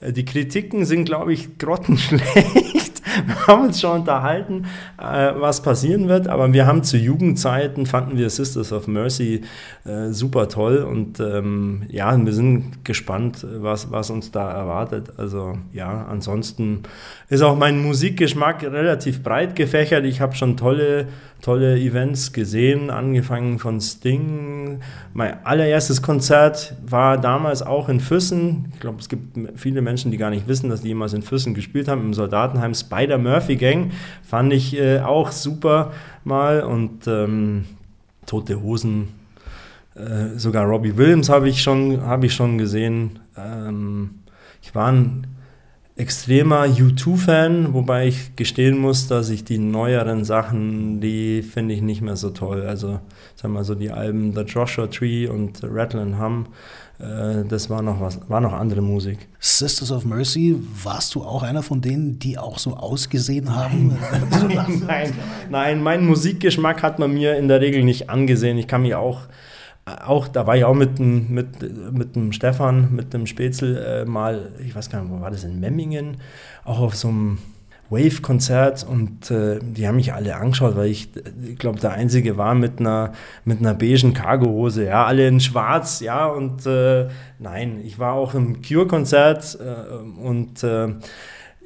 Äh, 0.00 0.12
die 0.12 0.26
Kritiken 0.26 0.84
sind, 0.84 1.06
glaube 1.06 1.32
ich, 1.32 1.56
grottenschlecht. 1.56 2.99
Wir 3.26 3.46
haben 3.46 3.64
uns 3.66 3.80
schon 3.80 4.00
unterhalten, 4.00 4.66
äh, 4.98 5.32
was 5.36 5.62
passieren 5.62 6.08
wird, 6.08 6.28
aber 6.28 6.52
wir 6.52 6.66
haben 6.66 6.82
zu 6.82 6.96
Jugendzeiten, 6.96 7.86
fanden 7.86 8.18
wir 8.18 8.30
Sisters 8.30 8.72
of 8.72 8.86
Mercy 8.86 9.42
äh, 9.84 10.10
super 10.10 10.48
toll 10.48 10.78
und 10.78 11.20
ähm, 11.20 11.82
ja, 11.88 12.16
wir 12.24 12.32
sind 12.32 12.84
gespannt, 12.84 13.46
was, 13.58 13.90
was 13.90 14.10
uns 14.10 14.30
da 14.30 14.50
erwartet. 14.50 15.12
Also 15.16 15.58
ja, 15.72 16.06
ansonsten 16.08 16.82
ist 17.28 17.42
auch 17.42 17.56
mein 17.56 17.82
Musikgeschmack 17.82 18.62
relativ 18.62 19.22
breit 19.22 19.56
gefächert. 19.56 20.04
Ich 20.04 20.20
habe 20.20 20.34
schon 20.34 20.56
tolle 20.56 21.06
tolle 21.40 21.78
Events 21.78 22.32
gesehen, 22.32 22.90
angefangen 22.90 23.58
von 23.58 23.80
Sting. 23.80 24.80
Mein 25.12 25.44
allererstes 25.44 26.02
Konzert 26.02 26.74
war 26.86 27.18
damals 27.18 27.62
auch 27.62 27.88
in 27.88 28.00
Füssen. 28.00 28.70
Ich 28.74 28.80
glaube, 28.80 28.98
es 29.00 29.08
gibt 29.08 29.38
viele 29.58 29.82
Menschen, 29.82 30.10
die 30.10 30.16
gar 30.16 30.30
nicht 30.30 30.48
wissen, 30.48 30.70
dass 30.70 30.82
die 30.82 30.88
jemals 30.88 31.12
in 31.12 31.22
Füssen 31.22 31.54
gespielt 31.54 31.88
haben, 31.88 32.02
im 32.02 32.14
Soldatenheim 32.14 32.74
Spider 33.00 33.18
Murphy 33.18 33.56
Gang. 33.56 33.92
Fand 34.22 34.52
ich 34.52 34.76
äh, 34.76 35.00
auch 35.00 35.32
super 35.32 35.92
mal 36.24 36.62
und 36.62 37.06
ähm, 37.06 37.64
Tote 38.26 38.62
Hosen. 38.62 39.08
Äh, 39.94 40.38
sogar 40.38 40.66
Robbie 40.66 40.96
Williams 40.96 41.28
habe 41.28 41.48
ich, 41.48 41.62
schon, 41.62 42.02
hab 42.02 42.24
ich 42.24 42.34
schon 42.34 42.58
gesehen. 42.58 43.18
Ähm, 43.36 44.20
ich 44.62 44.74
war 44.74 44.92
ein 44.92 45.26
extremer 45.96 46.64
U2-Fan, 46.64 47.74
wobei 47.74 48.08
ich 48.08 48.36
gestehen 48.36 48.78
muss, 48.78 49.08
dass 49.08 49.30
ich 49.30 49.44
die 49.44 49.58
neueren 49.58 50.24
Sachen, 50.24 51.00
die 51.00 51.42
finde 51.42 51.74
ich 51.74 51.82
nicht 51.82 52.02
mehr 52.02 52.16
so 52.16 52.30
toll. 52.30 52.62
Also, 52.62 53.00
sagen 53.34 53.54
wir 53.54 53.64
so, 53.64 53.74
die 53.74 53.90
Alben 53.90 54.34
The 54.34 54.42
Joshua 54.42 54.86
Tree 54.86 55.26
und 55.26 55.60
Rattle 55.62 56.02
and 56.02 56.18
Hum, 56.18 56.46
das 57.00 57.70
war 57.70 57.82
noch 57.82 58.00
was, 58.00 58.20
war 58.28 58.40
noch 58.40 58.52
andere 58.52 58.82
Musik. 58.82 59.28
Sisters 59.38 59.90
of 59.90 60.04
Mercy, 60.04 60.56
warst 60.82 61.14
du 61.14 61.22
auch 61.22 61.42
einer 61.42 61.62
von 61.62 61.80
denen, 61.80 62.18
die 62.18 62.36
auch 62.36 62.58
so 62.58 62.76
ausgesehen 62.76 63.54
haben? 63.54 63.96
nein, 64.30 64.82
nein, 64.86 65.12
nein, 65.48 65.82
mein 65.82 66.06
Musikgeschmack 66.06 66.82
hat 66.82 66.98
man 66.98 67.12
mir 67.12 67.36
in 67.36 67.48
der 67.48 67.60
Regel 67.60 67.84
nicht 67.84 68.10
angesehen. 68.10 68.58
Ich 68.58 68.66
kann 68.66 68.82
mich 68.82 68.94
auch 68.94 69.28
auch, 69.86 70.28
da 70.28 70.46
war 70.46 70.56
ich 70.56 70.64
auch 70.64 70.74
mit 70.74 70.98
dem, 70.98 71.32
mit, 71.32 71.62
mit 71.92 72.14
dem 72.14 72.32
Stefan, 72.32 72.94
mit 72.94 73.12
dem 73.12 73.26
Spätzl 73.26 73.76
äh, 73.76 74.04
mal, 74.04 74.52
ich 74.64 74.74
weiß 74.74 74.90
gar 74.90 75.02
nicht, 75.02 75.10
wo 75.10 75.20
war 75.20 75.30
das, 75.30 75.44
in 75.44 75.58
Memmingen, 75.58 76.18
auch 76.64 76.80
auf 76.80 76.94
so 76.94 77.08
einem 77.08 77.38
Wave-Konzert 77.90 78.86
und 78.88 79.30
äh, 79.30 79.58
die 79.60 79.86
haben 79.86 79.96
mich 79.96 80.14
alle 80.14 80.36
angeschaut, 80.36 80.76
weil 80.76 80.88
ich, 80.88 81.10
ich 81.42 81.58
glaube, 81.58 81.80
der 81.80 81.92
Einzige 81.92 82.36
war 82.36 82.54
mit 82.54 82.78
einer, 82.78 83.12
mit 83.44 83.58
einer 83.58 83.74
beigen 83.74 84.14
Cargohose, 84.14 84.86
ja, 84.86 85.04
alle 85.04 85.26
in 85.26 85.40
schwarz, 85.40 86.00
ja, 86.00 86.26
und 86.26 86.64
äh, 86.66 87.08
nein, 87.38 87.80
ich 87.84 87.98
war 87.98 88.14
auch 88.14 88.34
im 88.34 88.62
Cure-Konzert 88.62 89.58
äh, 89.60 90.22
und 90.22 90.62
äh, 90.62 90.94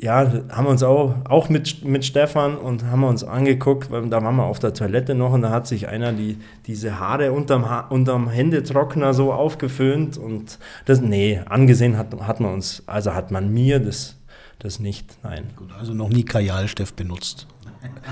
ja, 0.00 0.30
haben 0.50 0.64
wir 0.66 0.70
uns 0.70 0.82
auch, 0.82 1.14
auch 1.24 1.48
mit, 1.48 1.84
mit 1.84 2.04
Stefan 2.04 2.56
und 2.56 2.84
haben 2.84 3.00
wir 3.00 3.08
uns 3.08 3.22
angeguckt, 3.22 3.90
weil 3.90 4.08
da 4.08 4.22
waren 4.22 4.36
wir 4.36 4.44
auf 4.44 4.58
der 4.58 4.74
Toilette 4.74 5.14
noch 5.14 5.32
und 5.32 5.42
da 5.42 5.50
hat 5.50 5.66
sich 5.66 5.88
einer 5.88 6.12
die, 6.12 6.38
diese 6.66 6.98
Haare 6.98 7.32
unterm, 7.32 7.70
ha 7.70 7.80
unterm 7.88 8.28
Händetrockner 8.28 9.14
so 9.14 9.32
aufgeföhnt 9.32 10.18
und 10.18 10.58
das, 10.84 11.00
nee, 11.00 11.40
angesehen 11.46 11.96
hat, 11.96 12.08
hat 12.20 12.40
man 12.40 12.54
uns, 12.54 12.82
also 12.86 13.14
hat 13.14 13.30
man 13.30 13.52
mir 13.52 13.78
das, 13.78 14.16
das 14.64 14.78
nicht, 14.80 15.18
nein. 15.22 15.46
Gut, 15.56 15.72
also 15.72 15.92
noch 15.92 16.08
nie 16.08 16.24
Kajalstift 16.24 16.96
benutzt. 16.96 17.46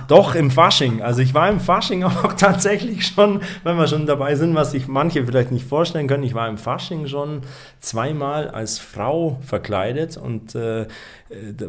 Doch, 0.09 0.35
im 0.35 0.51
Fasching. 0.51 1.03
Also 1.03 1.23
ich 1.23 1.35
war 1.35 1.49
im 1.49 1.61
Fasching 1.61 2.05
auch 2.05 2.33
tatsächlich 2.35 3.07
schon, 3.07 3.41
wenn 3.65 3.77
wir 3.77 3.87
schon 3.87 4.07
dabei 4.07 4.35
sind, 4.35 4.55
was 4.55 4.73
sich 4.73 4.89
manche 4.89 5.25
vielleicht 5.25 5.53
nicht 5.53 5.67
vorstellen 5.67 6.07
können. 6.07 6.23
Ich 6.23 6.35
war 6.35 6.49
im 6.49 6.59
Fasching 6.59 7.07
schon 7.07 7.43
zweimal 7.81 8.49
als 8.49 8.79
Frau 8.79 9.39
verkleidet 9.43 10.17
und 10.17 10.55
äh, 10.55 10.87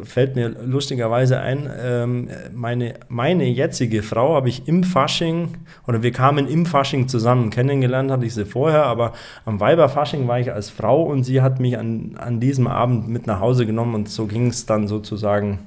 fällt 0.02 0.36
mir 0.36 0.48
lustigerweise 0.48 1.40
ein, 1.40 1.70
ähm, 1.80 2.28
meine, 2.52 2.94
meine 3.08 3.44
jetzige 3.44 4.02
Frau 4.02 4.34
habe 4.34 4.48
ich 4.48 4.68
im 4.68 4.84
Fasching, 4.84 5.56
oder 5.86 6.02
wir 6.02 6.12
kamen 6.12 6.48
im 6.48 6.66
Fasching 6.66 7.08
zusammen. 7.08 7.50
Kennengelernt 7.50 8.10
hatte 8.10 8.26
ich 8.26 8.34
sie 8.34 8.44
vorher, 8.44 8.84
aber 8.84 9.12
am 9.44 9.60
Weiberfasching 9.60 10.28
war 10.28 10.38
ich 10.38 10.52
als 10.52 10.70
Frau 10.70 11.02
und 11.02 11.24
sie 11.24 11.40
hat 11.40 11.60
mich 11.60 11.78
an, 11.78 12.16
an 12.18 12.40
diesem 12.40 12.66
Abend 12.66 13.08
mit 13.08 13.26
nach 13.26 13.40
Hause 13.40 13.64
genommen 13.64 13.94
und 13.94 14.08
so 14.08 14.26
ging 14.26 14.48
es 14.48 14.66
dann 14.66 14.86
sozusagen, 14.86 15.60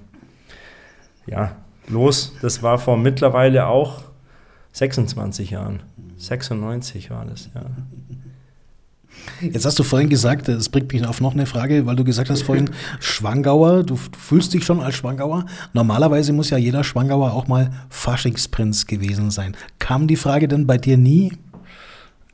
ja, 1.25 1.55
los. 1.87 2.33
Das 2.41 2.63
war 2.63 2.79
vor 2.79 2.97
mittlerweile 2.97 3.67
auch 3.67 4.03
26 4.73 5.51
Jahren. 5.51 5.81
96 6.17 7.09
war 7.11 7.25
das, 7.25 7.49
ja. 7.53 7.65
Jetzt 9.41 9.65
hast 9.65 9.77
du 9.77 9.83
vorhin 9.83 10.09
gesagt, 10.09 10.47
es 10.47 10.69
bringt 10.69 10.91
mich 10.93 11.05
auf 11.05 11.21
noch 11.21 11.33
eine 11.33 11.45
Frage, 11.45 11.85
weil 11.85 11.95
du 11.95 12.03
gesagt 12.03 12.29
hast 12.29 12.43
vorhin, 12.43 12.69
Schwangauer, 12.99 13.83
du, 13.83 13.95
du 13.95 14.17
fühlst 14.17 14.53
dich 14.53 14.63
schon 14.63 14.79
als 14.79 14.95
Schwangauer. 14.95 15.45
Normalerweise 15.73 16.33
muss 16.33 16.49
ja 16.49 16.57
jeder 16.57 16.83
Schwangauer 16.83 17.33
auch 17.33 17.47
mal 17.47 17.71
Faschingsprinz 17.89 18.87
gewesen 18.87 19.31
sein. 19.31 19.55
Kam 19.79 20.07
die 20.07 20.15
Frage 20.15 20.47
denn 20.47 20.65
bei 20.65 20.77
dir 20.77 20.97
nie? 20.97 21.33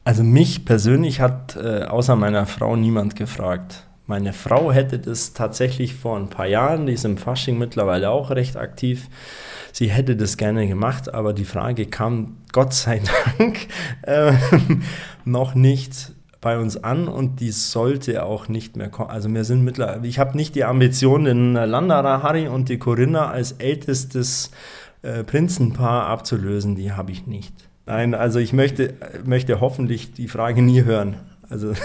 Also 0.03 0.23
mich 0.23 0.65
persönlich 0.65 1.21
hat 1.21 1.55
äh, 1.55 1.83
außer 1.83 2.15
meiner 2.15 2.45
Frau 2.45 2.75
niemand 2.75 3.15
gefragt. 3.15 3.85
Meine 4.05 4.33
Frau 4.33 4.71
hätte 4.73 4.99
das 4.99 5.31
tatsächlich 5.33 5.95
vor 5.95 6.17
ein 6.17 6.29
paar 6.29 6.45
Jahren, 6.45 6.87
die 6.87 6.93
ist 6.93 7.05
im 7.05 7.17
Fasching 7.17 7.57
mittlerweile 7.57 8.09
auch 8.09 8.31
recht 8.31 8.57
aktiv, 8.57 9.07
sie 9.71 9.89
hätte 9.89 10.17
das 10.17 10.35
gerne 10.35 10.67
gemacht, 10.67 11.13
aber 11.13 11.31
die 11.31 11.45
Frage 11.45 11.85
kam 11.85 12.37
Gott 12.51 12.73
sei 12.73 13.01
Dank 13.37 13.67
äh, 14.01 14.33
noch 15.23 15.55
nicht 15.55 16.11
bei 16.41 16.59
uns 16.59 16.83
an 16.83 17.07
und 17.07 17.39
die 17.39 17.51
sollte 17.51 18.25
auch 18.25 18.49
nicht 18.49 18.75
mehr 18.75 18.89
kommen. 18.89 19.09
Also 19.09 19.29
wir 19.29 19.45
sind 19.45 19.63
mittlerweile, 19.63 20.05
ich 20.05 20.19
habe 20.19 20.35
nicht 20.35 20.55
die 20.55 20.65
Ambition, 20.65 21.23
den 21.23 21.53
Landara 21.53 22.21
Harry 22.21 22.49
und 22.49 22.67
die 22.67 22.77
Corinna 22.77 23.29
als 23.29 23.53
ältestes 23.53 24.51
äh, 25.01 25.23
Prinzenpaar 25.23 26.07
abzulösen, 26.07 26.75
die 26.75 26.91
habe 26.91 27.13
ich 27.13 27.25
nicht. 27.25 27.53
Nein, 27.85 28.13
also 28.13 28.39
ich 28.39 28.51
möchte, 28.51 28.95
möchte 29.23 29.61
hoffentlich 29.61 30.13
die 30.13 30.27
Frage 30.27 30.61
nie 30.61 30.83
hören. 30.83 31.15
Also 31.49 31.73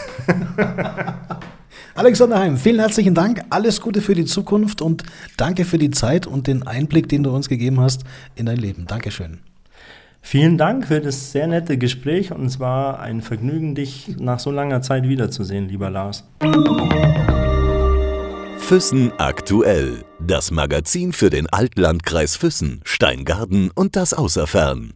Alexander 1.94 2.38
Heim, 2.38 2.56
vielen 2.56 2.78
herzlichen 2.78 3.14
Dank. 3.14 3.42
Alles 3.50 3.80
Gute 3.80 4.00
für 4.00 4.14
die 4.14 4.24
Zukunft 4.24 4.82
und 4.82 5.02
danke 5.36 5.64
für 5.64 5.78
die 5.78 5.90
Zeit 5.90 6.26
und 6.26 6.46
den 6.46 6.66
Einblick, 6.66 7.08
den 7.08 7.22
du 7.22 7.30
uns 7.30 7.48
gegeben 7.48 7.80
hast 7.80 8.04
in 8.36 8.46
dein 8.46 8.56
Leben. 8.58 8.86
Dankeschön. 8.86 9.40
Vielen 10.20 10.58
Dank 10.58 10.88
für 10.88 11.00
das 11.00 11.32
sehr 11.32 11.46
nette 11.46 11.78
Gespräch 11.78 12.32
und 12.32 12.44
es 12.44 12.60
war 12.60 13.00
ein 13.00 13.22
Vergnügen, 13.22 13.74
dich 13.74 14.16
nach 14.18 14.38
so 14.38 14.50
langer 14.50 14.82
Zeit 14.82 15.08
wiederzusehen, 15.08 15.68
lieber 15.68 15.90
Lars. 15.90 16.24
Füssen 18.58 19.12
aktuell. 19.16 20.04
Das 20.20 20.50
Magazin 20.50 21.12
für 21.12 21.30
den 21.30 21.46
Altlandkreis 21.46 22.36
Füssen, 22.36 22.80
Steingarten 22.84 23.70
und 23.74 23.96
das 23.96 24.12
Außerfern. 24.12 24.92